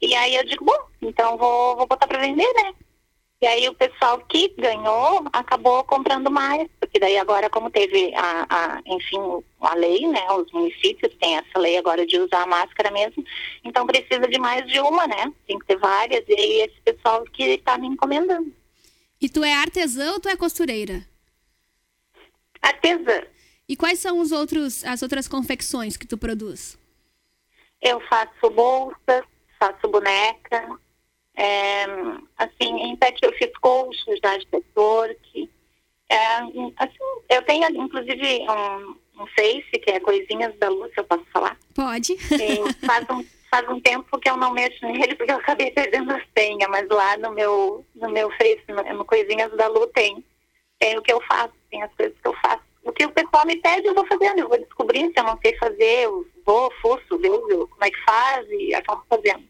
E 0.00 0.14
aí 0.14 0.34
eu 0.34 0.44
digo, 0.44 0.64
bom, 0.64 0.78
então 1.02 1.36
vou, 1.36 1.76
vou 1.76 1.86
botar 1.86 2.06
para 2.06 2.20
vender, 2.20 2.50
né? 2.54 2.74
E 3.42 3.46
aí 3.46 3.68
o 3.68 3.74
pessoal 3.74 4.18
que 4.26 4.54
ganhou 4.58 5.24
acabou 5.32 5.82
comprando 5.84 6.30
mais, 6.30 6.68
porque 6.78 6.98
daí 6.98 7.16
agora 7.16 7.48
como 7.48 7.70
teve 7.70 8.14
a, 8.14 8.46
a, 8.50 8.82
enfim, 8.84 9.18
a 9.62 9.74
lei, 9.74 10.06
né? 10.06 10.30
Os 10.32 10.52
municípios 10.52 11.14
têm 11.18 11.38
essa 11.38 11.58
lei 11.58 11.78
agora 11.78 12.06
de 12.06 12.18
usar 12.18 12.42
a 12.42 12.46
máscara 12.46 12.90
mesmo, 12.90 13.24
então 13.64 13.86
precisa 13.86 14.28
de 14.28 14.38
mais 14.38 14.66
de 14.66 14.78
uma, 14.80 15.06
né? 15.06 15.32
Tem 15.46 15.58
que 15.58 15.64
ter 15.64 15.78
várias, 15.78 16.22
e 16.28 16.34
aí 16.34 16.60
esse 16.62 16.80
pessoal 16.82 17.24
que 17.24 17.42
está 17.42 17.78
me 17.78 17.86
encomendando. 17.86 18.52
E 19.18 19.28
tu 19.28 19.42
é 19.42 19.54
artesã 19.54 20.12
ou 20.12 20.20
tu 20.20 20.28
é 20.28 20.36
costureira? 20.36 21.06
Artesã. 22.60 23.22
E 23.66 23.74
quais 23.74 24.00
são 24.00 24.18
os 24.18 24.32
outros, 24.32 24.84
as 24.84 25.00
outras 25.00 25.26
confecções 25.26 25.96
que 25.96 26.06
tu 26.06 26.18
produz? 26.18 26.78
Eu 27.80 28.00
faço 28.00 28.50
bolsas, 28.50 29.24
faço 29.60 29.88
boneca, 29.88 30.78
é, 31.36 31.84
assim, 32.36 32.80
em 32.82 32.96
pet 32.96 33.18
eu 33.22 33.32
fiz 33.34 33.50
colchos 33.60 34.18
já 34.22 34.36
de 34.36 34.46
patchwork. 34.46 35.50
É, 36.08 36.36
assim, 36.76 36.98
eu 37.28 37.42
tenho, 37.42 37.68
inclusive, 37.76 38.40
um, 38.42 39.22
um 39.22 39.26
Face, 39.28 39.70
que 39.70 39.90
é 39.90 40.00
Coisinhas 40.00 40.56
da 40.58 40.68
Luz, 40.68 40.90
eu 40.96 41.04
posso 41.04 41.24
falar? 41.32 41.56
Pode. 41.74 42.12
E 42.12 42.86
faz 42.86 43.08
um 43.10 43.24
faz 43.50 43.68
um 43.68 43.80
tempo 43.80 44.16
que 44.18 44.30
eu 44.30 44.36
não 44.36 44.52
mexo 44.52 44.86
nele 44.86 45.16
porque 45.16 45.32
eu 45.32 45.38
acabei 45.38 45.72
perdendo 45.72 46.12
a 46.12 46.22
senha, 46.38 46.68
mas 46.68 46.88
lá 46.88 47.16
no 47.16 47.32
meu, 47.32 47.84
no 47.96 48.08
meu 48.08 48.30
Face, 48.30 48.62
no, 48.68 48.82
no 48.94 49.04
Coisinhas 49.04 49.50
da 49.56 49.66
Lu 49.66 49.88
tem, 49.88 50.24
tem 50.78 50.96
o 50.96 51.02
que 51.02 51.12
eu 51.12 51.20
faço, 51.22 51.52
tem 51.68 51.82
as 51.82 51.92
coisas 51.94 52.16
que 52.16 52.28
eu 52.28 52.34
faço. 52.34 52.62
O 52.84 52.92
que 52.92 53.04
o 53.04 53.10
pessoal 53.10 53.44
me 53.44 53.56
pede, 53.56 53.88
eu 53.88 53.94
vou 53.94 54.06
fazendo, 54.06 54.38
eu 54.38 54.48
vou 54.48 54.58
descobrindo 54.58 55.12
se 55.12 55.18
eu 55.18 55.24
não 55.24 55.38
sei 55.42 55.56
fazer, 55.58 56.04
eu 56.04 56.26
vou, 56.50 56.72
fuço, 56.82 57.18
vejo 57.18 57.68
como 57.68 57.84
é 57.84 57.90
que 57.90 58.04
faz 58.04 58.46
e 58.50 58.74
acabo 58.74 59.04
fazendo. 59.08 59.48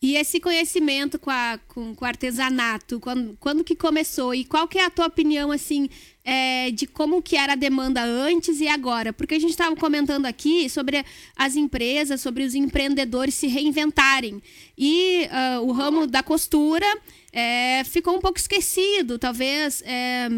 E 0.00 0.14
esse 0.14 0.38
conhecimento 0.38 1.18
com, 1.18 1.30
a, 1.30 1.58
com, 1.66 1.92
com 1.92 2.04
o 2.04 2.08
artesanato, 2.08 3.00
quando, 3.00 3.36
quando 3.40 3.64
que 3.64 3.74
começou? 3.74 4.32
E 4.32 4.44
qual 4.44 4.68
que 4.68 4.78
é 4.78 4.84
a 4.84 4.90
tua 4.90 5.06
opinião, 5.06 5.50
assim, 5.50 5.88
é, 6.24 6.70
de 6.70 6.86
como 6.86 7.20
que 7.20 7.36
era 7.36 7.54
a 7.54 7.56
demanda 7.56 8.04
antes 8.04 8.60
e 8.60 8.68
agora? 8.68 9.12
Porque 9.12 9.34
a 9.34 9.40
gente 9.40 9.50
estava 9.50 9.74
comentando 9.74 10.26
aqui 10.26 10.68
sobre 10.70 11.04
as 11.36 11.56
empresas, 11.56 12.20
sobre 12.20 12.44
os 12.44 12.54
empreendedores 12.54 13.34
se 13.34 13.48
reinventarem. 13.48 14.40
E 14.76 15.28
uh, 15.32 15.66
o 15.66 15.72
ramo 15.72 16.06
da 16.06 16.22
costura 16.22 16.86
é, 17.32 17.82
ficou 17.82 18.16
um 18.16 18.20
pouco 18.20 18.38
esquecido, 18.38 19.18
talvez 19.18 19.82
é, 19.84 20.28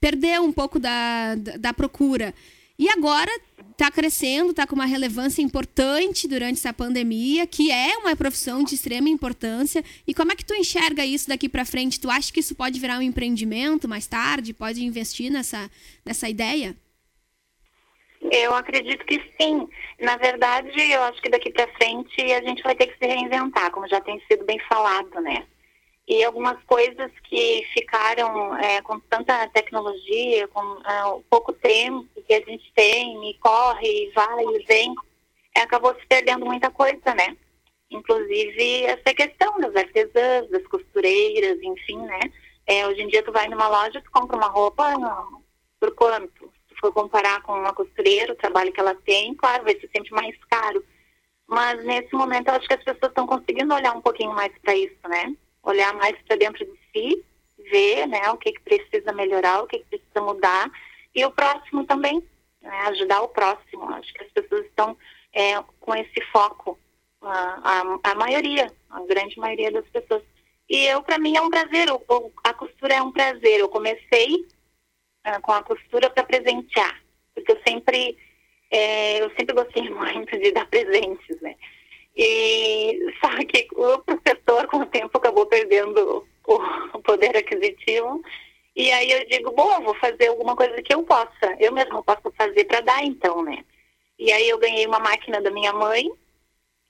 perdeu 0.00 0.44
um 0.44 0.52
pouco 0.52 0.78
da, 0.78 1.34
da, 1.34 1.56
da 1.56 1.72
procura. 1.72 2.32
E 2.78 2.88
agora 2.88 3.30
está 3.72 3.90
crescendo, 3.90 4.50
está 4.50 4.66
com 4.66 4.76
uma 4.76 4.86
relevância 4.86 5.42
importante 5.42 6.28
durante 6.28 6.58
essa 6.58 6.72
pandemia, 6.72 7.46
que 7.46 7.72
é 7.72 7.96
uma 7.98 8.14
profissão 8.14 8.62
de 8.62 8.74
extrema 8.74 9.08
importância. 9.08 9.84
E 10.06 10.14
como 10.14 10.30
é 10.30 10.36
que 10.36 10.44
tu 10.44 10.54
enxerga 10.54 11.04
isso 11.04 11.28
daqui 11.28 11.48
para 11.48 11.64
frente? 11.64 12.00
Tu 12.00 12.08
acha 12.08 12.32
que 12.32 12.40
isso 12.40 12.54
pode 12.54 12.78
virar 12.78 12.98
um 12.98 13.02
empreendimento 13.02 13.88
mais 13.88 14.06
tarde? 14.06 14.54
Pode 14.54 14.84
investir 14.84 15.30
nessa, 15.30 15.68
nessa 16.04 16.28
ideia? 16.28 16.76
Eu 18.20 18.54
acredito 18.54 19.04
que 19.06 19.22
sim. 19.40 19.68
Na 20.00 20.16
verdade, 20.16 20.70
eu 20.80 21.02
acho 21.02 21.20
que 21.20 21.30
daqui 21.30 21.50
para 21.50 21.68
frente 21.74 22.20
a 22.32 22.42
gente 22.42 22.62
vai 22.62 22.74
ter 22.76 22.86
que 22.86 22.98
se 22.98 23.06
reinventar, 23.06 23.70
como 23.72 23.88
já 23.88 24.00
tem 24.00 24.20
sido 24.28 24.44
bem 24.44 24.58
falado, 24.68 25.20
né? 25.20 25.44
E 26.08 26.24
algumas 26.24 26.56
coisas 26.64 27.12
que 27.24 27.66
ficaram 27.74 28.56
é, 28.56 28.80
com 28.80 28.98
tanta 28.98 29.46
tecnologia, 29.48 30.48
com 30.48 30.80
é, 30.80 31.22
pouco 31.28 31.52
tempo 31.52 32.08
que 32.26 32.32
a 32.32 32.40
gente 32.40 32.72
tem, 32.74 33.30
e 33.30 33.34
corre, 33.34 33.86
e 33.86 34.10
vai 34.12 34.42
e 34.42 34.64
vem, 34.64 34.94
é, 35.54 35.60
acabou 35.60 35.94
se 35.94 36.06
perdendo 36.06 36.46
muita 36.46 36.70
coisa, 36.70 37.14
né? 37.14 37.36
Inclusive 37.90 38.84
essa 38.84 39.14
questão 39.14 39.60
das 39.60 39.76
artesãs, 39.76 40.48
das 40.48 40.66
costureiras, 40.68 41.58
enfim, 41.62 41.98
né? 41.98 42.20
É, 42.66 42.86
hoje 42.86 43.02
em 43.02 43.08
dia 43.08 43.22
tu 43.22 43.30
vai 43.30 43.46
numa 43.46 43.68
loja, 43.68 44.00
tu 44.00 44.10
compra 44.10 44.36
uma 44.36 44.48
roupa 44.48 44.96
não, 44.96 45.42
por 45.78 45.94
quanto? 45.94 46.50
Se 46.70 46.74
for 46.80 46.92
comparar 46.92 47.42
com 47.42 47.52
uma 47.52 47.74
costureira, 47.74 48.32
o 48.32 48.36
trabalho 48.36 48.72
que 48.72 48.80
ela 48.80 48.94
tem, 48.94 49.34
claro, 49.34 49.64
vai 49.64 49.74
ser 49.74 49.90
sempre 49.94 50.12
mais 50.12 50.34
caro. 50.50 50.82
Mas 51.46 51.84
nesse 51.84 52.14
momento 52.14 52.48
eu 52.48 52.54
acho 52.54 52.66
que 52.66 52.74
as 52.74 52.84
pessoas 52.84 53.10
estão 53.10 53.26
conseguindo 53.26 53.74
olhar 53.74 53.94
um 53.94 54.00
pouquinho 54.00 54.32
mais 54.32 54.52
para 54.62 54.74
isso, 54.74 54.96
né? 55.06 55.34
Olhar 55.62 55.94
mais 55.94 56.16
para 56.22 56.36
dentro 56.36 56.64
de 56.64 56.78
si, 56.92 57.24
ver 57.70 58.06
né, 58.06 58.30
o 58.30 58.36
que, 58.36 58.52
que 58.52 58.60
precisa 58.60 59.12
melhorar, 59.12 59.62
o 59.62 59.66
que, 59.66 59.78
que 59.78 59.84
precisa 59.86 60.20
mudar, 60.20 60.70
e 61.14 61.24
o 61.24 61.30
próximo 61.30 61.84
também, 61.84 62.22
né, 62.62 62.80
ajudar 62.88 63.22
o 63.22 63.28
próximo. 63.28 63.88
Acho 63.94 64.12
que 64.12 64.24
as 64.24 64.30
pessoas 64.30 64.64
estão 64.66 64.96
é, 65.32 65.62
com 65.80 65.94
esse 65.94 66.20
foco, 66.32 66.78
a, 67.20 67.80
a, 68.04 68.10
a, 68.12 68.14
maioria, 68.14 68.72
a 68.90 69.00
grande 69.02 69.38
maioria 69.38 69.72
das 69.72 69.88
pessoas. 69.88 70.22
E 70.68 70.84
eu, 70.86 71.02
para 71.02 71.18
mim, 71.18 71.36
é 71.36 71.40
um 71.40 71.50
prazer, 71.50 71.90
o, 71.90 72.32
a 72.44 72.52
costura 72.52 72.94
é 72.94 73.02
um 73.02 73.12
prazer. 73.12 73.60
Eu 73.60 73.68
comecei 73.68 74.46
uh, 75.26 75.40
com 75.42 75.52
a 75.52 75.62
costura 75.62 76.10
para 76.10 76.24
presentear, 76.24 77.02
porque 77.34 77.52
eu 77.52 77.60
sempre, 77.66 78.16
é, 78.70 79.22
eu 79.22 79.30
sempre 79.30 79.54
gostei 79.54 79.88
muito 79.90 80.38
de 80.38 80.52
dar 80.52 80.66
presentes, 80.66 81.40
né? 81.40 81.56
E 82.18 83.14
sabe 83.20 83.44
que 83.44 83.68
o 83.76 83.98
professor, 84.00 84.66
com 84.66 84.78
o 84.78 84.86
tempo, 84.86 85.16
acabou 85.16 85.46
perdendo 85.46 86.26
o 86.44 87.02
poder 87.02 87.36
aquisitivo. 87.36 88.20
E 88.74 88.90
aí 88.90 89.10
eu 89.12 89.24
digo, 89.28 89.52
bom, 89.52 89.80
vou 89.82 89.94
fazer 89.94 90.26
alguma 90.26 90.56
coisa 90.56 90.82
que 90.82 90.92
eu 90.92 91.04
possa. 91.04 91.56
Eu 91.60 91.72
mesma 91.72 92.02
posso 92.02 92.32
fazer 92.36 92.64
para 92.64 92.80
dar, 92.80 93.04
então, 93.04 93.44
né? 93.44 93.64
E 94.18 94.32
aí 94.32 94.48
eu 94.48 94.58
ganhei 94.58 94.84
uma 94.84 94.98
máquina 94.98 95.40
da 95.40 95.50
minha 95.50 95.72
mãe 95.72 96.10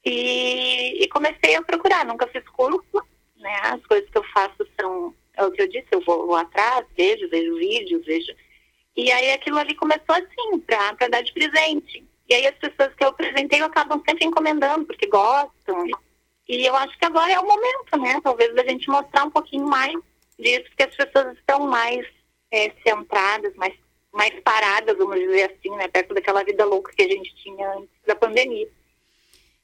e, 0.03 1.05
e, 1.05 1.09
comecei 1.09 1.57
a 1.57 1.63
procurar. 1.63 2.07
Nunca 2.07 2.27
fiz 2.29 2.43
curso, 2.49 3.03
né? 3.37 3.55
As 3.65 3.85
coisas 3.85 4.09
que 4.09 4.17
eu 4.17 4.25
faço 4.33 4.67
são, 4.81 5.15
é 5.37 5.45
o 5.45 5.51
que 5.51 5.61
eu 5.61 5.69
disse, 5.69 5.89
eu 5.91 6.01
vou, 6.01 6.27
vou 6.27 6.37
atrás, 6.37 6.87
vejo, 6.97 7.29
vejo 7.29 7.55
vídeos, 7.57 8.07
vejo. 8.07 8.33
E 8.97 9.13
aí 9.13 9.33
aquilo 9.33 9.59
ali 9.59 9.75
começou 9.75 10.15
assim, 10.15 10.59
para 10.61 11.09
dar 11.09 11.23
de 11.23 11.33
presente. 11.35 12.08
E 12.29 12.35
aí 12.35 12.47
as 12.47 12.57
pessoas 12.57 12.95
que 12.95 13.03
eu 13.03 13.09
apresentei 13.09 13.61
acabam 13.63 14.03
sempre 14.07 14.27
encomendando, 14.27 14.85
porque 14.85 15.07
gostam. 15.07 15.87
E 16.49 16.67
eu 16.67 16.77
acho 16.77 16.99
que 16.99 17.05
agora 17.05 17.33
é 17.33 17.39
o 17.39 17.47
momento, 17.47 17.97
né? 17.99 18.21
Talvez 18.23 18.55
da 18.55 18.65
gente 18.65 18.89
mostrar 18.89 19.25
um 19.25 19.31
pouquinho 19.31 19.67
mais 19.67 19.95
disso, 20.39 20.65
porque 20.69 20.83
as 20.83 20.95
pessoas 20.95 21.37
estão 21.37 21.67
mais 21.67 22.07
é, 22.51 22.73
centradas, 22.87 23.55
mais, 23.57 23.75
mais 24.13 24.39
paradas, 24.41 24.97
vamos 24.97 25.19
dizer 25.19 25.51
assim, 25.51 25.75
né? 25.77 25.89
Perto 25.89 26.15
daquela 26.15 26.45
vida 26.45 26.65
louca 26.65 26.93
que 26.95 27.03
a 27.03 27.09
gente 27.09 27.35
tinha 27.37 27.75
antes 27.75 27.89
da 28.07 28.15
pandemia. 28.15 28.69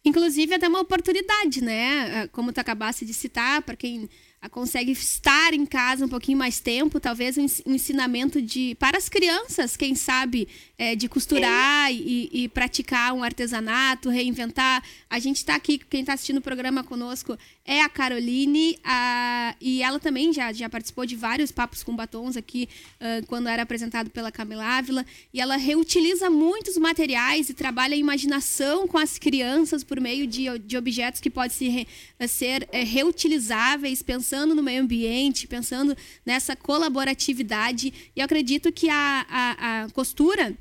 Inclusive, 0.04 0.52
é 0.52 0.56
até 0.56 0.68
uma 0.68 0.80
oportunidade, 0.80 1.64
né? 1.64 2.28
Como 2.28 2.52
tu 2.52 2.58
acabaste 2.58 3.06
de 3.06 3.14
citar, 3.14 3.62
para 3.62 3.74
quem 3.74 4.08
consegue 4.50 4.92
estar 4.92 5.54
em 5.54 5.64
casa 5.64 6.04
um 6.04 6.08
pouquinho 6.08 6.36
mais 6.36 6.60
tempo, 6.60 7.00
talvez 7.00 7.38
um 7.38 7.46
ensinamento 7.66 8.42
de 8.42 8.74
para 8.74 8.98
as 8.98 9.08
crianças, 9.08 9.76
quem 9.76 9.94
sabe, 9.94 10.46
é, 10.76 10.96
de 10.96 11.08
costurar 11.08 11.92
e, 11.92 12.28
e, 12.32 12.48
praticar 12.48 13.12
um 13.12 13.22
artesanato, 13.22 14.08
reinventar. 14.08 14.82
A 15.08 15.18
gente 15.18 15.36
está 15.36 15.54
aqui, 15.54 15.78
quem 15.78 16.00
está 16.00 16.14
assistindo 16.14 16.38
o 16.38 16.42
programa 16.42 16.82
conosco 16.82 17.38
é 17.64 17.80
a 17.80 17.88
Caroline, 17.88 18.78
a, 18.84 19.54
e 19.60 19.82
ela 19.82 19.98
também 19.98 20.32
já, 20.32 20.52
já 20.52 20.68
participou 20.68 21.06
de 21.06 21.16
vários 21.16 21.50
papos 21.50 21.82
com 21.82 21.94
batons 21.94 22.36
aqui, 22.36 22.68
uh, 23.00 23.26
quando 23.26 23.48
era 23.48 23.62
apresentado 23.62 24.10
pela 24.10 24.30
Camila 24.30 24.64
Ávila, 24.64 25.06
e 25.32 25.40
ela 25.40 25.56
reutiliza 25.56 26.28
muitos 26.28 26.76
materiais 26.76 27.48
e 27.48 27.54
trabalha 27.54 27.94
a 27.94 27.98
imaginação 27.98 28.86
com 28.86 28.98
as 28.98 29.16
crianças 29.16 29.82
por 29.82 30.00
meio 30.00 30.26
de, 30.26 30.58
de 30.58 30.76
objetos 30.76 31.20
que 31.20 31.30
podem 31.30 31.50
ser, 31.50 31.86
ser 32.28 32.68
é, 32.70 32.82
reutilizáveis, 32.82 34.02
pensando 34.02 34.54
no 34.54 34.62
meio 34.62 34.82
ambiente, 34.82 35.46
pensando 35.46 35.96
nessa 36.26 36.54
colaboratividade, 36.54 37.94
e 38.14 38.20
eu 38.20 38.24
acredito 38.24 38.72
que 38.72 38.90
a, 38.90 39.26
a, 39.28 39.84
a 39.84 39.90
costura 39.90 40.54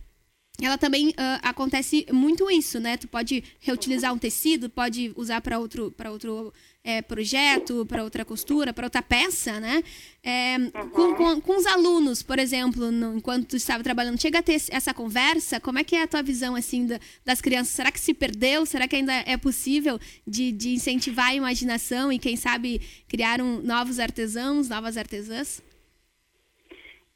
ela 0.62 0.78
também 0.78 1.10
uh, 1.10 1.14
acontece 1.42 2.06
muito 2.12 2.50
isso, 2.50 2.80
né? 2.80 2.96
Tu 2.96 3.08
pode 3.08 3.44
reutilizar 3.60 4.14
um 4.14 4.20
tecido, 4.20 4.70
pode 4.70 5.12
usar 5.16 5.42
para 5.42 5.58
outro, 5.58 5.92
para 5.92 6.12
outro 6.12 6.54
é, 6.84 7.02
projeto, 7.02 7.86
para 7.88 8.04
outra 8.04 8.24
costura, 8.24 8.72
para 8.72 8.86
outra 8.86 9.02
peça, 9.02 9.60
né? 9.60 9.84
É, 10.22 10.58
uhum. 10.58 10.90
com, 10.90 11.16
com, 11.16 11.42
com, 11.42 11.58
os 11.58 11.66
alunos, 11.66 12.22
por 12.22 12.38
exemplo, 12.38 12.92
no, 12.92 13.18
enquanto 13.18 13.48
tu 13.48 13.56
estava 13.56 13.84
trabalhando, 13.84 14.22
chega 14.22 14.40
a 14.40 14.44
ter 14.44 14.62
essa 14.70 14.94
conversa? 14.94 15.60
Como 15.60 15.80
é 15.80 15.84
que 15.84 15.96
é 15.96 16.04
a 16.04 16.08
tua 16.08 16.22
visão 16.22 16.56
assim 16.56 16.86
da, 16.86 17.00
das 17.26 17.42
crianças? 17.42 17.74
Será 17.74 17.92
que 17.92 18.00
se 18.00 18.14
perdeu? 18.14 18.64
Será 18.64 18.88
que 18.88 18.96
ainda 18.96 19.14
é 19.26 19.36
possível 19.38 20.00
de, 20.26 20.52
de 20.52 20.70
incentivar 20.76 21.30
a 21.30 21.36
imaginação 21.36 22.14
e 22.14 22.20
quem 22.20 22.36
sabe 22.36 22.80
criar 23.08 23.42
um, 23.42 23.60
novos 23.60 24.00
artesãos, 24.00 24.70
novas 24.70 24.98
artesãs? 24.98 25.64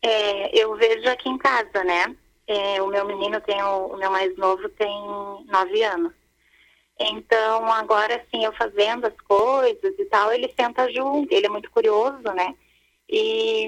É, 0.02 0.60
eu 0.60 0.76
vejo 0.76 1.08
aqui 1.08 1.30
em 1.30 1.38
casa, 1.38 1.84
né? 1.84 2.16
É, 2.48 2.82
o 2.82 2.88
meu 2.88 3.06
menino 3.06 3.42
tem, 3.42 3.62
o, 3.62 3.88
o 3.88 3.98
meu 3.98 4.10
mais 4.10 4.36
novo 4.38 4.70
tem 4.70 4.90
nove 5.48 5.84
anos. 5.84 6.14
Então, 7.00 7.72
agora 7.72 8.26
sim, 8.32 8.44
eu 8.44 8.54
fazendo 8.54 9.06
as 9.06 9.16
coisas 9.28 9.94
e 10.00 10.06
tal, 10.06 10.32
ele 10.34 10.52
senta 10.60 10.92
junto, 10.92 11.32
ele 11.32 11.46
é 11.46 11.50
muito 11.50 11.70
curioso, 11.70 12.24
né? 12.36 12.56
E, 13.10 13.68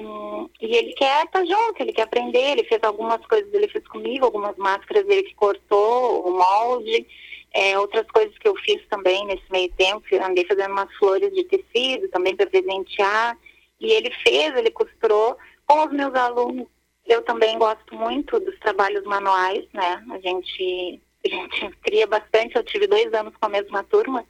e 0.60 0.76
ele 0.76 0.92
quer 0.94 1.24
estar 1.24 1.44
junto, 1.44 1.80
ele 1.80 1.92
quer 1.92 2.02
aprender, 2.02 2.52
ele 2.52 2.64
fez 2.64 2.82
algumas 2.82 3.24
coisas, 3.26 3.52
ele 3.54 3.68
fez 3.68 3.86
comigo, 3.86 4.24
algumas 4.24 4.56
máscaras 4.56 5.08
ele 5.08 5.22
que 5.22 5.34
cortou, 5.34 6.26
o 6.26 6.32
molde, 6.36 7.06
é, 7.52 7.78
outras 7.78 8.06
coisas 8.10 8.36
que 8.38 8.48
eu 8.48 8.54
fiz 8.56 8.86
também 8.88 9.24
nesse 9.26 9.44
meio 9.50 9.70
tempo, 9.72 10.04
andei 10.22 10.44
fazendo 10.44 10.72
umas 10.72 10.92
flores 10.96 11.32
de 11.32 11.44
tecido 11.44 12.08
também 12.08 12.36
para 12.36 12.46
presentear, 12.46 13.38
e 13.80 13.92
ele 13.92 14.10
fez, 14.10 14.54
ele 14.56 14.70
costurou 14.70 15.36
com 15.66 15.86
os 15.86 15.92
meus 15.92 16.14
alunos 16.14 16.66
eu 17.10 17.22
também 17.22 17.58
gosto 17.58 17.94
muito 17.94 18.38
dos 18.38 18.56
trabalhos 18.60 19.04
manuais, 19.04 19.66
né? 19.72 20.02
A 20.10 20.18
gente, 20.20 21.02
a 21.24 21.28
gente 21.28 21.70
cria 21.82 22.06
bastante. 22.06 22.54
Eu 22.54 22.62
tive 22.62 22.86
dois 22.86 23.12
anos 23.12 23.34
com 23.36 23.46
a 23.46 23.48
mesma 23.48 23.82
turma, 23.82 24.24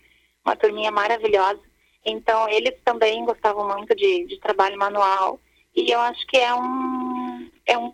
uma 0.44 0.56
turminha 0.56 0.90
maravilhosa. 0.90 1.60
Então, 2.04 2.48
eles 2.48 2.74
também 2.82 3.24
gostavam 3.26 3.68
muito 3.68 3.94
de, 3.94 4.24
de 4.24 4.40
trabalho 4.40 4.78
manual. 4.78 5.38
E 5.76 5.90
eu 5.90 6.00
acho 6.00 6.26
que 6.26 6.38
é 6.38 6.54
um, 6.54 7.50
é 7.66 7.76
um 7.76 7.92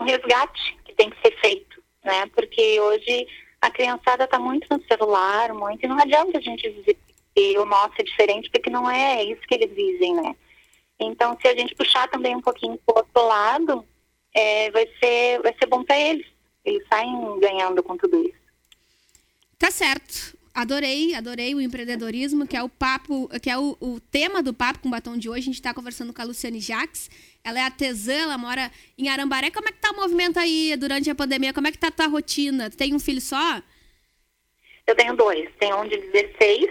resgate 0.00 0.76
que 0.84 0.94
tem 0.94 1.10
que 1.10 1.20
ser 1.22 1.38
feito, 1.40 1.82
né? 2.04 2.26
Porque 2.34 2.80
hoje 2.80 3.26
a 3.60 3.70
criançada 3.70 4.24
está 4.24 4.38
muito 4.38 4.66
no 4.68 4.84
celular, 4.86 5.54
muito, 5.54 5.84
e 5.84 5.88
não 5.88 5.98
adianta 5.98 6.38
a 6.38 6.40
gente 6.40 6.68
dizer 6.70 6.98
que 7.34 7.58
o 7.58 7.64
nosso 7.64 7.94
é 7.98 8.02
diferente, 8.02 8.50
porque 8.50 8.68
não 8.68 8.90
é 8.90 9.22
isso 9.22 9.40
que 9.42 9.54
eles 9.54 9.74
dizem, 9.74 10.14
né? 10.14 10.36
Então, 10.98 11.36
se 11.40 11.48
a 11.48 11.56
gente 11.56 11.74
puxar 11.74 12.08
também 12.08 12.36
um 12.36 12.40
pouquinho 12.40 12.78
para 12.84 12.94
o 12.94 12.98
outro 12.98 13.26
lado, 13.26 13.84
é, 14.34 14.70
vai, 14.70 14.86
ser, 14.98 15.40
vai 15.40 15.54
ser 15.58 15.66
bom 15.66 15.84
para 15.84 15.98
eles. 15.98 16.26
Eles 16.64 16.82
saem 16.92 17.40
ganhando 17.40 17.82
com 17.82 17.96
tudo 17.96 18.20
isso. 18.26 18.44
Tá 19.58 19.70
certo. 19.70 20.36
Adorei, 20.52 21.14
adorei 21.14 21.54
o 21.54 21.60
empreendedorismo, 21.60 22.46
que 22.46 22.56
é 22.56 22.62
o 22.62 22.68
papo, 22.68 23.28
que 23.40 23.50
é 23.50 23.58
o, 23.58 23.76
o 23.80 23.98
tema 23.98 24.42
do 24.42 24.54
papo 24.54 24.78
com 24.78 24.90
batom 24.90 25.16
de 25.16 25.28
hoje. 25.28 25.40
A 25.40 25.44
gente 25.44 25.54
está 25.54 25.74
conversando 25.74 26.12
com 26.12 26.22
a 26.22 26.24
Luciane 26.24 26.60
Jacques. 26.60 27.10
Ela 27.42 27.58
é 27.58 27.62
artesã, 27.62 28.14
ela 28.14 28.38
mora 28.38 28.70
em 28.96 29.08
Arambaré. 29.08 29.50
Como 29.50 29.68
é 29.68 29.72
que 29.72 29.80
tá 29.80 29.90
o 29.90 29.96
movimento 29.96 30.38
aí 30.38 30.76
durante 30.76 31.10
a 31.10 31.14
pandemia? 31.14 31.52
Como 31.52 31.66
é 31.66 31.72
que 31.72 31.78
tá 31.78 31.88
a 31.88 31.90
tua 31.90 32.06
rotina? 32.06 32.70
Tem 32.70 32.94
um 32.94 33.00
filho 33.00 33.20
só? 33.20 33.60
Eu 34.86 34.94
tenho 34.94 35.16
dois. 35.16 35.50
Tenho 35.58 35.80
um 35.80 35.88
de 35.88 35.96
16 35.96 36.70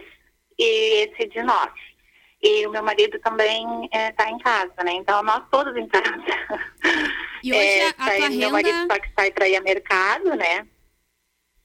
e 0.57 0.65
esse 1.03 1.27
de 1.27 1.43
9. 1.43 1.71
E 2.41 2.65
o 2.67 2.71
meu 2.71 2.83
marido 2.83 3.19
também 3.19 3.65
está 3.85 4.27
é, 4.27 4.31
em 4.31 4.37
casa, 4.39 4.73
né? 4.83 4.93
Então, 4.93 5.21
nós 5.23 5.43
todos 5.49 5.75
em 5.75 5.87
casa. 5.87 6.03
E 7.43 7.51
hoje 7.51 7.79
é, 7.79 7.87
a, 7.87 7.89
a 7.89 8.15
tua 8.15 8.29
Meu 8.29 8.51
marido 8.51 8.87
só 8.89 8.99
que 8.99 9.09
sai 9.13 9.31
para 9.31 9.49
ir 9.49 9.57
ao 9.57 9.63
mercado, 9.63 10.35
né? 10.35 10.65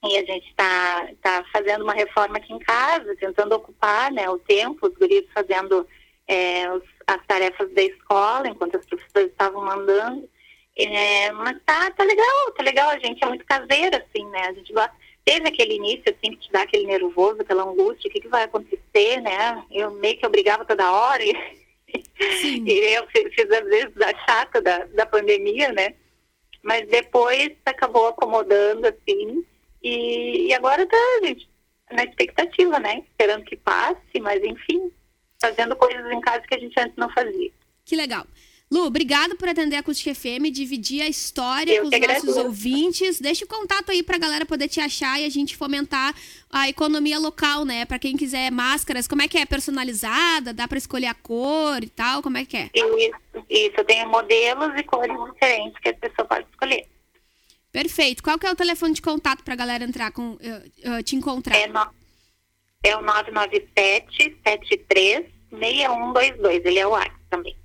E 0.04 0.16
a 0.16 0.24
gente 0.24 0.48
está 0.48 1.08
tá 1.22 1.44
fazendo 1.52 1.82
uma 1.82 1.94
reforma 1.94 2.36
aqui 2.36 2.52
em 2.52 2.58
casa, 2.58 3.16
tentando 3.16 3.54
ocupar 3.54 4.12
né, 4.12 4.28
o 4.28 4.38
tempo, 4.38 4.86
os 4.86 4.94
guris 4.94 5.24
fazendo 5.34 5.86
é, 6.26 6.70
os, 6.72 6.82
as 7.06 7.24
tarefas 7.26 7.72
da 7.72 7.82
escola, 7.82 8.48
enquanto 8.48 8.76
as 8.76 8.86
professoras 8.86 9.30
estavam 9.30 9.64
mandando. 9.64 10.28
É, 10.76 11.32
mas 11.32 11.56
tá, 11.64 11.90
tá 11.90 12.04
legal, 12.04 12.52
tá 12.56 12.62
legal, 12.62 12.90
a 12.90 12.98
gente 12.98 13.22
é 13.22 13.26
muito 13.26 13.44
caseira, 13.44 13.98
assim, 13.98 14.24
né? 14.26 14.42
A 14.46 14.52
gente 14.52 14.72
gosta 14.72 14.94
teve 15.28 15.46
aquele 15.46 15.74
início, 15.74 16.04
assim, 16.06 16.30
que 16.30 16.38
te 16.38 16.50
dá 16.50 16.62
aquele 16.62 16.86
nervoso, 16.86 17.42
aquela 17.42 17.62
angústia, 17.62 18.08
o 18.08 18.10
que, 18.10 18.20
que 18.20 18.28
vai 18.28 18.44
acontecer, 18.44 19.20
né? 19.20 19.62
Eu 19.70 19.90
meio 19.90 20.16
que 20.16 20.26
obrigava 20.26 20.64
toda 20.64 20.90
hora 20.90 21.22
e, 21.22 21.34
e 21.94 22.94
eu 22.94 23.06
fiz 23.08 23.50
às 23.50 23.64
vezes 23.64 23.96
a 24.00 24.26
chata 24.26 24.60
da, 24.60 24.84
da 24.86 25.06
pandemia, 25.06 25.72
né? 25.72 25.94
Mas 26.62 26.88
depois 26.88 27.50
acabou 27.64 28.08
acomodando, 28.08 28.86
assim, 28.86 29.44
e, 29.82 30.48
e 30.48 30.54
agora 30.54 30.86
tá, 30.86 31.20
gente, 31.22 31.48
na 31.90 32.04
expectativa, 32.04 32.78
né? 32.78 33.04
Esperando 33.10 33.44
que 33.44 33.56
passe, 33.56 34.20
mas 34.20 34.42
enfim, 34.42 34.92
fazendo 35.40 35.76
coisas 35.76 36.10
em 36.10 36.20
casa 36.20 36.44
que 36.46 36.54
a 36.54 36.58
gente 36.58 36.78
antes 36.78 36.96
não 36.96 37.10
fazia. 37.10 37.50
Que 37.84 37.96
legal. 37.96 38.26
Lu, 38.70 38.84
obrigado 38.84 39.34
por 39.36 39.48
atender 39.48 39.76
a 39.76 39.80
Acústica 39.80 40.14
FM, 40.14 40.50
dividir 40.52 41.00
a 41.00 41.08
história 41.08 41.72
Eu 41.72 41.88
com 41.88 41.88
os 41.88 42.00
nossos 42.00 42.36
ouvintes. 42.36 43.18
Deixa 43.18 43.46
o 43.46 43.48
contato 43.48 43.90
aí 43.90 44.02
pra 44.02 44.18
galera 44.18 44.44
poder 44.44 44.68
te 44.68 44.78
achar 44.78 45.18
e 45.18 45.24
a 45.24 45.28
gente 45.30 45.56
fomentar 45.56 46.14
a 46.50 46.68
economia 46.68 47.18
local, 47.18 47.64
né? 47.64 47.86
Pra 47.86 47.98
quem 47.98 48.14
quiser 48.14 48.52
máscaras, 48.52 49.08
como 49.08 49.22
é 49.22 49.28
que 49.28 49.38
é? 49.38 49.46
Personalizada? 49.46 50.52
Dá 50.52 50.68
pra 50.68 50.76
escolher 50.76 51.06
a 51.06 51.14
cor 51.14 51.82
e 51.82 51.88
tal? 51.88 52.22
Como 52.22 52.36
é 52.36 52.44
que 52.44 52.58
é? 52.58 52.70
Isso, 52.74 53.46
isso. 53.48 53.74
Eu 53.78 53.84
tenho 53.84 54.06
modelos 54.08 54.78
e 54.78 54.82
cores 54.82 55.16
diferentes 55.32 55.78
que 55.80 55.88
a 55.88 55.94
pessoa 55.94 56.28
pode 56.28 56.46
escolher. 56.50 56.86
Perfeito. 57.72 58.22
Qual 58.22 58.38
que 58.38 58.46
é 58.46 58.50
o 58.50 58.56
telefone 58.56 58.92
de 58.92 59.00
contato 59.00 59.42
pra 59.42 59.54
galera 59.54 59.84
entrar 59.84 60.12
com, 60.12 60.32
uh, 60.32 60.38
uh, 60.98 61.02
te 61.02 61.16
encontrar? 61.16 61.56
É, 61.56 61.66
no, 61.66 61.88
é 62.84 62.94
o 62.96 63.00
997 63.00 64.38
73 64.44 65.24
6122. 65.50 66.64
Ele 66.66 66.78
é 66.78 66.86
o 66.86 66.90
WhatsApp 66.90 67.16
também. 67.30 67.56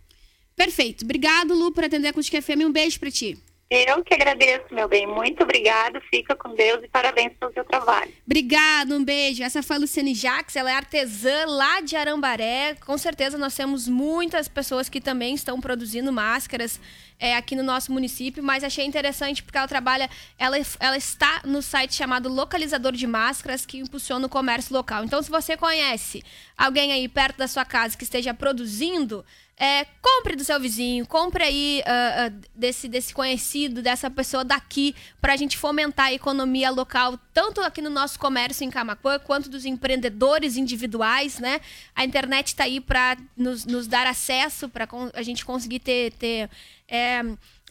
Perfeito. 0.73 1.05
Obrigado, 1.05 1.53
Lu, 1.53 1.71
por 1.71 1.83
atender 1.83 2.07
a 2.07 2.09
Acústica 2.09 2.41
FM. 2.41 2.65
Um 2.65 2.71
beijo 2.71 2.99
para 2.99 3.11
ti. 3.11 3.37
Eu 3.69 4.03
que 4.03 4.13
agradeço, 4.13 4.65
meu 4.71 4.87
bem. 4.87 5.05
Muito 5.05 5.43
obrigado. 5.43 6.01
Fica 6.09 6.35
com 6.35 6.55
Deus 6.55 6.83
e 6.83 6.87
parabéns 6.87 7.33
pelo 7.39 7.53
seu 7.53 7.63
trabalho. 7.63 8.11
Obrigado, 8.25 8.95
um 8.95 9.03
beijo. 9.03 9.43
Essa 9.43 9.61
foi 9.61 9.75
a 9.75 9.79
Luciane 9.79 10.15
Jacques, 10.15 10.55
ela 10.55 10.71
é 10.71 10.75
artesã 10.75 11.45
lá 11.45 11.79
de 11.81 11.95
Arambaré. 11.95 12.75
Com 12.85 12.97
certeza 12.97 13.37
nós 13.37 13.55
temos 13.55 13.87
muitas 13.87 14.47
pessoas 14.47 14.89
que 14.89 14.99
também 14.99 15.35
estão 15.35 15.61
produzindo 15.61 16.11
máscaras 16.11 16.79
é, 17.23 17.37
aqui 17.37 17.55
no 17.55 17.63
nosso 17.63 17.89
município, 17.89 18.43
mas 18.43 18.65
achei 18.65 18.85
interessante 18.85 19.41
porque 19.41 19.57
ela 19.57 19.65
trabalha, 19.65 20.09
ela, 20.37 20.57
ela 20.77 20.97
está 20.97 21.41
no 21.45 21.61
site 21.61 21.95
chamado 21.95 22.27
Localizador 22.27 22.91
de 22.91 23.07
Máscaras, 23.07 23.65
que 23.65 23.77
impulsiona 23.77 24.25
o 24.25 24.29
comércio 24.29 24.75
local. 24.75 25.05
Então, 25.05 25.23
se 25.23 25.31
você 25.31 25.55
conhece 25.55 26.21
alguém 26.57 26.91
aí 26.91 27.07
perto 27.07 27.37
da 27.37 27.47
sua 27.47 27.63
casa 27.63 27.95
que 27.95 28.03
esteja 28.03 28.33
produzindo, 28.33 29.23
é, 29.55 29.85
compre 30.01 30.35
do 30.35 30.43
seu 30.43 30.59
vizinho, 30.59 31.05
compre 31.05 31.43
aí 31.43 31.83
uh, 31.85 32.27
uh, 32.27 32.41
desse, 32.55 32.87
desse 32.87 33.13
conhecido, 33.13 33.81
dessa 33.81 34.09
pessoa 34.09 34.43
daqui, 34.43 34.95
para 35.21 35.33
a 35.33 35.37
gente 35.37 35.57
fomentar 35.57 36.07
a 36.07 36.13
economia 36.13 36.71
local, 36.71 37.17
tanto 37.33 37.61
aqui 37.61 37.81
no 37.81 37.89
nosso 37.89 38.19
comércio 38.19 38.65
em 38.65 38.69
Camacuã, 38.71 39.19
quanto 39.19 39.49
dos 39.49 39.63
empreendedores 39.63 40.57
individuais, 40.57 41.39
né? 41.39 41.61
A 41.95 42.03
internet 42.03 42.47
está 42.47 42.63
aí 42.63 42.81
para 42.81 43.15
nos, 43.37 43.63
nos, 43.63 43.87
dar 43.87 44.07
acesso, 44.07 44.67
para 44.67 44.87
a 45.13 45.21
gente 45.21 45.45
conseguir 45.45 45.79
ter, 45.79 46.11
ter 46.13 46.49
é, 46.87 47.21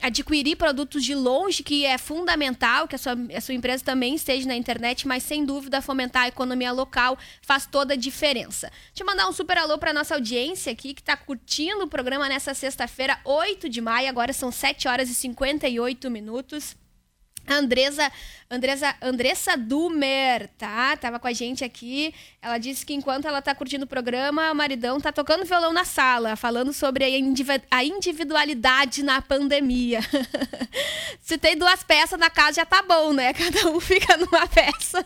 adquirir 0.01 0.57
produtos 0.57 1.05
de 1.05 1.15
longe, 1.15 1.63
que 1.63 1.87
é 1.87 1.97
fundamental 1.97 2.89
que 2.89 2.97
a 2.97 2.99
sua, 2.99 3.17
a 3.35 3.41
sua 3.41 3.55
empresa 3.55 3.85
também 3.85 4.15
esteja 4.15 4.49
na 4.49 4.57
internet, 4.57 5.07
mas 5.07 5.23
sem 5.23 5.45
dúvida 5.45 5.81
fomentar 5.81 6.25
a 6.25 6.29
economia 6.29 6.73
local 6.73 7.17
faz 7.41 7.67
toda 7.67 7.95
a 7.95 7.97
diferença. 7.97 8.71
Eu 8.99 9.07
mandar 9.07 9.29
um 9.29 9.33
super 9.33 9.59
alô 9.59 9.79
para 9.79 9.93
nossa 9.93 10.15
audiência 10.15 10.73
aqui 10.73 10.93
que 10.93 11.01
está 11.01 11.17
curtindo 11.17 11.85
o 11.85 11.89
programa 11.89 12.29
nessa 12.29 12.53
sexta-feira, 12.53 13.19
8 13.25 13.69
de 13.69 13.81
maio, 13.81 14.09
agora 14.09 14.33
são 14.33 14.51
7 14.51 14.89
horas 14.89 15.09
e 15.09 15.15
58 15.15 16.11
minutos. 16.11 16.77
Andresa, 17.49 18.11
Andressa 19.01 19.57
Dumer, 19.57 20.49
tá? 20.59 20.95
Tava 20.97 21.19
com 21.19 21.27
a 21.27 21.33
gente 21.33 21.65
aqui. 21.65 22.15
Ela 22.43 22.59
disse 22.59 22.85
que 22.85 22.93
enquanto 22.93 23.27
ela 23.27 23.41
tá 23.41 23.55
curtindo 23.55 23.85
o 23.85 23.89
programa, 23.89 24.53
o 24.53 24.55
maridão 24.55 25.01
tá 25.01 25.11
tocando 25.11 25.45
violão 25.45 25.73
na 25.73 25.85
sala, 25.85 26.37
falando 26.37 26.73
sobre 26.73 27.05
a 27.71 27.83
individualidade 27.83 29.03
na 29.03 29.23
pandemia. 29.23 30.01
Se 31.21 31.39
tem 31.39 31.57
duas 31.57 31.83
peças 31.83 32.19
na 32.19 32.29
casa 32.29 32.57
já 32.57 32.67
tá 32.67 32.83
bom, 32.83 33.13
né? 33.13 33.33
Cada 33.35 33.71
um 33.71 33.81
fica 33.81 34.17
numa 34.17 34.47
peça 34.47 35.05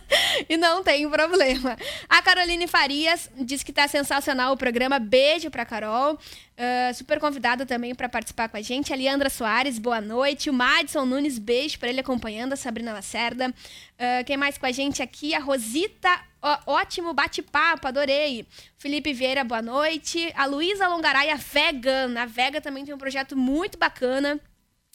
e 0.48 0.56
não 0.56 0.82
tem 0.82 1.08
problema. 1.08 1.76
A 2.08 2.22
Caroline 2.22 2.66
Farias 2.66 3.30
disse 3.36 3.64
que 3.64 3.72
tá 3.72 3.86
sensacional 3.86 4.52
o 4.52 4.56
programa. 4.56 4.98
Beijo 4.98 5.50
pra 5.50 5.64
Carol. 5.64 6.18
Uh, 6.58 6.94
super 6.94 7.20
convidada 7.20 7.66
também 7.66 7.94
para 7.94 8.08
participar 8.08 8.48
com 8.48 8.56
a 8.56 8.62
gente. 8.62 8.90
A 8.90 8.96
Leandra 8.96 9.28
Soares, 9.28 9.78
boa 9.78 10.00
noite. 10.00 10.48
O 10.48 10.54
Madison 10.54 11.04
Nunes, 11.04 11.38
beijo 11.38 11.78
para 11.78 11.90
ele 11.90 12.00
acompanhando. 12.00 12.54
A 12.54 12.56
Sabrina 12.56 12.94
Lacerda. 12.94 13.35
Uh, 13.44 14.24
quem 14.24 14.36
mais 14.36 14.56
com 14.56 14.66
a 14.66 14.72
gente 14.72 15.02
aqui? 15.02 15.34
A 15.34 15.38
Rosita, 15.38 16.08
ó, 16.40 16.58
ótimo 16.66 17.12
bate-papo, 17.12 17.86
adorei. 17.86 18.46
Felipe 18.78 19.12
Vieira, 19.12 19.44
boa 19.44 19.62
noite. 19.62 20.32
A 20.34 20.46
Luísa 20.46 20.88
Longaray, 20.88 21.30
a 21.30 21.36
Vegan. 21.36 22.18
A 22.18 22.26
Vega 22.26 22.60
também 22.60 22.84
tem 22.84 22.94
um 22.94 22.98
projeto 22.98 23.36
muito 23.36 23.78
bacana 23.78 24.40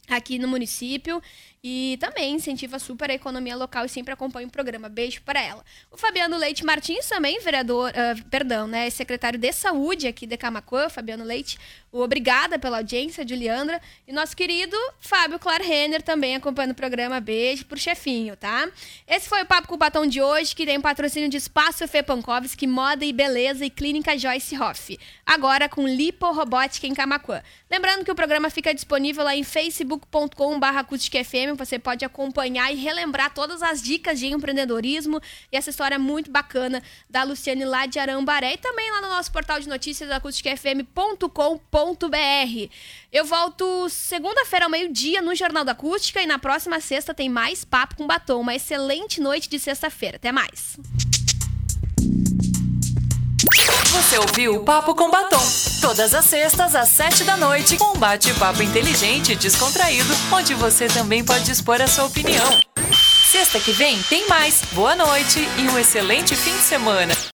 aqui 0.09 0.37
no 0.39 0.47
município 0.47 1.21
e 1.63 1.97
também 1.99 2.33
incentiva 2.33 2.79
super 2.79 3.09
a 3.11 3.13
economia 3.13 3.55
local 3.55 3.85
e 3.85 3.89
sempre 3.89 4.13
acompanha 4.13 4.47
o 4.47 4.51
programa. 4.51 4.89
Beijo 4.89 5.21
para 5.21 5.41
ela. 5.41 5.63
O 5.91 5.97
Fabiano 5.97 6.37
Leite 6.37 6.65
Martins 6.65 7.07
também, 7.07 7.39
vereador, 7.39 7.91
uh, 7.91 8.23
perdão, 8.29 8.67
né, 8.67 8.89
secretário 8.89 9.39
de 9.39 9.51
saúde 9.53 10.07
aqui 10.07 10.25
de 10.25 10.37
Camacuã, 10.37 10.89
Fabiano 10.89 11.23
Leite. 11.23 11.57
Obrigada 11.91 12.57
pela 12.57 12.77
audiência, 12.77 13.27
Juliandra. 13.27 13.81
E 14.07 14.13
nosso 14.13 14.35
querido 14.35 14.77
Fábio 14.99 15.37
Renner 15.61 16.01
também 16.01 16.35
acompanhando 16.35 16.71
o 16.71 16.75
programa. 16.75 17.19
Beijo 17.19 17.65
pro 17.65 17.77
chefinho, 17.77 18.37
tá? 18.37 18.69
Esse 19.05 19.27
foi 19.27 19.41
o 19.41 19.45
Papo 19.45 19.67
com 19.67 19.75
o 19.75 19.77
Batom 19.77 20.05
de 20.05 20.21
hoje, 20.21 20.55
que 20.55 20.65
tem 20.65 20.77
um 20.77 20.81
patrocínio 20.81 21.27
de 21.27 21.35
Espaço 21.35 21.85
Fê 21.89 22.01
Pankovski, 22.01 22.65
Moda 22.65 23.03
e 23.03 23.11
Beleza 23.11 23.65
e 23.65 23.69
Clínica 23.69 24.17
Joyce 24.17 24.57
Hoff. 24.57 24.97
Agora 25.25 25.67
com 25.67 25.85
Lipo 25.85 26.31
Robótica 26.31 26.87
em 26.87 26.93
Camacuã. 26.93 27.41
Lembrando 27.69 28.05
que 28.05 28.11
o 28.11 28.15
programa 28.15 28.49
fica 28.49 28.73
disponível 28.73 29.23
lá 29.23 29.35
em 29.35 29.43
facebook.com.br 29.43 30.61
você 31.57 31.77
pode 31.77 32.05
acompanhar 32.05 32.71
e 32.71 32.75
relembrar 32.75 33.33
todas 33.33 33.61
as 33.61 33.81
dicas 33.81 34.19
de 34.19 34.27
empreendedorismo 34.27 35.19
e 35.51 35.57
essa 35.57 35.69
história 35.69 35.99
muito 35.99 36.31
bacana 36.31 36.81
da 37.09 37.23
Luciane 37.23 37.65
lá 37.65 37.85
de 37.85 37.99
Arambaré 37.99 38.53
e 38.53 38.57
também 38.57 38.89
lá 38.91 39.01
no 39.01 39.09
nosso 39.09 39.31
portal 39.31 39.59
de 39.59 39.67
notícias 39.67 40.09
Eu 43.11 43.25
volto 43.25 43.89
segunda-feira 43.89 44.65
ao 44.65 44.71
meio-dia 44.71 45.21
no 45.21 45.35
Jornal 45.35 45.65
da 45.65 45.73
Acústica 45.73 46.21
e 46.21 46.25
na 46.25 46.39
próxima 46.39 46.79
sexta 46.79 47.13
tem 47.13 47.29
mais 47.29 47.65
Papo 47.65 47.95
com 47.95 48.07
Batom. 48.07 48.41
Uma 48.41 48.55
excelente 48.55 49.19
noite 49.19 49.49
de 49.49 49.59
sexta-feira. 49.59 50.17
Até 50.17 50.31
mais. 50.31 50.77
Você 53.91 54.17
ouviu 54.17 54.63
Papo 54.63 54.95
com 54.95 55.09
Batom. 55.09 55.41
Todas 55.81 56.13
as 56.13 56.25
sextas, 56.25 56.75
às 56.75 56.89
sete 56.89 57.23
da 57.23 57.35
noite, 57.37 57.77
um 57.81 57.97
bate-papo 57.97 58.61
inteligente 58.61 59.33
e 59.33 59.35
descontraído, 59.35 60.13
onde 60.31 60.53
você 60.53 60.87
também 60.87 61.23
pode 61.23 61.51
expor 61.51 61.81
a 61.81 61.87
sua 61.87 62.05
opinião. 62.05 62.61
Sexta 63.31 63.59
que 63.59 63.71
vem 63.71 64.01
tem 64.03 64.27
mais. 64.27 64.61
Boa 64.73 64.95
noite 64.95 65.39
e 65.57 65.61
um 65.69 65.79
excelente 65.79 66.35
fim 66.35 66.51
de 66.51 66.63
semana. 66.63 67.13